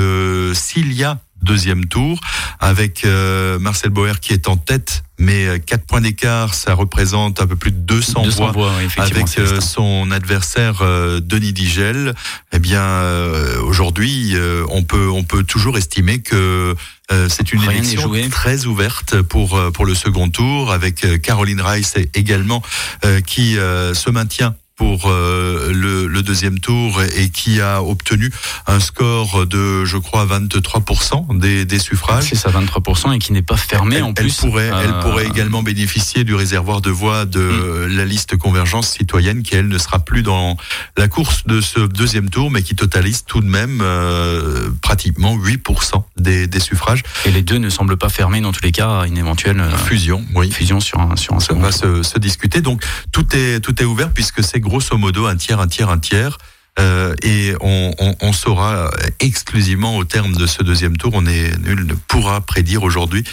s'il 0.53 0.93
y 0.93 1.03
a 1.03 1.19
deuxième 1.43 1.85
tour 1.85 2.19
avec 2.59 3.05
euh, 3.05 3.59
Marcel 3.59 3.91
Boer 3.91 4.19
qui 4.21 4.33
est 4.33 4.47
en 4.47 4.57
tête, 4.57 5.03
mais 5.19 5.45
euh, 5.45 5.57
quatre 5.59 5.85
points 5.85 6.01
d'écart, 6.01 6.53
ça 6.53 6.73
représente 6.73 7.41
un 7.41 7.47
peu 7.47 7.55
plus 7.55 7.71
de 7.71 7.77
200, 7.77 8.23
200 8.23 8.37
voix, 8.37 8.51
voix, 8.51 8.71
oui, 8.77 8.85
effectivement, 8.85 9.25
avec 9.25 9.39
euh, 9.39 9.61
son 9.61 10.11
adversaire 10.11 10.81
euh, 10.81 11.19
Denis 11.19 11.53
Digel. 11.53 12.13
Eh 12.51 12.59
bien, 12.59 12.81
euh, 12.81 13.61
aujourd'hui, 13.61 14.31
euh, 14.35 14.65
on 14.69 14.83
peut 14.83 15.09
on 15.09 15.23
peut 15.23 15.43
toujours 15.43 15.77
estimer 15.77 16.19
que 16.19 16.75
euh, 17.11 17.27
c'est 17.29 17.53
une 17.53 17.59
Rien 17.59 17.71
élection 17.71 18.11
très 18.31 18.65
ouverte 18.65 19.21
pour 19.21 19.57
euh, 19.57 19.71
pour 19.71 19.85
le 19.85 19.93
second 19.93 20.29
tour, 20.29 20.71
avec 20.71 21.03
euh, 21.03 21.17
Caroline 21.17 21.61
Rice 21.61 21.95
également 22.13 22.63
euh, 23.05 23.21
qui 23.21 23.57
euh, 23.57 23.93
se 23.93 24.09
maintient 24.09 24.55
pour 24.75 25.03
euh, 25.05 25.71
le, 25.71 26.07
le 26.07 26.21
deuxième 26.23 26.59
tour 26.59 27.01
et 27.15 27.29
qui 27.29 27.61
a 27.61 27.83
obtenu 27.83 28.31
un 28.67 28.79
score 28.79 29.45
de, 29.45 29.85
je 29.85 29.97
crois, 29.97 30.25
23% 30.25 31.37
des, 31.37 31.65
des 31.65 31.79
suffrages. 31.79 32.25
C'est 32.29 32.35
ça, 32.35 32.49
23%, 32.49 33.13
et 33.15 33.19
qui 33.19 33.33
n'est 33.33 33.41
pas 33.43 33.57
fermé 33.57 33.97
Elle, 33.97 34.03
en 34.03 34.07
elle 34.09 34.13
plus. 34.13 34.35
pourrait, 34.37 34.71
elle 34.83 34.89
Euh, 34.89 35.01
pourrait 35.01 35.25
également 35.27 35.61
bénéficier 35.63 36.23
du 36.23 36.33
réservoir 36.35 36.81
de 36.81 36.89
voix 36.89 37.25
de 37.25 37.87
la 37.89 38.05
liste 38.05 38.35
Convergence 38.37 38.89
citoyenne, 38.89 39.43
qui 39.43 39.55
elle 39.55 39.67
ne 39.67 39.77
sera 39.77 39.99
plus 39.99 40.23
dans 40.23 40.57
la 40.97 41.07
course 41.07 41.45
de 41.45 41.61
ce 41.61 41.79
deuxième 41.81 42.29
tour, 42.29 42.49
mais 42.51 42.61
qui 42.63 42.75
totalise 42.75 43.23
tout 43.25 43.41
de 43.41 43.47
même 43.47 43.79
euh, 43.81 44.69
pratiquement 44.81 45.37
8% 45.37 46.03
des, 46.17 46.47
des 46.47 46.59
suffrages. 46.59 47.03
Et 47.25 47.31
les 47.31 47.41
deux 47.41 47.57
ne 47.57 47.69
semblent 47.69 47.97
pas 47.97 48.09
fermés 48.09 48.41
dans 48.41 48.51
tous 48.51 48.63
les 48.63 48.71
cas 48.71 49.01
à 49.01 49.07
une 49.07 49.17
éventuelle 49.17 49.59
euh, 49.59 49.77
Fusion, 49.77 50.23
oui. 50.35 50.51
fusion 50.51 50.79
sur 50.79 50.99
un, 50.99 51.15
sur 51.15 51.33
un 51.35 51.39
Ça 51.39 51.47
second. 51.49 51.59
va 51.61 51.71
se, 51.71 52.03
se 52.03 52.17
discuter. 52.19 52.61
Donc 52.61 52.83
tout 53.11 53.25
est 53.35 53.59
tout 53.59 53.79
est 53.81 53.85
ouvert 53.85 54.11
puisque 54.11 54.43
c'est 54.43 54.59
grosso 54.63 54.97
modo 54.97 55.27
un 55.27 55.35
tiers, 55.35 55.59
un 55.59 55.67
tiers, 55.67 55.89
un 55.89 55.99
tiers. 55.99 56.37
Euh, 56.79 57.13
et 57.21 57.53
on, 57.61 58.33
saura 58.33 58.89
exclusivement 59.19 59.95
au 59.95 60.05
terme 60.05 60.35
de 60.35 60.47
ce 60.47 60.63
deuxième 60.63 60.97
tour, 60.97 61.11
on 61.13 61.21
nul 61.21 61.85
ne 61.85 61.93
pourra 61.93 62.41
prédire 62.41 62.81
aujourd'hui 62.81 63.23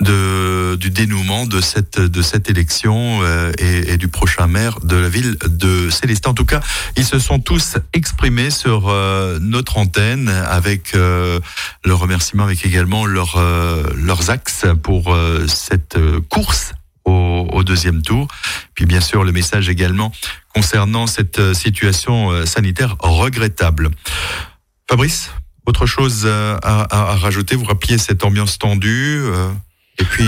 du 0.00 0.90
dénouement 0.90 1.46
de 1.46 1.60
cette 1.60 2.50
élection 2.50 3.20
euh, 3.22 3.52
et, 3.58 3.96
du 3.96 4.08
prochain 4.08 4.46
maire 4.46 4.80
de 4.80 4.96
la 4.96 5.08
ville 5.08 5.36
de 5.46 5.90
Célestin. 5.90 6.30
En 6.30 6.34
tout 6.34 6.44
cas, 6.44 6.60
ils 6.96 7.04
se 7.04 7.18
sont 7.18 7.38
tous 7.38 7.76
exprimés 7.92 8.50
sur 8.50 8.88
euh, 8.88 9.38
notre 9.40 9.78
antenne 9.78 10.28
avec 10.28 10.94
euh, 10.94 11.40
le 11.84 11.94
remerciement, 11.94 12.44
avec 12.44 12.64
également 12.64 13.06
leur, 13.06 13.42
leurs 13.96 14.30
axes 14.30 14.66
pour 14.82 15.16
cette 15.46 15.98
course 16.28 16.72
au, 17.04 17.46
au 17.52 17.62
deuxième 17.64 18.02
tour. 18.02 18.28
Puis 18.74 18.86
bien 18.86 19.00
sûr 19.00 19.24
le 19.24 19.32
message 19.32 19.68
également 19.68 20.12
concernant 20.54 21.06
cette 21.06 21.38
euh, 21.38 21.54
situation 21.54 22.30
euh, 22.30 22.46
sanitaire 22.46 22.96
regrettable. 23.00 23.90
Fabrice, 24.88 25.30
autre 25.66 25.86
chose 25.86 26.22
euh, 26.24 26.56
à, 26.62 26.82
à- 26.82 27.12
à 27.12 27.16
rajouter? 27.16 27.56
Vous 27.56 27.64
rappeliez 27.64 27.98
cette 27.98 28.24
ambiance 28.24 28.58
tendue 28.58 29.20
euh, 29.22 29.50
et 29.98 30.04
puis 30.04 30.24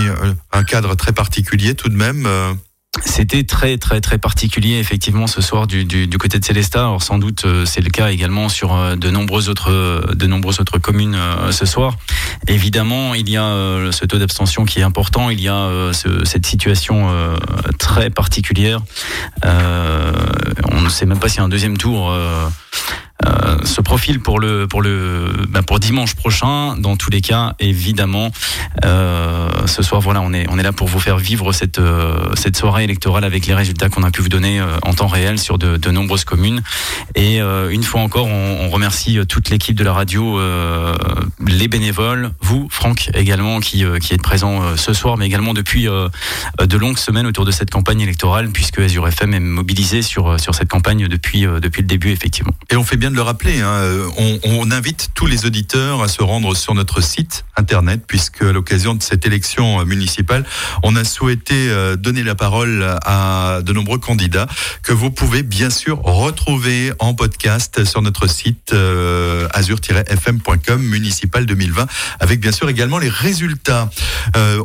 un 0.51 0.63
cadre 0.63 0.93
très 0.95 1.13
particulier 1.13 1.73
tout 1.73 1.89
de 1.89 1.95
même. 1.95 2.27
C'était 3.03 3.43
très 3.43 3.79
très 3.79 4.01
très 4.01 4.19
particulier 4.19 4.77
effectivement 4.77 5.25
ce 5.25 5.41
soir 5.41 5.65
du, 5.65 5.83
du, 5.83 6.05
du 6.05 6.17
côté 6.19 6.37
de 6.37 6.45
Célestat. 6.45 6.81
Alors 6.81 7.01
sans 7.01 7.17
doute 7.17 7.43
c'est 7.65 7.81
le 7.81 7.89
cas 7.89 8.11
également 8.11 8.49
sur 8.49 8.95
de 8.95 9.09
nombreuses 9.09 9.49
autres 9.49 10.13
de 10.13 10.27
nombreuses 10.27 10.59
autres 10.59 10.77
communes 10.77 11.17
ce 11.49 11.65
soir. 11.65 11.97
Évidemment, 12.47 13.13
il 13.15 13.29
y 13.29 13.37
a 13.37 13.43
euh, 13.45 13.91
ce 13.91 14.05
taux 14.05 14.17
d'abstention 14.17 14.65
qui 14.65 14.79
est 14.79 14.83
important. 14.83 15.29
Il 15.29 15.39
y 15.41 15.47
a 15.47 15.55
euh, 15.55 15.93
ce- 15.93 16.25
cette 16.25 16.45
situation 16.45 17.09
euh, 17.09 17.35
très 17.79 18.09
particulière. 18.09 18.79
On 19.43 20.81
ne 20.81 20.89
sait 20.89 21.05
même 21.05 21.19
pas 21.19 21.29
si 21.29 21.39
un 21.41 21.49
deuxième 21.49 21.77
tour. 21.77 22.13
Euh, 23.25 23.43
euh, 23.43 23.65
se 23.65 23.81
profile 23.81 24.19
pour 24.19 24.39
le 24.39 24.67
pour 24.67 24.81
le 24.81 25.31
bah, 25.49 25.61
pour 25.61 25.79
dimanche 25.79 26.15
prochain. 26.15 26.75
Dans 26.77 26.95
tous 26.95 27.09
les 27.09 27.21
cas, 27.21 27.55
évidemment, 27.59 28.31
euh, 28.85 29.49
ce 29.65 29.81
soir, 29.81 30.01
voilà, 30.01 30.21
on 30.21 30.33
est 30.33 30.45
on 30.49 30.59
est 30.59 30.63
là 30.63 30.71
pour 30.71 30.87
vous 30.87 30.99
faire 30.99 31.17
vivre 31.17 31.51
cette 31.53 31.79
euh, 31.79 32.33
cette 32.35 32.57
soirée 32.57 32.83
électorale 32.83 33.23
avec 33.23 33.47
les 33.47 33.53
résultats 33.53 33.89
qu'on 33.89 34.03
a 34.03 34.11
pu 34.11 34.21
vous 34.21 34.29
donner 34.29 34.61
en 34.83 34.93
temps 34.93 35.07
réel 35.07 35.39
sur 35.39 35.57
de, 35.57 35.91
nombreuses 35.91 36.25
communes. 36.25 36.61
Et 37.15 37.39
une 37.39 37.83
fois 37.83 38.01
encore, 38.01 38.27
on, 38.27 38.57
on 38.61 38.69
remercie 38.69 39.19
toute 39.27 39.49
l'équipe 39.49 39.75
de 39.75 39.83
la 39.83 39.93
radio, 39.93 40.39
les 41.45 41.67
bénévoles, 41.67 42.31
vous, 42.41 42.67
Franck, 42.69 43.09
également 43.13 43.59
qui 43.59 43.83
qui 44.01 44.13
êtes 44.13 44.21
présent 44.21 44.75
ce 44.75 44.93
soir, 44.93 45.17
mais 45.17 45.25
également 45.25 45.53
depuis 45.53 45.85
de 45.85 46.77
longues 46.77 46.97
semaines 46.97 47.27
autour 47.27 47.45
de 47.45 47.51
cette 47.51 47.69
campagne 47.69 48.01
électorale, 48.01 48.49
puisque 48.49 48.79
Azure 48.79 49.07
FM 49.07 49.33
est 49.33 49.39
mobilisé 49.39 50.01
sur 50.01 50.39
sur 50.39 50.55
cette 50.55 50.69
campagne 50.69 51.07
depuis 51.07 51.41
depuis 51.41 51.81
le 51.81 51.87
début, 51.87 52.11
effectivement. 52.11 52.53
Et 52.71 52.75
on 52.75 52.83
fait 52.83 52.97
bien 52.97 53.11
de 53.13 53.17
le 53.17 53.21
rappeler, 53.21 53.61
hein, 53.61 53.73
euh, 53.73 54.09
on, 54.43 54.71
invite 54.71 55.11
tous 55.13 55.27
les 55.27 55.45
auditeurs 55.45 56.01
à 56.01 56.07
se 56.07 56.23
rendre 56.23 56.55
sur 56.55 56.73
notre 56.73 57.01
site 57.01 57.45
internet, 57.55 58.01
puisque 58.07 58.41
à 58.41 58.51
l'occasion 58.51 58.95
de 58.95 59.03
cette 59.03 59.25
élection 59.25 59.79
euh, 59.79 59.85
municipale, 59.85 60.45
on 60.81 60.95
a 60.95 61.03
souhaité 61.03 61.53
euh, 61.53 61.95
donner 61.95 62.23
la 62.23 62.33
parole 62.33 62.83
à 63.05 63.59
de 63.63 63.71
nombreux 63.71 63.99
candidats 63.99 64.47
que 64.81 64.93
vous 64.93 65.11
pouvez 65.11 65.43
bien 65.43 65.69
sûr 65.69 66.01
retrouver 66.01 66.91
en 66.97 67.13
podcast 67.13 67.85
sur 67.85 68.01
notre 68.01 68.27
site 68.27 68.73
euh, 68.73 69.47
azur-fm.com 69.53 70.81
municipal 70.81 71.45
2020, 71.45 71.85
avec 72.19 72.39
bien 72.39 72.51
sûr 72.51 72.67
également 72.69 72.97
les 72.97 73.09
résultats. 73.09 73.89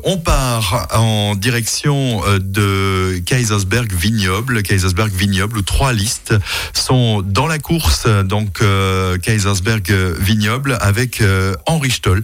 On 0.04 0.16
part 0.16 0.88
en 0.92 1.34
direction 1.34 2.22
de 2.38 3.20
Kaisersberg 3.26 3.92
Vignoble, 3.92 4.62
Kaisersberg 4.62 5.12
Vignoble, 5.12 5.58
où 5.58 5.62
trois 5.62 5.92
listes 5.92 6.34
sont 6.72 7.22
dans 7.22 7.46
la 7.46 7.58
course, 7.58 8.06
donc 8.28 8.62
euh, 8.62 9.18
Kaisersberg 9.18 9.90
Vignoble, 10.20 10.78
avec 10.80 11.20
euh, 11.20 11.54
Henri 11.66 11.90
Stoll. 11.90 12.22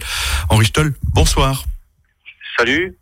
Henri 0.49 0.65
Stoll, 0.65 0.93
bonsoir. 1.13 1.65
Salut. 2.57 2.95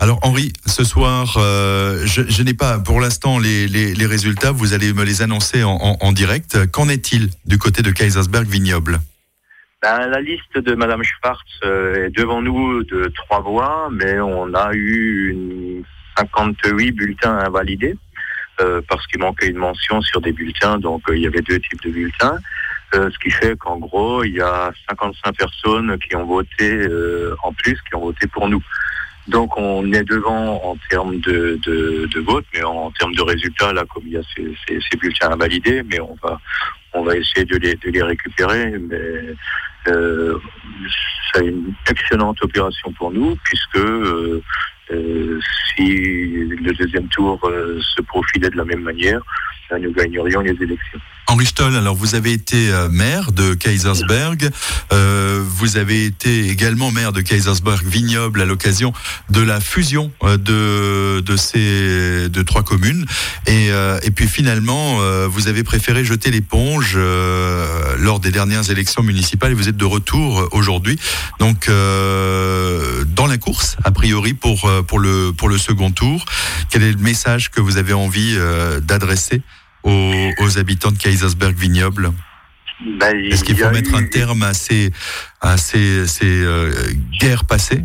Alors 0.00 0.18
Henri, 0.22 0.52
ce 0.66 0.84
soir, 0.84 1.36
euh, 1.36 2.04
je, 2.06 2.22
je 2.28 2.42
n'ai 2.42 2.54
pas 2.54 2.78
pour 2.78 3.00
l'instant 3.00 3.38
les, 3.38 3.68
les, 3.68 3.94
les 3.94 4.06
résultats, 4.06 4.50
vous 4.50 4.74
allez 4.74 4.92
me 4.92 5.04
les 5.04 5.22
annoncer 5.22 5.62
en, 5.62 5.78
en, 5.80 5.96
en 6.00 6.12
direct. 6.12 6.66
Qu'en 6.70 6.88
est-il 6.88 7.30
du 7.46 7.58
côté 7.58 7.82
de 7.82 7.90
Kaisersberg 7.90 8.46
Vignoble? 8.46 9.00
Ben, 9.82 10.06
la 10.06 10.20
liste 10.20 10.56
de 10.56 10.74
Madame 10.74 11.02
Schwartz 11.02 11.40
euh, 11.64 12.06
est 12.06 12.10
devant 12.10 12.40
nous 12.40 12.84
de 12.84 13.10
trois 13.14 13.40
voix, 13.40 13.88
mais 13.90 14.20
on 14.20 14.54
a 14.54 14.72
eu 14.72 15.30
une 15.30 15.84
58 16.16 16.92
bulletins 16.92 17.38
invalidés 17.38 17.94
euh, 17.94 18.11
parce 18.88 19.06
qu'il 19.06 19.20
manquait 19.20 19.48
une 19.48 19.56
mention 19.56 20.00
sur 20.02 20.20
des 20.20 20.32
bulletins, 20.32 20.78
donc 20.78 21.08
euh, 21.08 21.16
il 21.16 21.22
y 21.22 21.26
avait 21.26 21.40
deux 21.40 21.58
types 21.58 21.82
de 21.82 21.90
bulletins. 21.90 22.38
Euh, 22.94 23.08
ce 23.10 23.18
qui 23.18 23.30
fait 23.30 23.56
qu'en 23.56 23.78
gros, 23.78 24.22
il 24.22 24.34
y 24.34 24.40
a 24.40 24.70
55 24.90 25.34
personnes 25.34 25.98
qui 25.98 26.14
ont 26.14 26.26
voté 26.26 26.70
euh, 26.70 27.34
en 27.42 27.52
plus, 27.54 27.78
qui 27.88 27.94
ont 27.94 28.00
voté 28.00 28.26
pour 28.26 28.48
nous. 28.48 28.62
Donc 29.28 29.56
on 29.56 29.90
est 29.92 30.04
devant 30.04 30.60
en 30.62 30.76
termes 30.90 31.18
de, 31.20 31.58
de, 31.64 32.20
vote, 32.20 32.44
mais 32.52 32.62
en 32.64 32.90
termes 32.90 33.14
de 33.14 33.22
résultats, 33.22 33.72
là, 33.72 33.84
comme 33.94 34.02
il 34.06 34.12
y 34.12 34.16
a 34.18 34.22
ces, 34.36 34.96
bulletins 34.98 35.30
invalidés, 35.30 35.82
mais 35.84 36.00
on 36.00 36.16
va 36.22 36.40
on 36.92 37.02
va 37.02 37.16
essayer 37.16 37.46
de 37.46 37.56
les, 37.56 37.74
de 37.76 37.88
les 37.88 38.02
récupérer. 38.02 38.76
Mais 38.78 39.34
euh, 39.88 40.38
c'est 41.32 41.46
une 41.46 41.72
excellente 41.88 42.42
opération 42.42 42.92
pour 42.92 43.10
nous, 43.10 43.36
puisque 43.44 43.78
euh, 44.90 45.38
si 45.74 45.84
le 45.84 46.72
deuxième 46.72 47.08
tour 47.08 47.38
euh, 47.44 47.80
se 47.80 48.02
profilait 48.02 48.50
de 48.50 48.56
la 48.56 48.64
même 48.64 48.82
manière, 48.82 49.20
euh, 49.70 49.78
nous 49.78 49.92
gagnerions 49.92 50.40
les 50.40 50.50
élections. 50.50 51.00
Henri 51.32 51.46
Stoll, 51.46 51.74
alors 51.76 51.94
vous 51.96 52.14
avez 52.14 52.34
été 52.34 52.68
euh, 52.68 52.90
maire 52.90 53.32
de 53.32 53.54
Kaisersberg, 53.54 54.50
euh, 54.92 55.42
vous 55.42 55.78
avez 55.78 56.04
été 56.04 56.50
également 56.50 56.90
maire 56.90 57.10
de 57.10 57.22
Kaisersberg 57.22 57.86
Vignoble 57.86 58.42
à 58.42 58.44
l'occasion 58.44 58.92
de 59.30 59.40
la 59.40 59.58
fusion 59.58 60.12
euh, 60.24 60.36
de 60.36 61.20
de 61.20 61.36
ces 61.38 62.28
de 62.28 62.42
trois 62.42 62.62
communes 62.62 63.06
et 63.46 63.68
euh, 63.70 63.98
et 64.02 64.10
puis 64.10 64.28
finalement 64.28 65.00
euh, 65.00 65.26
vous 65.26 65.48
avez 65.48 65.64
préféré 65.64 66.04
jeter 66.04 66.30
l'éponge 66.30 66.96
euh, 66.96 67.96
lors 67.96 68.20
des 68.20 68.30
dernières 68.30 68.70
élections 68.70 69.02
municipales 69.02 69.52
et 69.52 69.54
vous 69.54 69.70
êtes 69.70 69.78
de 69.78 69.86
retour 69.86 70.50
aujourd'hui 70.52 70.98
donc 71.38 71.66
dans 71.68 73.26
la 73.26 73.38
course 73.38 73.78
a 73.84 73.90
priori 73.90 74.34
pour 74.34 74.70
pour 74.86 74.98
le 74.98 75.32
pour 75.32 75.48
le 75.48 75.56
second 75.56 75.92
tour. 75.92 76.26
Quel 76.68 76.82
est 76.82 76.92
le 76.92 76.98
message 76.98 77.50
que 77.50 77.62
vous 77.62 77.78
avez 77.78 77.94
envie 77.94 78.36
d'adresser 78.82 79.40
aux, 79.82 80.30
aux 80.38 80.58
habitants 80.58 80.90
de 80.92 80.98
Kaisersberg 80.98 81.56
Vignoble. 81.56 82.10
Ben, 82.98 83.16
Est-ce 83.26 83.44
qu'il 83.44 83.56
faut 83.56 83.70
mettre 83.70 83.92
eu- 83.92 83.96
un 84.02 84.06
terme 84.06 84.42
à 84.42 84.54
ces, 84.54 84.90
à 85.40 85.56
ces, 85.56 86.06
ces 86.06 86.44
euh, 86.44 86.72
guerres 87.20 87.44
passées? 87.44 87.84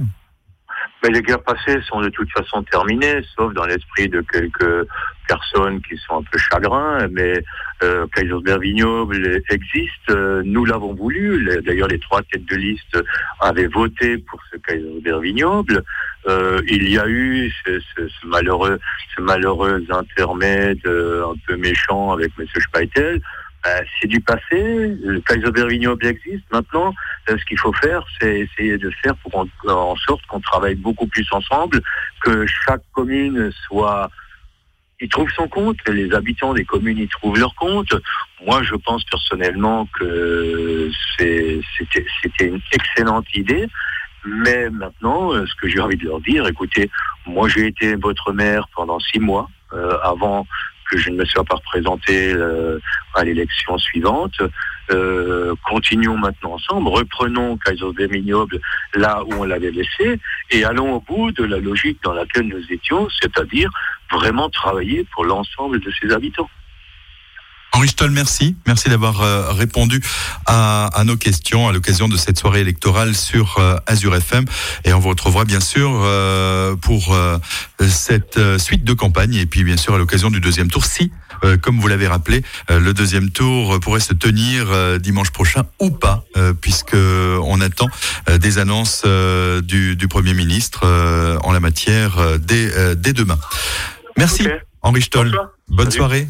Mais 1.03 1.09
les 1.09 1.21
guerres 1.21 1.43
passées 1.43 1.79
sont 1.87 2.01
de 2.01 2.09
toute 2.09 2.29
façon 2.31 2.63
terminées, 2.63 3.21
sauf 3.37 3.53
dans 3.53 3.65
l'esprit 3.65 4.09
de 4.09 4.21
quelques 4.31 4.87
personnes 5.27 5.81
qui 5.81 5.97
sont 5.97 6.19
un 6.19 6.23
peu 6.23 6.37
chagrins. 6.37 7.07
Mais 7.11 7.43
euh, 7.83 8.07
Kaisersberg 8.15 8.61
Vignoble 8.61 9.41
existe. 9.49 10.09
nous 10.45 10.65
l'avons 10.65 10.93
voulu. 10.93 11.47
D'ailleurs, 11.65 11.87
les 11.89 11.99
trois 11.99 12.21
têtes 12.23 12.45
de 12.45 12.55
liste 12.55 12.97
avaient 13.39 13.67
voté 13.67 14.17
pour 14.17 14.39
ce 14.51 14.57
Kaisersberg 14.57 15.21
Vignoble. 15.21 15.83
Euh, 16.27 16.61
il 16.67 16.89
y 16.89 16.97
a 16.99 17.07
eu 17.07 17.49
ce, 17.65 17.79
ce- 17.79 18.07
ce 18.07 18.27
malheureux, 18.27 18.79
ce 19.15 19.21
malheureux 19.21 19.85
intermède 19.89 20.79
euh, 20.85 21.25
un 21.31 21.35
peu 21.47 21.55
méchant 21.55 22.11
avec 22.11 22.31
M. 22.39 22.45
Speitel. 22.59 23.21
Ben, 23.63 23.83
c'est 23.99 24.07
du 24.07 24.19
passé. 24.21 24.41
Le 25.03 25.19
Kaiserberg 25.21 25.69
Vignoble 25.69 26.05
existe. 26.05 26.43
Maintenant, 26.51 26.93
euh, 27.29 27.37
ce 27.37 27.45
qu'il 27.45 27.57
faut 27.59 27.73
faire, 27.73 28.03
c'est 28.19 28.39
essayer 28.41 28.77
de 28.77 28.89
faire 29.01 29.15
pour 29.17 29.35
en 29.67 29.95
sorte 29.95 30.25
qu'on 30.27 30.39
travaille 30.41 30.75
beaucoup 30.75 31.07
plus 31.07 31.27
ensemble, 31.31 31.81
que 32.21 32.45
chaque 32.45 32.81
commune 32.93 33.51
soit 33.67 34.09
y 34.99 35.09
trouve 35.09 35.29
son 35.31 35.47
compte, 35.47 35.77
les 35.87 36.13
habitants 36.13 36.53
des 36.53 36.65
communes 36.65 36.97
y 36.97 37.07
trouvent 37.07 37.37
leur 37.37 37.53
compte. 37.55 37.93
Moi, 38.45 38.63
je 38.63 38.75
pense 38.75 39.03
personnellement 39.05 39.87
que 39.99 40.89
c'était 41.17 41.61
une 42.39 42.61
excellente 42.71 43.25
idée. 43.35 43.67
Mais 44.25 44.69
maintenant, 44.69 45.31
euh, 45.31 45.45
ce 45.45 45.55
que 45.55 45.69
j'ai 45.69 45.79
envie 45.79 45.95
de 45.95 46.05
leur 46.05 46.19
dire, 46.19 46.45
écoutez, 46.47 46.89
moi 47.25 47.47
j'ai 47.47 47.67
été 47.67 47.95
votre 47.95 48.33
maire 48.33 48.67
pendant 48.75 48.99
six 48.99 49.19
mois 49.19 49.49
euh, 49.71 49.97
avant 50.03 50.45
que 50.89 50.97
je 50.97 51.09
ne 51.09 51.17
me 51.17 51.25
sois 51.25 51.43
pas 51.43 51.55
représenté 51.55 52.33
euh, 52.33 52.79
à 53.13 53.23
l'élection 53.23 53.77
suivante. 53.77 54.41
Euh, 54.89 55.53
continuons 55.69 56.17
maintenant 56.17 56.53
ensemble, 56.53 56.87
reprenons 56.87 57.57
Kaisersberg 57.57 58.11
Vignoble 58.11 58.59
là 58.95 59.21
où 59.25 59.33
on 59.33 59.43
l'avait 59.43 59.71
laissé 59.71 60.19
et 60.49 60.63
allons 60.63 60.95
au 60.95 61.01
bout 61.01 61.31
de 61.33 61.43
la 61.43 61.59
logique 61.59 61.99
dans 62.03 62.13
laquelle 62.13 62.47
nous 62.47 62.63
étions, 62.71 63.09
c'est-à-dire 63.21 63.69
vraiment 64.11 64.49
travailler 64.49 65.05
pour 65.13 65.25
l'ensemble 65.25 65.79
de 65.79 65.91
ses 66.01 66.11
habitants. 66.11 66.49
Henri 67.77 67.89
Stoll, 67.89 68.09
merci. 68.09 68.55
Merci 68.65 68.89
d'avoir 68.89 69.21
euh, 69.21 69.51
répondu 69.51 70.01
à, 70.47 70.87
à 70.87 71.03
nos 71.03 71.15
questions 71.15 71.67
à 71.67 71.71
l'occasion 71.71 72.07
de 72.07 72.17
cette 72.17 72.39
soirée 72.39 72.61
électorale 72.61 73.13
sur 73.13 73.59
euh, 73.59 73.75
Azure 73.85 74.15
FM. 74.15 74.45
Et 74.83 74.93
on 74.93 74.99
vous 74.99 75.09
retrouvera 75.09 75.45
bien 75.45 75.59
sûr 75.59 75.91
euh, 75.93 76.75
pour 76.75 77.13
euh, 77.13 77.37
cette 77.87 78.39
suite 78.57 78.83
de 78.83 78.93
campagne 78.93 79.35
et 79.35 79.45
puis 79.45 79.63
bien 79.63 79.77
sûr 79.77 79.93
à 79.93 79.99
l'occasion 79.99 80.31
du 80.31 80.39
deuxième 80.39 80.71
tour 80.71 80.85
si, 80.85 81.11
comme 81.61 81.79
vous 81.79 81.87
l'avez 81.87 82.07
rappelé, 82.07 82.41
le 82.67 82.93
deuxième 82.93 83.29
tour 83.29 83.79
pourrait 83.79 83.99
se 83.99 84.13
tenir 84.13 84.99
dimanche 84.99 85.29
prochain 85.29 85.65
ou 85.79 85.91
pas, 85.91 86.23
puisque 86.61 86.95
on 86.95 87.61
attend 87.61 87.87
des 88.39 88.57
annonces 88.57 89.05
du, 89.05 89.95
du 89.95 90.07
Premier 90.07 90.33
ministre 90.33 90.87
en 91.43 91.51
la 91.51 91.59
matière 91.59 92.39
dès, 92.39 92.95
dès 92.95 93.13
demain. 93.13 93.37
Merci 94.17 94.47
Henri 94.81 95.01
Stoll. 95.01 95.37
Bonne 95.69 95.91
soirée. 95.91 96.27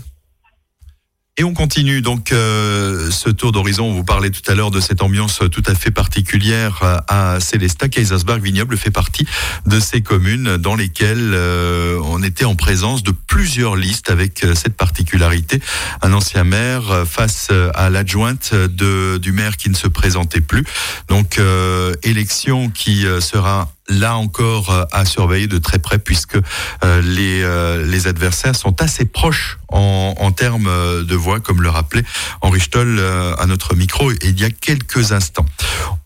Et 1.40 1.44
on 1.44 1.54
continue 1.54 2.02
donc 2.02 2.32
euh, 2.32 3.12
ce 3.12 3.30
tour 3.30 3.52
d'horizon. 3.52 3.86
On 3.86 3.94
vous 3.94 4.04
parlait 4.04 4.32
tout 4.32 4.42
à 4.50 4.56
l'heure 4.56 4.72
de 4.72 4.80
cette 4.80 5.04
ambiance 5.04 5.44
tout 5.52 5.62
à 5.68 5.76
fait 5.76 5.92
particulière 5.92 6.80
euh, 6.82 6.98
à 7.08 7.40
Célestat. 7.40 7.90
Kaisersberg 7.90 8.42
Vignoble 8.42 8.76
fait 8.76 8.90
partie 8.90 9.28
de 9.68 9.80
ces 9.80 10.02
communes 10.02 10.58
dans 10.58 10.74
lesquelles 10.74 11.34
euh, 11.36 12.02
on 12.06 12.24
était 12.24 12.46
en 12.46 12.56
présence 12.56 13.04
de 13.04 13.12
plusieurs 13.12 13.76
listes 13.76 14.10
avec 14.10 14.44
euh, 14.44 14.56
cette 14.56 14.76
particularité. 14.76 15.62
Un 16.02 16.12
ancien 16.12 16.44
maire 16.44 17.04
face 17.08 17.52
à 17.76 17.92
l'adjointe 17.92 18.56
de, 18.56 19.20
du 19.20 19.32
maire 19.32 19.58
qui 19.58 19.70
ne 19.70 19.76
se 19.76 19.88
présentait 19.88 20.42
plus. 20.42 20.64
Donc 21.08 21.38
euh, 21.38 21.94
élection 22.02 22.72
qui 22.72 23.06
sera 23.20 23.70
là 23.90 24.18
encore 24.18 24.70
euh, 24.70 24.86
à 24.92 25.06
surveiller 25.06 25.48
de 25.48 25.58
très 25.58 25.80
près 25.80 26.00
puisque 26.00 26.36
euh, 26.36 27.02
les, 27.02 27.42
euh, 27.42 27.86
les 27.86 28.08
adversaires 28.08 28.56
sont 28.56 28.82
assez 28.82 29.06
proches 29.06 29.60
en, 29.70 30.16
en 30.20 30.32
termes 30.32 30.72
de 31.04 31.16
voix, 31.16 31.40
comme 31.42 31.62
le 31.62 31.70
rappelait 31.70 32.04
Henri 32.42 32.62
Stoll 32.62 33.02
à 33.38 33.46
notre 33.48 33.76
micro 33.76 34.12
il 34.24 34.40
y 34.40 34.46
a 34.46 34.50
quelques 34.50 35.12
instants. 35.12 35.46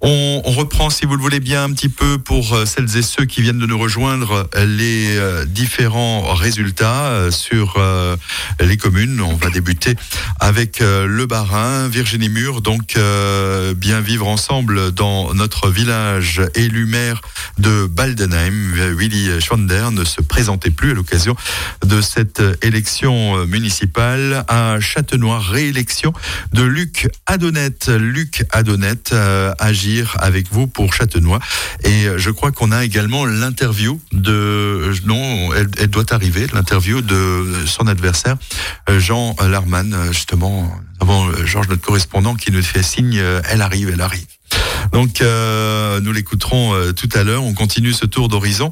On, 0.02 0.42
reprend, 0.44 0.90
si 0.90 1.06
vous 1.06 1.16
le 1.16 1.22
voulez 1.22 1.40
bien, 1.40 1.66
un 1.66 1.72
petit 1.72 1.88
peu 1.88 2.18
pour 2.18 2.58
celles 2.66 2.98
et 2.98 3.04
ceux 3.04 3.26
qui 3.26 3.44
viennent 3.44 3.60
de 3.60 3.68
nous 3.68 3.78
rejoindre 3.78 4.50
les 4.66 5.20
différents 5.46 6.34
résultats 6.34 7.30
sur 7.30 7.80
les 8.60 8.78
communes. 8.78 9.22
On 9.22 9.36
va 9.36 9.52
débuter 9.52 9.96
avec 10.40 10.80
le 10.80 11.26
Barin, 11.28 11.88
Virginie 11.88 12.30
Mur, 12.30 12.62
donc 12.62 12.98
bien 13.76 14.02
vivre 14.02 14.28
ensemble 14.28 14.92
dans 14.92 15.36
notre 15.36 15.70
village 15.70 16.42
élu 16.56 16.88
maire 16.88 17.22
de 17.60 17.71
Baldenheim. 17.90 18.74
Willy 18.96 19.40
Schwander 19.42 19.90
ne 19.92 20.04
se 20.04 20.22
présentait 20.22 20.70
plus 20.70 20.92
à 20.92 20.94
l'occasion 20.94 21.36
de 21.86 22.02
cette 22.02 22.42
élection 22.62 23.46
municipale 23.46 24.44
à 24.48 24.80
Châtenois. 24.80 25.40
Réélection 25.40 26.14
de 26.54 26.64
Luc 26.64 27.10
Adonnette. 27.26 27.90
Luc 27.90 28.46
Adonnette, 28.52 29.12
euh, 29.14 29.54
agir 29.60 30.18
avec 30.20 30.52
vous 30.52 30.68
pour 30.68 30.94
Châtenois. 30.94 31.40
Et 31.84 32.08
je 32.18 32.30
crois 32.30 32.52
qu'on 32.52 32.72
a 32.72 32.84
également 32.84 33.26
l'interview 33.26 34.00
de, 34.12 34.92
non, 35.06 35.54
elle, 35.54 35.88
doit 35.88 36.14
arriver, 36.14 36.48
l'interview 36.54 37.02
de 37.02 37.46
son 37.66 37.88
adversaire, 37.88 38.38
euh, 38.90 39.00
Jean 39.00 39.36
Larman, 39.42 39.96
justement, 40.12 40.72
avant 41.00 41.28
euh, 41.30 41.46
Georges, 41.46 41.70
notre 41.70 41.82
correspondant, 41.82 42.36
qui 42.36 42.52
nous 42.52 42.62
fait 42.62 42.84
signe, 42.84 43.22
elle 43.50 43.62
arrive, 43.62 43.90
elle 43.94 44.02
arrive. 44.02 44.26
Donc 44.92 45.22
euh, 45.22 46.00
nous 46.02 46.12
l'écouterons 46.12 46.74
euh, 46.74 46.92
tout 46.94 47.10
à 47.14 47.24
l'heure. 47.24 47.44
On 47.44 47.54
continue 47.54 47.94
ce 47.94 48.06
tour 48.06 48.28
d'horizon. 48.28 48.72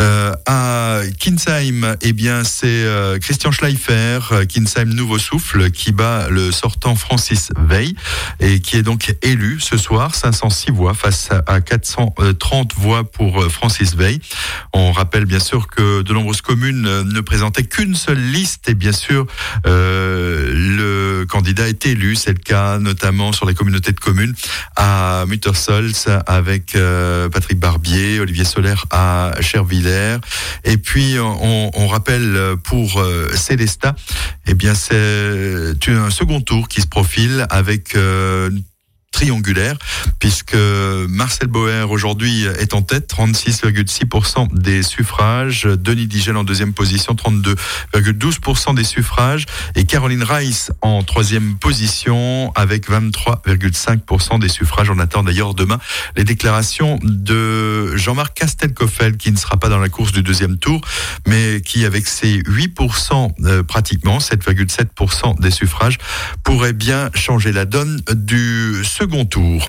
Euh, 0.00 0.34
à 0.46 1.00
Kinsheim, 1.18 1.96
eh 2.00 2.12
bien 2.12 2.44
c'est 2.44 2.84
Christian 3.20 3.50
Schleifer, 3.50 4.18
Kinsheim 4.48 4.94
Nouveau 4.94 5.18
Souffle, 5.18 5.70
qui 5.70 5.92
bat 5.92 6.28
le 6.28 6.52
sortant 6.52 6.94
Francis 6.94 7.50
Veil 7.56 7.94
et 8.40 8.60
qui 8.60 8.76
est 8.76 8.82
donc 8.82 9.14
élu 9.22 9.58
ce 9.60 9.76
soir, 9.76 10.14
506 10.14 10.70
voix 10.70 10.94
face 10.94 11.30
à 11.46 11.60
430 11.60 12.74
voix 12.74 13.04
pour 13.04 13.44
Francis 13.50 13.94
Veil. 13.94 14.20
On 14.72 14.92
rappelle 14.92 15.24
bien 15.24 15.40
sûr 15.40 15.68
que 15.68 16.02
de 16.02 16.12
nombreuses 16.12 16.42
communes 16.42 17.02
ne 17.02 17.20
présentaient 17.20 17.64
qu'une 17.64 17.94
seule 17.94 18.20
liste 18.20 18.68
et 18.68 18.74
bien 18.74 18.92
sûr 18.92 19.26
euh, 19.66 20.52
le 20.52 21.26
candidat 21.26 21.68
est 21.68 21.86
élu. 21.86 22.16
C'est 22.16 22.32
le 22.32 22.38
cas 22.38 22.78
notamment 22.78 23.32
sur 23.32 23.46
les 23.46 23.54
communautés 23.54 23.92
de 23.92 24.00
communes 24.00 24.34
à 24.76 25.24
Muttersols 25.46 25.92
avec 26.26 26.74
euh, 26.74 27.28
Patrick 27.28 27.58
Barbier, 27.58 28.18
Olivier 28.18 28.44
Solaire 28.44 28.84
à 28.90 29.32
Chervillers. 29.40 30.16
Et 30.64 30.76
puis 30.76 31.16
on, 31.20 31.86
rappelle 31.86 32.56
pour 32.64 33.00
euh, 33.00 33.28
Célestat, 33.34 33.94
eh 34.46 34.54
bien 34.54 34.74
c'est 34.74 35.76
un 35.88 36.10
second 36.10 36.40
tour 36.40 36.66
qui 36.66 36.80
se 36.80 36.88
profile 36.88 37.46
avec 37.48 37.94
euh, 37.94 38.50
triangulaire, 39.16 39.78
puisque 40.18 40.58
Marcel 41.08 41.48
Boer 41.48 41.90
aujourd'hui 41.90 42.44
est 42.58 42.74
en 42.74 42.82
tête, 42.82 43.10
36,6% 43.10 44.52
des 44.52 44.82
suffrages, 44.82 45.62
Denis 45.62 46.06
Digel 46.06 46.36
en 46.36 46.44
deuxième 46.44 46.74
position, 46.74 47.14
32,12% 47.14 48.74
des 48.74 48.84
suffrages, 48.84 49.46
et 49.74 49.84
Caroline 49.86 50.22
Rice 50.22 50.70
en 50.82 51.02
troisième 51.02 51.56
position 51.56 52.52
avec 52.54 52.90
23,5% 52.90 54.38
des 54.38 54.50
suffrages. 54.50 54.90
On 54.90 54.98
attend 54.98 55.22
d'ailleurs 55.22 55.54
demain 55.54 55.78
les 56.14 56.24
déclarations 56.24 56.98
de 57.02 57.96
Jean-Marc 57.96 58.34
Castelcoffel, 58.34 59.16
qui 59.16 59.32
ne 59.32 59.38
sera 59.38 59.56
pas 59.56 59.70
dans 59.70 59.78
la 59.78 59.88
course 59.88 60.12
du 60.12 60.22
deuxième 60.22 60.58
tour, 60.58 60.82
mais 61.26 61.62
qui 61.62 61.86
avec 61.86 62.06
ses 62.06 62.40
8% 62.42 63.30
euh, 63.44 63.62
pratiquement, 63.62 64.18
7,7% 64.18 65.40
des 65.40 65.50
suffrages, 65.50 65.96
pourrait 66.44 66.74
bien 66.74 67.10
changer 67.14 67.52
la 67.52 67.64
donne 67.64 68.02
du 68.14 68.84
second 68.84 69.05
second 69.06 69.24
tour. 69.24 69.68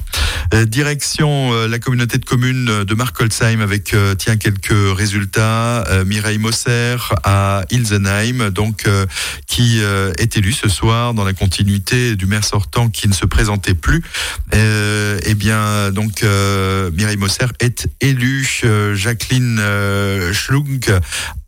Euh, 0.53 0.65
direction 0.65 1.53
euh, 1.53 1.67
la 1.67 1.77
communauté 1.77 2.17
de 2.17 2.25
communes 2.25 2.83
de 2.83 2.95
Markolsheim 2.95 3.61
avec 3.61 3.93
euh, 3.93 4.15
tiens 4.15 4.37
quelques 4.37 4.97
résultats. 4.97 5.83
Euh, 5.89 6.05
Mireille 6.05 6.39
Mosser 6.39 6.95
à 7.23 7.63
Ilsenheim, 7.69 8.49
donc 8.49 8.87
euh, 8.87 9.05
qui 9.45 9.79
euh, 9.81 10.11
est 10.17 10.37
élu 10.37 10.53
ce 10.53 10.69
soir 10.69 11.13
dans 11.13 11.23
la 11.23 11.33
continuité 11.33 12.15
du 12.15 12.25
maire 12.25 12.43
sortant 12.43 12.89
qui 12.89 13.07
ne 13.07 13.13
se 13.13 13.25
présentait 13.25 13.75
plus. 13.75 14.01
Euh, 14.55 15.19
eh 15.23 15.35
bien 15.35 15.91
donc 15.91 16.23
euh, 16.23 16.89
Mireille 16.95 17.17
Mosser 17.17 17.47
est 17.59 17.87
élue. 18.01 18.61
Euh, 18.63 18.95
Jacqueline 18.95 19.59
euh, 19.59 20.33
Schlunk 20.33 20.91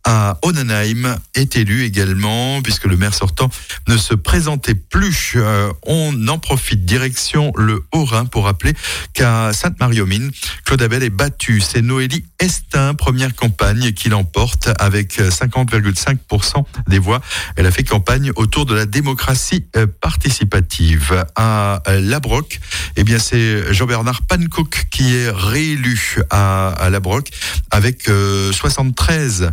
à 0.04 0.38
Onenheim 0.42 1.18
est 1.34 1.56
élu 1.56 1.84
également, 1.84 2.62
puisque 2.62 2.84
le 2.84 2.96
maire 2.96 3.14
sortant 3.14 3.50
ne 3.88 3.96
se 3.96 4.14
présentait 4.14 4.74
plus. 4.74 5.34
Euh, 5.36 5.70
on 5.86 6.28
en 6.28 6.38
profite 6.38 6.84
direction 6.84 7.52
le 7.56 7.84
Haut-Rhin 7.92 8.26
pour 8.26 8.44
rappeler 8.44 8.72
qu'à 9.14 9.52
Sainte-Marie-aux-Mines, 9.52 10.30
Claude 10.64 10.82
Abel 10.82 11.02
est 11.02 11.10
battu. 11.10 11.60
C'est 11.60 11.82
Noélie 11.82 12.24
Estin, 12.38 12.94
première 12.94 13.34
campagne, 13.34 13.92
qui 13.92 14.08
l'emporte 14.08 14.70
avec 14.78 15.18
50,5% 15.18 16.64
des 16.88 16.98
voix. 16.98 17.20
Elle 17.56 17.66
a 17.66 17.70
fait 17.70 17.84
campagne 17.84 18.32
autour 18.36 18.66
de 18.66 18.74
la 18.74 18.86
démocratie 18.86 19.66
euh, 19.76 19.86
participative. 20.00 21.24
À 21.36 21.82
Labroc, 21.88 22.60
eh 22.96 23.04
bien 23.04 23.18
c'est 23.18 23.72
Jean-Bernard 23.72 24.22
Pancook 24.22 24.86
qui 24.90 25.16
est 25.16 25.30
réélu 25.30 26.16
à, 26.30 26.68
à 26.68 26.90
Labroc 26.90 27.30
avec 27.70 28.08
euh, 28.08 28.52
73 28.52 29.52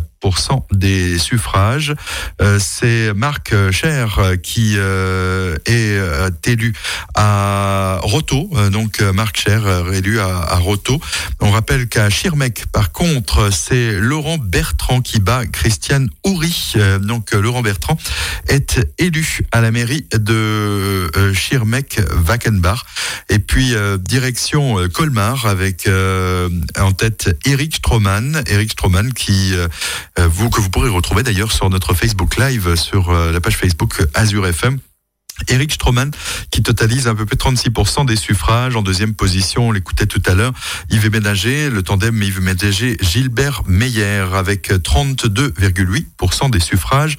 des 0.72 1.18
suffrages. 1.18 1.94
Euh, 2.40 2.58
c'est 2.60 3.12
Marc 3.14 3.54
Cher 3.70 4.20
qui 4.42 4.74
euh, 4.76 5.56
est 5.66 5.96
euh, 5.98 6.30
élu 6.44 6.74
à 7.14 8.00
Roto. 8.02 8.50
Euh, 8.54 8.70
donc 8.70 9.00
Marc 9.00 9.40
Cher 9.40 9.92
élu 9.92 10.20
à, 10.20 10.38
à 10.40 10.56
Roto. 10.56 11.00
On 11.40 11.50
rappelle 11.50 11.88
qu'à 11.88 12.10
Schirmeck, 12.10 12.66
par 12.72 12.92
contre, 12.92 13.50
c'est 13.52 13.92
Laurent 13.92 14.38
Bertrand 14.38 15.00
qui 15.00 15.20
bat 15.20 15.46
Christiane 15.46 16.08
Houry. 16.24 16.72
Euh, 16.76 16.98
donc 16.98 17.32
Laurent 17.32 17.62
Bertrand 17.62 17.96
est 18.48 18.80
élu 18.98 19.40
à 19.52 19.60
la 19.60 19.70
mairie 19.70 20.06
de 20.12 21.10
Schirmeck-Wackenbach. 21.32 22.84
Et 23.28 23.38
puis 23.38 23.74
direction 24.00 24.88
Colmar 24.92 25.46
avec 25.46 25.86
euh, 25.86 26.48
en 26.78 26.92
tête 26.92 27.36
Eric 27.44 27.76
Stroman. 27.76 28.42
Eric 28.46 28.72
Stroman 28.72 29.12
qui 29.12 29.52
vous 30.26 30.50
que 30.50 30.60
vous 30.60 30.70
pourrez 30.70 30.88
retrouver 30.88 31.22
d'ailleurs 31.22 31.52
sur 31.52 31.70
notre 31.70 31.94
Facebook 31.94 32.36
Live 32.36 32.74
sur 32.74 33.10
euh, 33.10 33.32
la 33.32 33.40
page 33.40 33.56
Facebook 33.56 34.02
Azure 34.14 34.46
FM. 34.46 34.78
Eric 35.46 35.72
Stroman 35.72 36.10
qui 36.50 36.62
totalise 36.62 37.06
un 37.06 37.14
peu 37.14 37.24
de 37.24 37.34
36% 37.34 38.06
des 38.06 38.16
suffrages. 38.16 38.74
En 38.74 38.82
deuxième 38.82 39.14
position, 39.14 39.68
on 39.68 39.72
l'écoutait 39.72 40.06
tout 40.06 40.22
à 40.26 40.34
l'heure, 40.34 40.52
Yves 40.90 41.10
Ménager, 41.10 41.70
le 41.70 41.82
tandem 41.82 42.20
Yves 42.20 42.40
Ménager, 42.40 42.96
Gilbert 43.00 43.62
Meyer 43.66 44.26
avec 44.34 44.70
32,8% 44.70 46.50
des 46.50 46.60
suffrages. 46.60 47.16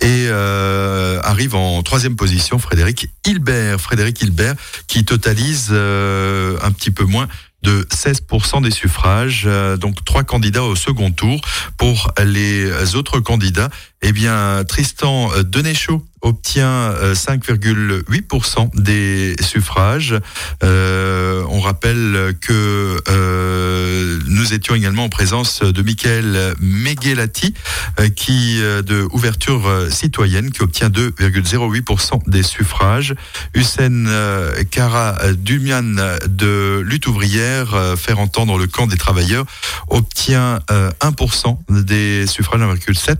Et 0.00 0.26
euh, 0.28 1.20
arrive 1.22 1.54
en 1.54 1.82
troisième 1.82 2.16
position 2.16 2.58
Frédéric 2.58 3.08
Hilbert. 3.26 3.80
Frédéric 3.80 4.20
Hilbert 4.20 4.54
qui 4.86 5.04
totalise 5.04 5.68
euh, 5.70 6.58
un 6.62 6.72
petit 6.72 6.90
peu 6.90 7.04
moins 7.04 7.28
de 7.62 7.86
16% 7.90 8.62
des 8.62 8.70
suffrages. 8.70 9.44
Euh, 9.46 9.76
donc 9.76 10.04
trois 10.04 10.24
candidats 10.24 10.64
au 10.64 10.76
second 10.76 11.10
tour. 11.10 11.40
Pour 11.76 12.12
les 12.24 12.94
autres 12.94 13.20
candidats, 13.20 13.70
eh 14.02 14.12
bien 14.12 14.64
Tristan 14.64 15.30
Denéchaud 15.44 16.04
obtient 16.22 16.92
euh, 16.92 17.14
5,8% 17.14 18.70
des 18.80 19.36
suffrages. 19.40 20.14
Euh, 20.62 21.44
on 21.48 21.60
rappelle 21.60 22.34
que 22.40 23.02
euh, 23.08 24.18
nous 24.26 24.54
étions 24.54 24.74
également 24.74 25.04
en 25.04 25.08
présence 25.08 25.60
de 25.62 25.82
Michael 25.82 26.54
Meghelati, 26.60 27.54
euh, 28.00 28.08
qui 28.08 28.60
euh, 28.62 28.82
de 28.82 29.06
ouverture 29.12 29.66
euh, 29.66 29.90
citoyenne, 29.90 30.50
qui 30.50 30.62
obtient 30.62 30.88
2,08% 30.88 32.28
des 32.28 32.42
suffrages. 32.42 33.14
Hussein 33.54 34.06
euh, 34.06 34.62
Kara 34.70 35.32
Dumian 35.32 35.82
de 36.26 36.80
lutte 36.84 37.06
ouvrière, 37.06 37.74
euh, 37.74 37.96
faire 37.96 38.18
entendre 38.18 38.58
le 38.58 38.66
camp 38.66 38.86
des 38.86 38.96
travailleurs, 38.96 39.44
obtient 39.88 40.60
euh, 40.70 40.90
1% 41.00 41.58
des 41.84 42.26
suffrages, 42.26 42.60
1,7%. 42.60 43.16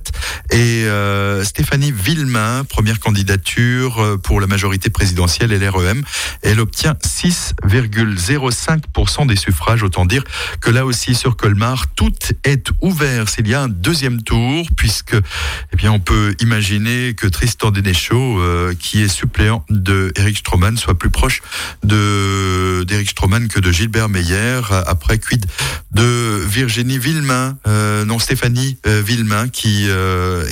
Et 0.50 0.84
euh, 0.84 1.44
Stéphanie 1.44 1.92
Villemain, 1.92 2.64
première 2.68 2.91
candidature 3.00 4.00
euh, 4.00 4.16
pour 4.16 4.40
la 4.40 4.46
majorité 4.46 4.88
présidentielle 4.90 5.50
l'REM, 5.50 6.04
elle 6.42 6.60
obtient 6.60 6.94
6,05% 7.04 9.26
des 9.26 9.36
suffrages. 9.36 9.82
Autant 9.82 10.06
dire 10.06 10.22
que 10.60 10.70
là 10.70 10.84
aussi 10.84 11.14
sur 11.14 11.36
Colmar, 11.36 11.86
tout 11.94 12.12
est 12.44 12.68
ouvert 12.80 13.28
s'il 13.28 13.48
y 13.48 13.54
a 13.54 13.62
un 13.62 13.68
deuxième 13.68 14.22
tour, 14.22 14.66
puisque 14.76 15.14
eh 15.14 15.76
bien 15.76 15.92
on 15.92 16.00
peut 16.00 16.34
imaginer 16.40 17.14
que 17.14 17.26
Tristan 17.26 17.70
Denéchaud, 17.70 18.40
euh, 18.40 18.74
qui 18.78 19.02
est 19.02 19.08
suppléant 19.08 19.64
de 19.70 20.12
Eric 20.16 20.38
Stroman, 20.38 20.76
soit 20.76 20.98
plus 20.98 21.10
proche 21.10 21.42
de 21.82 22.84
d'Eric 22.86 23.10
Stroman 23.10 23.48
que 23.48 23.60
de 23.60 23.72
Gilbert 23.72 24.08
Meyer. 24.08 24.60
Après 24.86 25.18
quid 25.18 25.46
de 25.92 26.42
Virginie 26.46 26.98
Villemain, 26.98 27.56
euh, 27.66 28.04
non 28.04 28.18
Stéphanie 28.18 28.78
euh, 28.86 29.02
Villemain, 29.04 29.48
qui 29.48 29.88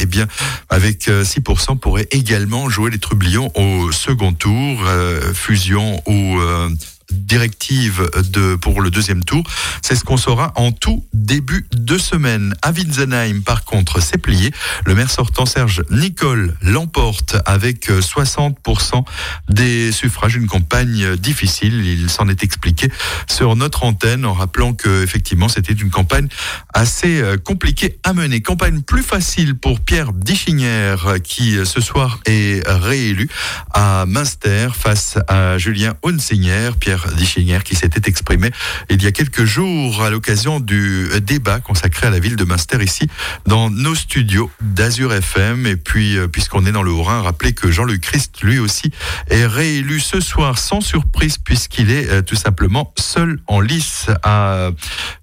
eh 0.01 0.07
bien 0.07 0.27
avec 0.69 1.09
euh, 1.09 1.25
6% 1.25 1.79
pourrait 1.79 2.09
également 2.11 2.30
jouer 2.69 2.93
les 2.93 2.99
trublions 2.99 3.51
au 3.57 3.91
second 3.91 4.33
tour, 4.33 4.85
euh, 4.87 5.35
fusion 5.35 6.01
euh, 6.41 6.69
directive 7.13 8.09
de, 8.31 8.55
pour 8.57 8.81
le 8.81 8.91
deuxième 8.91 9.25
tour. 9.25 9.45
C'est 9.83 9.95
ce 9.95 10.05
qu'on 10.05 10.17
saura 10.17 10.53
en 10.57 10.73
tout 10.73 11.05
début 11.13 11.67
de 11.73 11.99
semaine. 11.99 12.55
À 12.63 12.73
Winsenheim, 12.73 13.43
par 13.43 13.65
contre, 13.65 14.01
c'est 14.01 14.19
plié. 14.19 14.53
Le 14.87 14.95
maire 14.95 15.11
sortant 15.11 15.47
Serge 15.47 15.83
Nicole 15.91 16.57
l'emporte 16.63 17.37
avec 17.47 17.91
euh, 17.91 18.01
60% 18.01 19.05
des 19.49 19.93
suffrages. 19.93 20.37
Une 20.37 20.47
campagne 20.47 21.17
difficile. 21.17 21.85
Il 21.85 22.11
s'en 22.11 22.29
est 22.29 22.43
expliqué 22.43 22.89
sur 23.29 23.57
notre 23.57 23.85
antenne 23.85 24.25
en 24.25 24.33
rappelant 24.33 24.73
que 24.73 25.03
effectivement 25.03 25.49
c'était 25.49 25.73
une 25.73 25.91
campagne 25.91 26.29
assez 26.75 27.21
euh, 27.21 27.37
compliquée 27.37 27.99
à 28.03 28.13
mener. 28.13 28.41
Campagne 28.41 28.83
plus 28.83 29.03
facile 29.03 29.55
pour 29.55 29.81
Pierre 29.81 30.13
Dichinière 30.13 31.07
euh, 31.07 31.19
qui 31.19 31.57
euh, 31.57 31.65
ce 31.65 31.81
soir 31.81 32.21
est 32.27 32.67
réélu 32.67 33.29
à 33.73 34.05
Münster 34.07 34.69
face 34.75 35.19
à 35.29 35.59
Julien 35.59 35.95
Hunsinger. 36.05 36.71
Pierre 36.79 37.00
Dichinière 37.09 37.65
qui 37.65 37.75
s'était 37.75 38.09
exprimé 38.09 38.51
il 38.89 39.03
y 39.03 39.07
a 39.07 39.13
quelques 39.13 39.45
jours 39.45 40.03
à 40.03 40.11
l'occasion 40.11 40.61
du 40.61 41.09
débat 41.23 41.61
consacré 41.61 42.07
à 42.07 42.11
la 42.11 42.19
ville 42.19 42.37
de 42.37 42.45
Münster 42.45 42.83
ici 42.83 43.09
dans 43.47 43.71
nos 43.71 43.95
studios 43.95 44.51
d'Azur 44.61 45.13
FM. 45.13 45.67
Et 45.67 45.77
puis 45.77 46.17
euh, 46.17 46.29
puisqu'on 46.29 46.67
est 46.67 46.73
dans 46.73 46.83
le 46.83 46.91
Haut-Rhin, 46.91 47.23
rappelez 47.23 47.53
que 47.53 47.71
Jean-Luc 47.71 48.03
Christ 48.03 48.43
lui 48.43 48.59
aussi 48.59 48.91
est 49.29 49.47
réélu 49.47 50.01
ce 50.01 50.21
soir 50.21 50.59
sans 50.59 50.81
surprise 50.81 51.39
puisqu'il 51.39 51.91
est 51.91 52.09
euh, 52.11 52.23
tout 52.23 52.37
simplement 52.37 52.93
seul 52.99 53.41
en 53.47 53.61
lice 53.61 54.07
à 54.23 54.71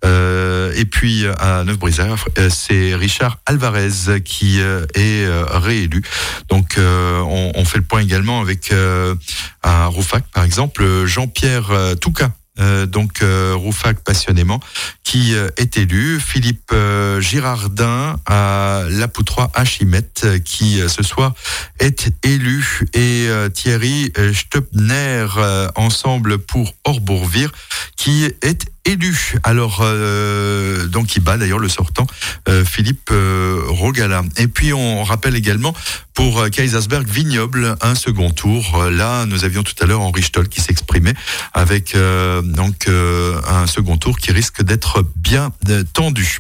euh, 0.06 0.72
et 0.76 0.86
puis 0.86 1.26
à 1.40 1.64
Neuf-Brisard, 1.64 2.26
c'est 2.50 2.96
Richard 2.96 3.40
Alvarez 3.46 4.22
qui 4.24 4.60
est 4.60 5.28
réélu. 5.50 6.04
Donc 6.50 6.76
on, 6.78 7.52
on 7.56 7.66
fait 7.66 7.78
le 7.78 7.84
point 7.84 8.02
également 8.02 8.42
avec 8.42 8.72
euh, 8.72 9.16
à 9.64 9.88
Roufac 9.88 10.24
par 10.34 10.44
exemple 10.44 11.06
Jean-Pierre 11.06 11.67
euh, 11.72 11.96
Touca. 11.96 12.32
Euh, 12.60 12.88
donc 12.88 13.22
euh, 13.22 13.54
Roufac 13.56 14.00
passionnément 14.00 14.60
qui 15.04 15.36
est 15.58 15.78
élu 15.78 16.20
Philippe 16.20 16.74
Girardin 17.20 18.18
à 18.26 18.82
Lapoutroie 18.90 19.52
à 19.54 19.64
Chimette 19.64 20.26
qui 20.44 20.82
ce 20.88 21.04
soir 21.04 21.36
est 21.80 22.10
élu 22.26 22.82
et 22.94 23.30
Thierry 23.54 24.12
Stepner 24.34 25.28
ensemble 25.76 26.40
pour 26.40 26.74
Orbourvire 26.84 27.52
qui 27.96 28.26
est 28.26 28.66
élu. 28.88 29.36
Alors 29.44 29.80
euh, 29.82 30.88
donc 30.88 31.16
il 31.16 31.20
bat 31.20 31.38
d'ailleurs 31.38 31.60
le 31.60 31.70
sortant 31.70 32.08
euh, 32.48 32.64
Philippe 32.64 33.10
euh, 33.12 33.62
Rogala. 33.68 34.24
Et 34.38 34.48
puis 34.48 34.74
on 34.74 35.04
rappelle 35.04 35.36
également 35.36 35.74
pour 36.14 36.50
Kaisersberg 36.50 37.08
Vignoble 37.08 37.76
un 37.82 37.96
second 37.96 38.32
tour. 38.32 38.86
Là 38.90 39.26
nous 39.26 39.46
avions 39.46 39.64
tout 39.64 39.76
à 39.82 39.86
l'heure 39.86 40.02
Henri 40.02 40.24
Stoll 40.24 40.48
qui 40.48 40.62
s'exprimait 40.62 41.14
avec 41.54 41.96
donc 42.44 42.88
un 42.88 43.68
second 43.68 43.98
tour 43.98 44.18
qui 44.18 44.32
risque 44.32 44.64
d'être 44.64 45.04
bien 45.16 45.52
tendu. 45.94 46.40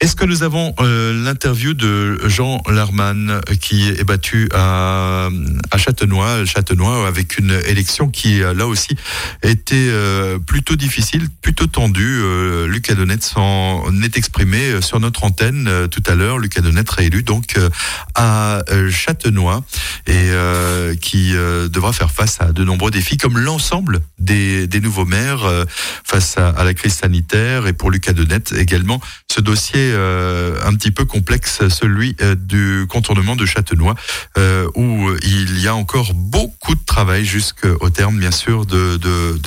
Est-ce 0.00 0.16
que 0.16 0.24
nous 0.24 0.42
avons 0.42 0.74
euh, 0.80 1.12
l'interview 1.24 1.74
de 1.74 2.26
Jean 2.26 2.62
Larman 2.70 3.42
qui 3.60 3.86
est 3.86 4.02
battu 4.02 4.48
à, 4.54 5.28
à 5.70 5.76
Châtenois, 5.76 6.46
Châtenois 6.46 7.06
avec 7.06 7.36
une 7.36 7.50
élection 7.66 8.08
qui 8.08 8.38
là 8.38 8.66
aussi 8.66 8.96
était 9.42 9.74
euh, 9.90 10.38
plutôt 10.38 10.76
difficile, 10.76 11.28
plutôt 11.42 11.66
tendue. 11.66 12.20
Euh, 12.22 12.66
Lucas 12.66 12.94
Donnet 12.94 13.20
s'en 13.20 13.84
est 14.02 14.16
exprimé 14.16 14.80
sur 14.80 15.00
notre 15.00 15.22
antenne 15.24 15.68
euh, 15.68 15.86
tout 15.86 16.02
à 16.06 16.14
l'heure. 16.14 16.38
Lucas 16.38 16.62
Donnet 16.62 16.84
réélu 16.88 17.22
donc 17.22 17.58
euh, 17.58 17.68
à 18.14 18.62
euh, 18.70 18.90
Châtenois 18.90 19.62
et 20.06 20.14
euh, 20.14 20.94
qui 20.96 21.36
euh, 21.36 21.68
devra 21.68 21.92
faire 21.92 22.10
face 22.10 22.40
à 22.40 22.52
de 22.52 22.64
nombreux 22.64 22.90
défis 22.90 23.18
comme 23.18 23.36
l'ensemble 23.36 24.00
des, 24.18 24.66
des 24.66 24.80
nouveaux 24.80 25.04
maires 25.04 25.44
euh, 25.44 25.66
face 26.04 26.38
à, 26.38 26.48
à 26.48 26.64
la 26.64 26.72
crise 26.72 26.94
sanitaire 26.94 27.66
et 27.66 27.74
pour 27.74 27.90
Lucas 27.90 28.14
Donnet 28.14 28.40
également 28.56 28.98
ce 29.30 29.42
dossier 29.42 29.89
euh, 29.90 30.56
un 30.64 30.74
petit 30.74 30.90
peu 30.90 31.04
complexe, 31.04 31.68
celui 31.68 32.16
euh, 32.20 32.34
du 32.34 32.86
contournement 32.88 33.36
de 33.36 33.46
Châtenois, 33.46 33.94
euh, 34.38 34.68
où 34.74 35.10
il 35.22 35.60
y 35.60 35.68
a 35.68 35.74
encore 35.74 36.14
beaucoup 36.14 36.74
de 36.74 36.84
travail 36.84 37.24
jusqu'au 37.24 37.90
terme, 37.90 38.18
bien 38.18 38.30
sûr, 38.30 38.66
de, 38.66 38.98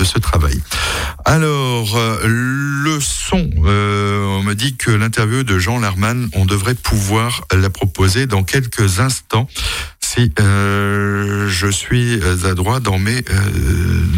ce 0.04 0.20
travail. 0.20 0.62
Alors, 1.26 1.98
le 2.26 3.00
son, 3.00 3.50
on 3.58 4.44
me 4.44 4.54
dit 4.54 4.76
que 4.76 4.92
l'interview 4.92 5.44
de 5.44 5.58
Jean 5.60 5.80
Larman, 5.80 6.30
on 6.34 6.46
devrait 6.46 6.76
pouvoir 6.76 7.46
la 7.54 7.70
proposer 7.70 8.28
dans 8.28 8.44
quelques 8.44 9.00
instants. 9.00 9.48
Si 10.02 10.32
je 10.38 11.68
suis 11.72 12.20
adroit 12.46 12.82
dans 12.82 13.00
mes 13.00 13.24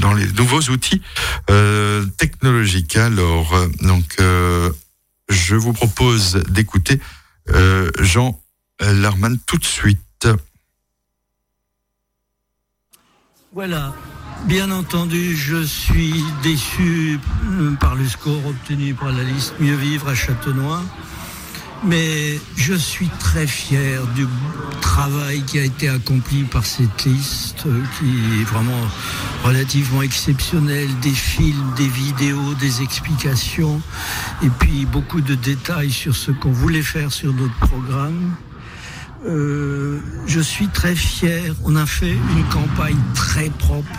dans 0.01 0.13
les 0.13 0.27
nouveaux 0.33 0.61
outils 0.71 1.01
technologiques. 2.17 2.97
Alors, 2.97 3.55
donc, 3.81 4.17
je 5.29 5.55
vous 5.55 5.73
propose 5.73 6.43
d'écouter 6.49 6.99
euh, 7.49 7.91
Jean 7.99 8.39
Larman 8.79 9.37
tout 9.45 9.57
de 9.57 9.65
suite. 9.65 10.27
Voilà. 13.53 13.93
Bien 14.47 14.69
entendu, 14.69 15.35
je 15.35 15.63
suis 15.63 16.23
déçu 16.43 17.19
par 17.79 17.95
le 17.95 18.07
score 18.07 18.45
obtenu 18.45 18.93
par 18.93 19.11
la 19.11 19.23
liste 19.23 19.55
Mieux 19.59 19.75
Vivre 19.75 20.09
à 20.09 20.13
Châtenois. 20.13 20.83
Mais 21.87 22.39
je 22.55 22.73
suis 22.73 23.09
très 23.19 23.45
fier 23.45 24.01
du 24.15 24.25
travail 24.81 25.43
qui 25.43 25.59
a 25.59 25.63
été 25.63 25.87
accompli 25.87 26.43
par 26.43 26.65
cette 26.65 27.05
liste, 27.05 27.63
euh, 27.67 27.81
qui 27.99 28.41
est 28.41 28.43
vraiment 28.43 28.87
relativement 29.43 30.01
exceptionnelle. 30.01 30.89
Des 31.01 31.11
films, 31.11 31.73
des 31.77 31.87
vidéos, 31.87 32.55
des 32.59 32.81
explications, 32.81 33.81
et 34.41 34.49
puis 34.59 34.85
beaucoup 34.85 35.21
de 35.21 35.35
détails 35.35 35.91
sur 35.91 36.15
ce 36.15 36.31
qu'on 36.31 36.51
voulait 36.51 36.81
faire 36.81 37.11
sur 37.11 37.33
notre 37.33 37.57
programme. 37.59 38.35
Euh, 39.27 39.99
je 40.27 40.39
suis 40.39 40.67
très 40.67 40.95
fier. 40.95 41.53
On 41.63 41.75
a 41.75 41.85
fait 41.85 42.11
une 42.11 42.43
campagne 42.51 42.99
très 43.13 43.49
propre, 43.49 43.89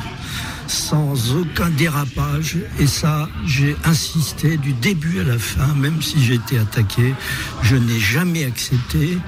sans 0.67 1.35
aucun 1.35 1.71
dérapage. 1.71 2.57
Et 2.79 2.87
ça, 2.87 3.29
j'ai 3.47 3.77
insisté 3.85 4.57
du 4.57 4.73
début 4.73 5.21
à 5.21 5.25
la 5.25 5.39
fin, 5.39 5.75
même 5.75 6.03
si 6.03 6.17
été 6.33 6.59
attaqué. 6.59 7.14
Je 7.62 7.77
n'ai 7.77 7.99
jamais 7.99 8.45
accepté 8.45 9.19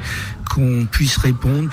qu'on 0.49 0.87
puisse 0.91 1.17
répondre. 1.17 1.71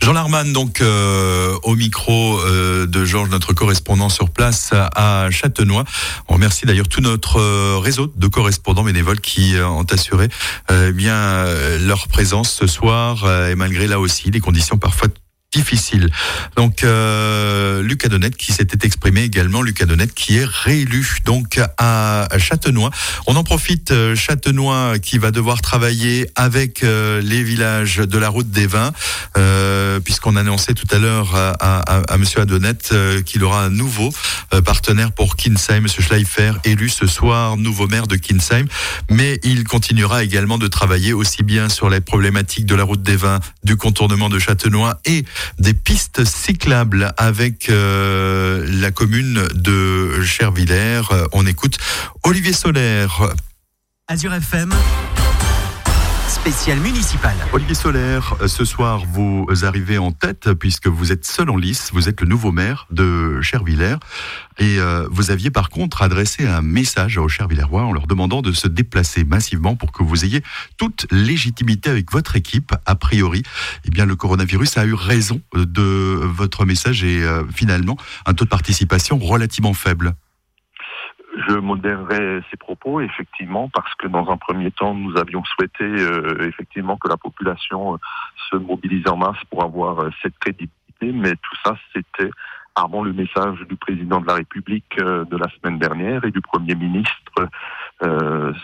Jean 0.00 0.12
Larman, 0.12 0.52
donc 0.52 0.80
euh, 0.80 1.56
au 1.64 1.74
micro 1.74 2.38
euh, 2.40 2.86
de 2.86 3.04
Georges, 3.04 3.30
notre 3.30 3.52
correspondant 3.52 4.08
sur 4.08 4.30
place 4.30 4.70
à 4.72 5.28
Châtenois. 5.30 5.84
On 6.28 6.34
remercie 6.34 6.66
d'ailleurs 6.66 6.88
tout 6.88 7.00
notre 7.00 7.38
euh, 7.38 7.78
réseau 7.78 8.06
de 8.06 8.26
correspondants 8.28 8.84
bénévoles 8.84 9.20
qui 9.20 9.56
euh, 9.56 9.66
ont 9.66 9.84
assuré 9.84 10.28
euh, 10.70 10.92
bien 10.92 11.44
leur 11.80 12.08
présence 12.08 12.52
ce 12.52 12.66
soir 12.66 13.26
et 13.48 13.54
malgré 13.54 13.86
là 13.86 13.98
aussi 13.98 14.30
des 14.30 14.40
conditions 14.40 14.78
parfois 14.78 15.08
difficiles. 15.52 16.08
Donc 16.56 16.84
euh, 16.84 17.82
Lucas 17.82 18.08
qui 18.36 18.52
s'était 18.52 18.86
exprimé 18.86 19.22
également, 19.22 19.62
Lucas 19.62 19.86
Donnet 19.86 20.08
qui 20.08 20.36
est 20.36 20.44
réélu 20.44 21.06
donc 21.24 21.58
à 21.78 22.28
Châtenois. 22.38 22.90
On 23.26 23.34
en 23.36 23.44
profite, 23.44 23.90
euh, 23.90 24.14
Châtenois 24.14 24.98
qui 24.98 25.18
va 25.18 25.30
devoir 25.30 25.62
travailler 25.62 26.30
avec 26.34 26.82
euh, 26.82 27.22
les 27.22 27.42
villages 27.42 27.96
de 27.96 28.18
la 28.18 28.28
route 28.28 28.50
des 28.50 28.66
vins, 28.66 28.92
euh, 29.36 30.00
puisqu'on 30.00 30.36
annonçait 30.36 30.74
tout 30.74 30.86
à 30.90 30.98
l'heure 30.98 31.34
à, 31.34 31.50
à, 31.60 32.12
à 32.12 32.18
Monsieur 32.18 32.40
Adonet 32.40 32.76
euh, 32.92 33.22
qu'il 33.22 33.42
aura 33.44 33.64
un 33.64 33.70
nouveau 33.70 34.12
partenaire 34.64 35.12
pour 35.12 35.36
Kinsheim, 35.36 35.82
Monsieur 35.82 36.02
Schleifer, 36.02 36.52
élu 36.64 36.88
ce 36.88 37.06
soir 37.06 37.56
nouveau 37.56 37.86
maire 37.86 38.06
de 38.06 38.16
Kinsheim, 38.16 38.66
mais 39.10 39.38
il 39.42 39.64
continuera 39.64 40.24
également 40.24 40.58
de 40.58 40.66
travailler 40.66 41.12
aussi 41.12 41.42
bien 41.42 41.68
sur 41.68 41.90
les 41.90 42.00
problématiques 42.00 42.66
de 42.66 42.74
la 42.74 42.84
route 42.84 43.02
des 43.02 43.16
vins, 43.16 43.40
du 43.64 43.76
contournement 43.76 44.28
de 44.28 44.38
Châtenois 44.38 45.00
et 45.04 45.24
des 45.58 45.74
pistes 45.74 46.24
cyclables 46.24 47.12
avec 47.16 47.68
euh, 47.70 48.64
la 48.68 48.90
commune 48.90 49.46
de 49.54 50.22
Chervillers. 50.22 51.02
Euh, 51.10 51.26
On 51.32 51.46
écoute 51.46 51.78
Olivier 52.24 52.52
Solaire. 52.52 53.34
Azure 54.08 54.34
FM, 54.34 54.72
spécial 56.28 56.78
municipal. 56.80 57.34
Olivier 57.54 57.74
Solaire, 57.74 58.36
euh, 58.42 58.48
ce 58.48 58.66
soir, 58.66 59.04
vous 59.06 59.46
arrivez 59.62 59.96
en 59.96 60.12
tête 60.12 60.52
puisque 60.52 60.86
vous 60.86 61.10
êtes 61.10 61.24
seul 61.24 61.48
en 61.48 61.56
lice. 61.56 61.90
Vous 61.94 62.08
êtes 62.08 62.20
le 62.20 62.26
nouveau 62.26 62.52
maire 62.52 62.86
de 62.90 63.40
Chervillers. 63.40 63.96
Et 64.58 64.78
euh, 64.78 65.08
vous 65.10 65.30
aviez 65.30 65.50
par 65.50 65.70
contre 65.70 66.02
adressé 66.02 66.46
un 66.46 66.60
message 66.60 67.16
aux 67.16 67.28
Chervillérois 67.28 67.82
en 67.82 67.92
leur 67.92 68.06
demandant 68.06 68.42
de 68.42 68.52
se 68.52 68.68
déplacer 68.68 69.24
massivement 69.24 69.74
pour 69.74 69.90
que 69.90 70.02
vous 70.02 70.24
ayez 70.26 70.42
toute 70.76 71.06
légitimité 71.10 71.88
avec 71.88 72.12
votre 72.12 72.36
équipe. 72.36 72.72
A 72.84 72.94
priori, 72.94 73.42
eh 73.86 73.90
bien, 73.90 74.04
le 74.04 74.14
coronavirus 74.14 74.76
a 74.76 74.84
eu 74.84 74.94
raison 74.94 75.40
de 75.54 76.20
votre 76.24 76.66
message 76.66 77.04
et 77.04 77.22
euh, 77.22 77.42
finalement 77.54 77.96
un 78.26 78.34
taux 78.34 78.44
de 78.44 78.50
participation 78.50 79.18
relativement 79.18 79.72
faible. 79.72 80.14
Je 81.46 81.54
modérerai 81.54 82.40
ces 82.50 82.56
propos, 82.56 83.00
effectivement, 83.00 83.68
parce 83.68 83.94
que 83.94 84.08
dans 84.08 84.28
un 84.28 84.36
premier 84.36 84.70
temps, 84.72 84.94
nous 84.94 85.16
avions 85.16 85.44
souhaité 85.44 85.84
euh, 85.84 86.48
effectivement 86.48 86.96
que 86.96 87.08
la 87.08 87.16
population 87.16 87.94
euh, 87.94 87.98
se 88.50 88.56
mobilise 88.56 89.06
en 89.08 89.16
masse 89.16 89.38
pour 89.50 89.62
avoir 89.62 90.00
euh, 90.00 90.10
cette 90.20 90.36
crédibilité, 90.38 91.12
mais 91.12 91.30
tout 91.30 91.56
ça, 91.64 91.76
c'était 91.94 92.30
avant 92.74 93.02
le 93.02 93.12
message 93.12 93.60
du 93.68 93.76
président 93.76 94.20
de 94.20 94.26
la 94.26 94.34
République 94.34 94.98
euh, 95.00 95.24
de 95.26 95.36
la 95.36 95.46
semaine 95.50 95.78
dernière 95.78 96.24
et 96.24 96.30
du 96.30 96.40
Premier 96.40 96.74
ministre 96.74 97.48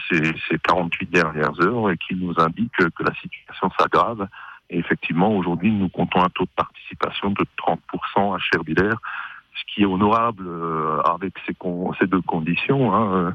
ces, 0.08 0.32
ces 0.48 0.58
48 0.62 1.10
dernières 1.10 1.60
heures 1.60 1.90
et 1.90 1.96
qui 1.96 2.14
nous 2.14 2.34
indique 2.38 2.70
que, 2.78 2.84
que 2.84 3.02
la 3.02 3.12
situation 3.14 3.68
s'aggrave. 3.76 4.28
Et 4.70 4.78
effectivement, 4.78 5.36
aujourd'hui, 5.36 5.72
nous 5.72 5.88
comptons 5.88 6.22
un 6.22 6.28
taux 6.30 6.44
de 6.44 6.50
participation 6.56 7.30
de 7.30 7.44
30% 7.58 8.34
à 8.34 8.38
Chervillers, 8.38 8.96
ce 9.54 9.62
qui 9.72 9.82
est 9.82 9.86
honorable 9.86 10.44
euh, 10.46 11.00
avec 11.02 11.34
ces, 11.46 11.54
con- 11.54 11.92
ces 11.98 12.06
deux 12.06 12.22
conditions. 12.22 12.94
Hein, 12.94 13.14
euh, 13.14 13.30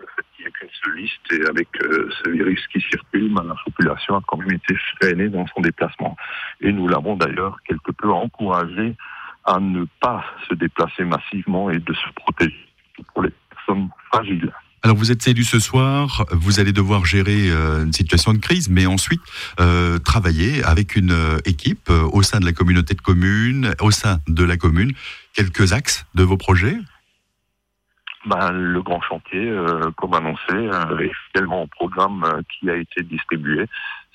le 0.00 0.06
fait 0.16 0.22
qu'il 0.36 0.44
n'y 0.44 0.48
ait 0.48 0.52
qu'une 0.52 0.68
seule 0.82 0.96
liste 0.96 1.32
et 1.32 1.46
avec 1.48 1.68
euh, 1.82 2.10
ce 2.22 2.30
virus 2.30 2.66
qui 2.68 2.80
circule, 2.80 3.32
ben, 3.32 3.44
la 3.44 3.54
population 3.64 4.16
a 4.16 4.20
quand 4.26 4.36
même 4.36 4.52
été 4.52 4.74
freinée 5.00 5.28
dans 5.28 5.46
son 5.48 5.60
déplacement. 5.60 6.16
Et 6.60 6.72
nous 6.72 6.88
l'avons 6.88 7.16
d'ailleurs 7.16 7.58
quelque 7.66 7.92
peu 7.92 8.10
encouragé 8.10 8.94
à 9.44 9.60
ne 9.60 9.84
pas 10.00 10.24
se 10.48 10.54
déplacer 10.54 11.04
massivement 11.04 11.70
et 11.70 11.78
de 11.78 11.92
se 11.92 12.08
protéger 12.16 12.68
pour 13.12 13.22
les 13.22 13.32
personnes 13.50 13.88
fragiles. 14.12 14.52
Alors 14.84 14.98
vous 14.98 15.10
êtes 15.10 15.26
élu 15.26 15.44
ce 15.44 15.58
soir, 15.58 16.26
vous 16.30 16.60
allez 16.60 16.74
devoir 16.74 17.06
gérer 17.06 17.48
euh, 17.48 17.84
une 17.84 17.94
situation 17.94 18.34
de 18.34 18.38
crise, 18.38 18.68
mais 18.68 18.84
ensuite 18.84 19.22
euh, 19.58 19.98
travailler 19.98 20.62
avec 20.62 20.94
une 20.94 21.12
euh, 21.12 21.38
équipe 21.46 21.88
au 21.88 22.22
sein 22.22 22.38
de 22.38 22.44
la 22.44 22.52
communauté 22.52 22.92
de 22.92 23.00
communes, 23.00 23.74
au 23.80 23.90
sein 23.90 24.18
de 24.28 24.44
la 24.44 24.58
commune. 24.58 24.92
Quelques 25.32 25.72
axes 25.72 26.04
de 26.14 26.22
vos 26.22 26.36
projets? 26.36 26.76
Ben, 28.26 28.50
le 28.52 28.82
grand 28.82 29.00
chantier, 29.00 29.50
comme 29.96 30.12
annoncé, 30.12 30.52
est 30.52 31.12
finalement 31.32 31.62
au 31.62 31.66
programme 31.66 32.42
qui 32.48 32.68
a 32.68 32.76
été 32.76 33.02
distribué. 33.02 33.64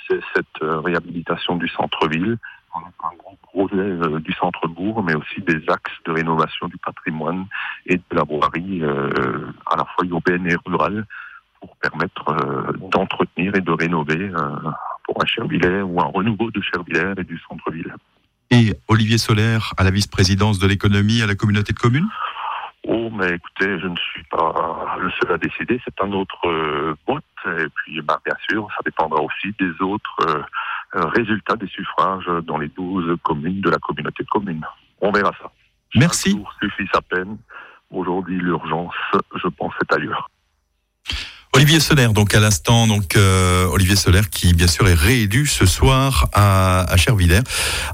C'est 0.07 0.19
cette 0.35 0.61
réhabilitation 0.61 1.55
du 1.55 1.67
centre-ville, 1.67 2.37
un 2.75 3.15
gros 3.17 3.37
projet 3.43 3.77
euh, 3.77 4.19
du 4.19 4.31
centre-bourg, 4.33 5.03
mais 5.03 5.15
aussi 5.15 5.41
des 5.41 5.61
axes 5.67 5.97
de 6.05 6.11
rénovation 6.11 6.67
du 6.67 6.77
patrimoine 6.77 7.45
et 7.85 7.97
de 7.97 8.03
la 8.11 8.23
voirie 8.23 8.81
euh, 8.83 9.51
à 9.65 9.77
la 9.77 9.85
fois 9.85 10.05
urbaine 10.05 10.47
et 10.47 10.55
rurale 10.65 11.05
pour 11.59 11.75
permettre 11.77 12.29
euh, 12.29 12.71
d'entretenir 12.91 13.55
et 13.55 13.61
de 13.61 13.71
rénover 13.71 14.31
pour 15.03 15.21
un 15.21 15.25
Chervillers 15.25 15.81
ou 15.81 15.99
un 15.99 16.05
renouveau 16.05 16.51
de 16.51 16.61
Chervillers 16.61 17.13
et 17.17 17.23
du 17.23 17.39
centre-ville. 17.47 17.93
Et 18.51 18.73
Olivier 18.87 19.17
Solaire 19.17 19.73
à 19.77 19.83
la 19.83 19.91
vice-présidence 19.91 20.59
de 20.59 20.67
l'économie 20.67 21.21
à 21.21 21.27
la 21.27 21.35
communauté 21.35 21.73
de 21.73 21.79
communes? 21.79 22.07
Oh, 22.87 23.09
mais 23.11 23.35
écoutez, 23.35 23.77
je 23.79 23.87
ne 23.87 23.95
suis 23.97 24.23
pas 24.31 24.97
le 24.99 25.11
seul 25.11 25.33
à 25.33 25.37
décider. 25.37 25.79
C'est 25.83 26.01
un 26.01 26.11
autre 26.13 26.95
vote. 27.05 27.23
Et 27.45 27.67
puis, 27.75 28.01
bah, 28.01 28.19
bien 28.25 28.35
sûr, 28.49 28.67
ça 28.71 28.81
dépendra 28.83 29.21
aussi 29.21 29.53
des 29.59 29.71
autres 29.81 30.47
résultats 30.93 31.55
des 31.55 31.67
suffrages 31.67 32.29
dans 32.43 32.57
les 32.57 32.69
12 32.69 33.17
communes 33.23 33.61
de 33.61 33.69
la 33.69 33.77
communauté 33.77 34.23
de 34.23 34.29
communes. 34.29 34.65
On 35.01 35.11
verra 35.11 35.31
ça. 35.41 35.51
Merci. 35.95 36.31
Jour 36.31 36.53
suffit 36.61 36.87
sa 36.93 37.01
peine. 37.01 37.37
Aujourd'hui, 37.91 38.37
l'urgence, 38.37 38.93
je 39.35 39.47
pense, 39.47 39.73
est 39.81 39.93
ailleurs. 39.93 40.29
Olivier 41.51 41.79
Soler, 41.79 42.07
donc 42.13 42.35
à 42.35 42.39
l'instant, 42.39 42.85
donc 42.85 43.15
euh, 43.15 43.65
Olivier 43.65 43.95
Soler 43.95 44.21
qui 44.29 44.53
bien 44.53 44.67
sûr 44.67 44.87
est 44.87 44.93
réélu 44.93 45.47
ce 45.47 45.65
soir 45.65 46.29
à, 46.31 46.81
à 46.81 46.95
Chervillers. 46.95 47.41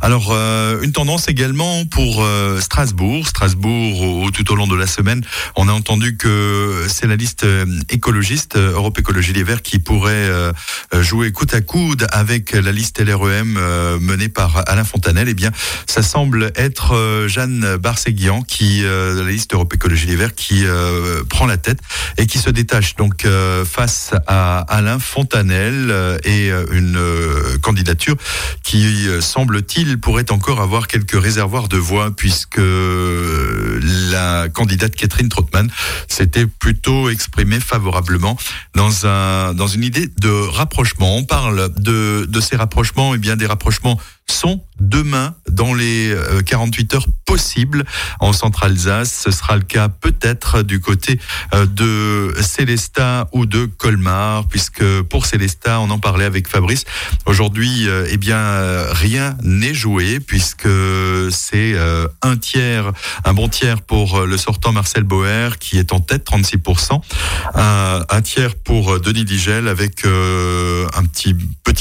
Alors 0.02 0.32
euh, 0.34 0.82
une 0.82 0.92
tendance 0.92 1.30
également 1.30 1.86
pour 1.86 2.22
euh, 2.22 2.60
Strasbourg. 2.60 3.26
Strasbourg 3.26 4.02
au- 4.02 4.30
tout 4.32 4.52
au 4.52 4.56
long 4.56 4.68
de 4.68 4.76
la 4.76 4.86
semaine, 4.88 5.24
on 5.56 5.70
a 5.70 5.72
entendu 5.72 6.18
que 6.18 6.86
c'est 6.90 7.08
la 7.08 7.16
liste 7.16 7.46
euh, 7.46 7.66
écologiste 7.90 8.58
euh, 8.58 8.74
Europe 8.74 9.00
Écologie 9.00 9.32
Les 9.32 9.44
Verts 9.44 9.62
qui 9.62 9.80
pourrait 9.80 10.12
euh, 10.14 10.52
jouer 11.02 11.32
coude 11.32 11.54
à 11.54 11.62
coude 11.62 12.08
avec 12.12 12.52
la 12.52 12.74
liste 12.74 13.00
LREM 13.00 13.58
menée 14.02 14.30
par 14.30 14.64
Alain 14.70 14.84
Fontanel. 14.84 15.30
Eh 15.30 15.34
bien, 15.34 15.52
ça 15.88 16.02
semble 16.04 16.52
être 16.56 17.26
Jeanne 17.28 17.78
Barséguian 17.78 18.42
qui 18.42 18.82
de 18.82 19.22
la 19.22 19.32
liste 19.32 19.54
Europe 19.54 19.74
Écologie 19.74 20.08
Les 20.08 20.16
Verts 20.18 20.36
qui 20.36 20.66
prend 21.30 21.46
la 21.46 21.58
tête 21.58 21.80
et 22.18 22.28
qui 22.28 22.38
se 22.38 22.50
détache 22.50 22.96
donc 22.96 23.26
face 23.66 24.14
à 24.28 24.60
Alain 24.60 25.00
Fontanel 25.00 25.90
euh, 25.90 26.18
et 26.24 26.52
euh, 26.52 26.66
une 26.72 26.98
euh, 26.98 27.58
candidature 27.62 28.16
qui 28.64 29.08
euh, 29.08 29.22
semble-t-il 29.22 30.00
pourrait 30.00 30.32
encore 30.32 30.62
avoir 30.62 30.88
quelques 30.88 31.20
réservoirs 31.22 31.68
de 31.68 31.78
voix 31.78 32.12
puisque 32.16 32.60
euh, 32.60 33.80
la 34.12 34.50
candidate 34.50 34.96
Catherine 34.96 35.30
Trottmann 35.30 35.70
s'était 36.08 36.46
plutôt 36.46 37.10
exprimée 37.10 37.60
favorablement 37.60 38.38
dans 38.76 39.06
un 39.06 39.54
dans 39.54 39.68
une 39.68 39.84
idée 39.84 40.10
de 40.20 40.30
rapprochement. 40.30 41.18
On 41.18 41.24
parle 41.24 41.70
de 41.78 42.26
de 42.28 42.40
ces 42.42 42.56
rapprochements 42.56 43.16
et 43.16 43.18
bien 43.18 43.36
des 43.36 43.46
rapprochements 43.46 44.00
sont 44.28 44.62
demain 44.80 45.36
dans 45.50 45.74
les 45.74 46.12
euh, 46.12 46.42
48 46.42 46.96
heures 46.96 47.08
possibles 47.26 47.86
en 48.20 48.34
Centre-Alsace. 48.34 49.22
Ce 49.24 49.32
sera 49.32 49.56
le 49.56 49.64
cas 49.64 49.90
peut-être 49.90 50.64
du 50.64 50.80
côté 50.80 51.20
euh, 51.54 51.66
de 51.66 52.34
Célestat 52.42 53.28
ou 53.34 53.46
de 53.46 53.66
Colmar, 53.66 54.48
puisque 54.48 54.84
pour 55.04 55.26
Célestat, 55.26 55.80
on 55.80 55.90
en 55.90 56.00
parlait 56.00 56.26
avec 56.26 56.48
Fabrice. 56.48 56.86
Aujourd'hui, 57.26 57.88
euh, 57.88 58.08
eh 58.10 58.18
bien, 58.18 58.38
euh, 58.38 58.92
rien 58.92 59.38
n'est 59.44 59.74
joué 59.74 60.20
puisque 60.20 60.70
c'est 61.32 61.74
euh, 61.74 62.08
un 62.22 62.38
tiers, 62.38 62.92
un 63.24 63.34
bon 63.34 63.48
tiers 63.48 63.82
pour 63.82 64.20
euh, 64.20 64.26
le 64.26 64.38
sortant 64.38 64.72
Marcel 64.72 65.04
Boer 65.04 65.58
qui 65.60 65.78
est 65.78 65.94
en 65.94 66.00
tête, 66.00 66.26
36%. 66.28 67.02
Un, 67.56 68.22
tiers 68.22 68.56
pour 68.56 68.94
euh, 68.94 69.00
Denis 69.00 69.26
Digel 69.26 69.68
avec 69.68 70.06
euh, 70.06 70.88
un 70.96 71.06
petit 71.06 71.36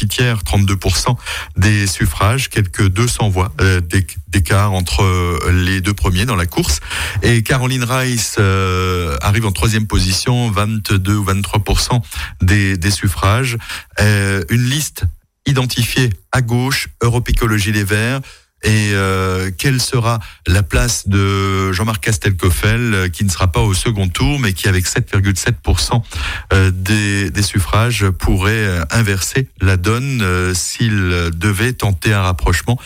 tiers, 0.08 0.38
32% 0.42 1.16
des 1.56 1.86
suffrages, 1.86 2.33
quelques 2.36 2.88
200 2.88 3.28
voix 3.28 3.52
euh, 3.60 3.80
d'éc- 3.80 4.16
d'écart 4.28 4.72
entre 4.72 5.02
euh, 5.02 5.38
les 5.64 5.80
deux 5.80 5.94
premiers 5.94 6.26
dans 6.26 6.36
la 6.36 6.46
course. 6.46 6.80
Et 7.22 7.42
Caroline 7.42 7.84
Rice 7.84 8.36
euh, 8.38 9.16
arrive 9.20 9.46
en 9.46 9.52
troisième 9.52 9.86
position, 9.86 10.50
22 10.50 11.14
ou 11.16 11.24
23% 11.24 12.02
des, 12.42 12.76
des 12.76 12.90
suffrages. 12.90 13.56
Euh, 14.00 14.44
une 14.50 14.64
liste 14.68 15.04
identifiée 15.46 16.10
à 16.32 16.40
gauche, 16.42 16.88
Europe 17.02 17.28
Écologie 17.28 17.72
Les 17.72 17.84
Verts. 17.84 18.20
Et 18.64 18.92
euh, 18.94 19.50
quelle 19.56 19.80
sera 19.80 20.20
la 20.46 20.62
place 20.62 21.06
de 21.06 21.70
Jean-Marc 21.72 22.02
Castelcoffel, 22.02 22.94
euh, 22.94 23.08
qui 23.08 23.24
ne 23.24 23.28
sera 23.30 23.48
pas 23.48 23.60
au 23.60 23.74
second 23.74 24.08
tour, 24.08 24.38
mais 24.40 24.54
qui, 24.54 24.68
avec 24.68 24.86
7,7% 24.86 26.02
euh, 26.52 26.70
des, 26.70 27.30
des 27.30 27.42
suffrages, 27.42 28.08
pourrait 28.08 28.52
euh, 28.52 28.84
inverser 28.90 29.48
la 29.60 29.76
donne 29.76 30.22
s'il 30.54 31.30
devait 31.34 31.74
tenter 31.74 32.12
un 32.12 32.22
rapprochement 32.22 32.78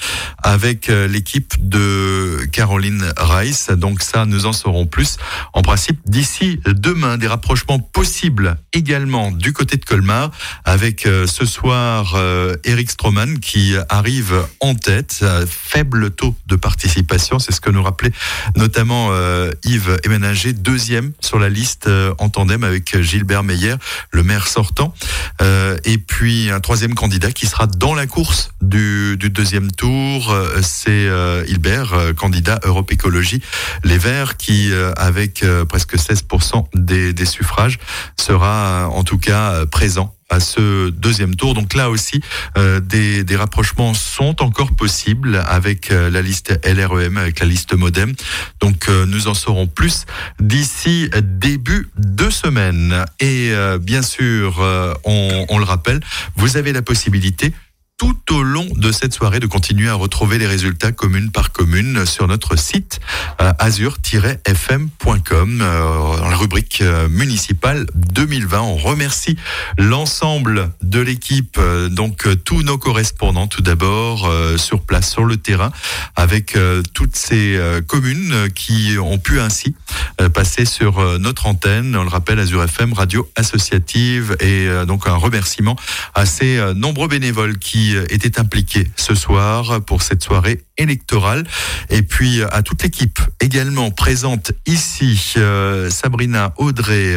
avec 0.43 0.89
l'équipe 0.89 1.55
de 1.61 2.45
Caroline 2.53 3.13
Rice. 3.17 3.69
Donc 3.71 4.03
ça, 4.03 4.27
nous 4.27 4.47
en 4.47 4.53
saurons 4.53 4.87
plus. 4.87 5.17
En 5.53 5.63
principe, 5.63 6.01
d'ici 6.07 6.61
demain, 6.67 7.19
des 7.19 7.27
rapprochements 7.27 7.79
possibles 7.79 8.57
également 8.73 9.31
du 9.31 9.53
côté 9.53 9.77
de 9.77 9.85
Colmar, 9.85 10.31
avec 10.65 11.03
ce 11.03 11.47
soir 11.47 12.17
Eric 12.65 12.91
Stroman 12.91 13.39
qui 13.39 13.75
arrive 13.89 14.47
en 14.61 14.75
tête, 14.75 15.25
faible 15.69 16.11
taux 16.11 16.35
de 16.47 16.57
participation, 16.57 17.39
c'est 17.39 17.53
ce 17.53 17.61
que 17.61 17.71
nous 17.71 17.83
rappelait 17.83 18.13
notamment 18.57 19.09
euh, 19.11 19.51
Yves 19.65 19.99
Eménager, 20.05 20.53
deuxième 20.53 21.13
sur 21.21 21.39
la 21.39 21.49
liste 21.49 21.87
euh, 21.87 22.15
en 22.19 22.29
tandem 22.29 22.65
avec 22.65 23.01
Gilbert 23.03 23.43
Meyer, 23.43 23.75
le 24.11 24.23
maire 24.23 24.49
sortant, 24.49 24.95
Euh, 25.41 25.77
et 25.85 25.99
puis 25.99 26.51
un 26.51 26.61
troisième 26.61 26.95
candidat 26.95 27.31
qui 27.31 27.47
sera 27.47 27.67
dans 27.67 27.95
la 27.95 28.07
course 28.07 28.51
du, 28.61 29.17
deuxième 29.17 29.71
tour, 29.71 30.33
euh, 30.33 30.61
c'est 30.63 30.91
euh, 30.91 31.45
Hilbert, 31.47 31.93
euh, 31.93 32.13
candidat 32.13 32.59
Europe 32.65 32.91
Écologie. 32.91 33.41
Les 33.85 33.99
Verts, 33.99 34.37
qui 34.37 34.73
euh, 34.73 34.93
avec 34.97 35.43
euh, 35.43 35.65
presque 35.65 35.95
16% 35.95 36.67
des, 36.75 37.13
des 37.13 37.25
suffrages 37.25 37.79
sera 38.17 38.87
euh, 38.87 38.87
en 38.87 39.05
tout 39.05 39.19
cas 39.19 39.53
euh, 39.53 39.67
présent 39.67 40.18
à 40.29 40.41
ce 40.41 40.91
deuxième 40.91 41.35
tour. 41.35 41.55
Donc 41.55 41.75
là 41.75 41.91
aussi, 41.91 42.21
euh, 42.57 42.81
des, 42.81 43.25
des 43.25 43.37
rapprochements 43.37 43.95
sont 43.95 44.43
encore 44.43 44.73
possibles 44.73 45.43
avec 45.47 45.91
euh, 45.91 46.11
la 46.11 46.23
liste 46.23 46.59
LREM, 46.65 47.17
avec 47.17 47.41
la 47.41 47.47
liste 47.47 47.75
Modem. 47.75 48.13
Donc 48.61 48.89
euh, 48.89 49.07
nous 49.07 49.29
en 49.29 49.35
saurons 49.35 49.67
plus 49.67 50.05
d'ici 50.41 51.11
début 51.23 51.89
de 51.97 52.31
semaine. 52.31 53.05
Et 53.21 53.51
euh, 53.53 53.79
bien 53.79 54.03
sûr, 54.03 54.61
euh, 54.61 54.95
on, 55.05 55.47
on 55.49 55.59
le 55.59 55.65
rappelle, 55.65 56.01
vous 56.37 56.57
avez 56.57 56.73
la 56.73 56.83
possibilité 56.83 57.53
tout 57.99 58.17
au 58.31 58.45
long 58.45 58.67
de 58.77 58.93
cette 58.93 59.13
soirée 59.13 59.41
de 59.41 59.47
continuer 59.47 59.89
à 59.89 59.95
retrouver 59.95 60.39
les 60.39 60.47
résultats 60.47 60.93
commune 60.93 61.33
par 61.33 61.51
commune 61.51 62.07
sur 62.07 62.29
notre 62.29 62.57
site 62.57 63.01
euh, 63.41 63.53
azur-fm.com 63.59 65.59
euh, 65.61 66.19
dans 66.19 66.29
la 66.29 66.37
rubrique 66.37 66.79
euh, 66.81 67.09
municipale 67.09 67.87
2020. 67.95 68.61
On 68.61 68.77
remercie 68.77 69.37
l'ensemble 69.79 70.71
de 70.81 71.01
l'équipe, 71.01 71.57
euh, 71.59 71.89
donc 71.89 72.27
euh, 72.27 72.37
tous 72.37 72.63
nos 72.63 72.79
correspondants 72.79 73.49
tout 73.49 73.63
d'abord 73.63 74.27
euh, 74.27 74.57
sur 74.57 74.83
place, 74.83 75.11
sur 75.11 75.25
le 75.25 75.37
terrain, 75.37 75.73
avec 76.15 76.55
euh, 76.55 76.83
toutes 76.95 77.17
ces 77.17 77.57
euh, 77.57 77.81
communes 77.81 78.33
euh, 78.33 78.49
qui 78.49 78.97
ont 79.01 79.19
pu 79.19 79.41
ainsi 79.41 79.75
euh, 80.21 80.29
passer 80.29 80.65
sur 80.65 81.01
euh, 81.01 81.19
notre 81.19 81.47
antenne. 81.47 81.97
On 81.97 82.05
le 82.05 82.11
rappelle, 82.11 82.39
Azur 82.39 82.63
FM, 82.63 82.93
radio 82.93 83.29
associative, 83.35 84.37
et 84.39 84.69
euh, 84.69 84.85
donc 84.85 85.09
un 85.09 85.17
remerciement 85.17 85.75
à 86.15 86.27
ces 86.27 86.59
euh, 86.59 86.75
nombreux 86.75 87.09
bénévoles 87.09 87.59
qui 87.59 87.88
euh, 87.95 88.07
étaient 88.11 88.39
impliqués 88.39 88.87
ce 88.97 89.15
soir 89.15 89.81
pour 89.83 90.03
cette 90.03 90.23
soirée 90.23 90.65
électorale. 90.77 91.45
Et 91.91 92.03
puis 92.03 92.41
euh, 92.41 92.47
à 92.51 92.63
toute 92.63 92.83
l'équipe 92.83 93.21
également 93.41 93.91
présente 93.91 94.53
ici, 94.67 95.35
euh, 95.37 95.91
Sabrina, 95.91 96.53
Audrey 96.57 97.17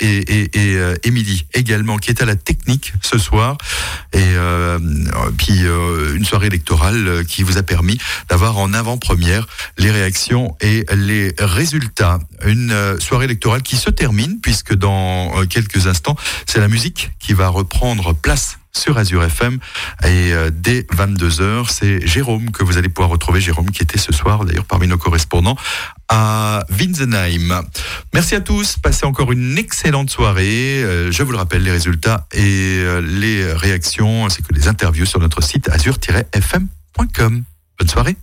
et, 0.00 0.78
Émilie 1.04 1.46
également, 1.54 1.96
qui 1.96 2.10
est 2.10 2.22
à 2.22 2.24
la 2.24 2.36
technique 2.36 2.92
ce 3.00 3.18
soir. 3.18 3.56
Et 4.12 4.34
puis 5.36 5.60
une 6.14 6.24
soirée 6.24 6.46
électorale 6.46 7.24
qui 7.26 7.42
vous 7.42 7.58
a 7.58 7.62
permis 7.62 7.98
d'avoir 8.28 8.58
en 8.58 8.72
avant-première 8.72 9.46
les 9.78 9.90
réactions 9.90 10.56
et 10.60 10.84
les 10.94 11.34
résultats. 11.38 12.18
Une 12.44 12.98
soirée 13.00 13.24
électorale 13.24 13.62
qui 13.62 13.76
se 13.76 13.90
termine 13.90 14.40
puisque 14.40 14.74
dans 14.74 15.44
quelques 15.46 15.86
instants, 15.86 16.16
c'est 16.46 16.60
la 16.60 16.68
musique 16.68 17.10
qui 17.18 17.32
va 17.32 17.48
reprendre 17.48 18.14
place 18.14 18.58
sur 18.76 18.96
Azure 18.98 19.22
FM 19.22 19.58
et 20.04 20.32
euh, 20.32 20.50
dès 20.52 20.82
22h, 20.82 21.70
c'est 21.70 22.06
Jérôme 22.06 22.50
que 22.50 22.64
vous 22.64 22.78
allez 22.78 22.88
pouvoir 22.88 23.10
retrouver, 23.10 23.40
Jérôme 23.40 23.70
qui 23.70 23.82
était 23.82 23.98
ce 23.98 24.12
soir 24.12 24.44
d'ailleurs 24.44 24.64
parmi 24.64 24.86
nos 24.86 24.98
correspondants 24.98 25.56
à 26.08 26.64
Winsenheim. 26.70 27.62
Merci 28.14 28.34
à 28.34 28.40
tous, 28.40 28.76
passez 28.76 29.04
encore 29.06 29.30
une 29.32 29.58
excellente 29.58 30.10
soirée. 30.10 30.82
Euh, 30.82 31.12
Je 31.12 31.22
vous 31.22 31.32
le 31.32 31.38
rappelle, 31.38 31.62
les 31.62 31.70
résultats 31.70 32.26
et 32.32 32.78
euh, 32.78 33.00
les 33.00 33.52
réactions 33.52 34.26
ainsi 34.26 34.42
que 34.42 34.52
les 34.54 34.68
interviews 34.68 35.06
sur 35.06 35.20
notre 35.20 35.42
site 35.42 35.68
azure-fm.com. 35.68 37.42
Bonne 37.78 37.88
soirée. 37.88 38.16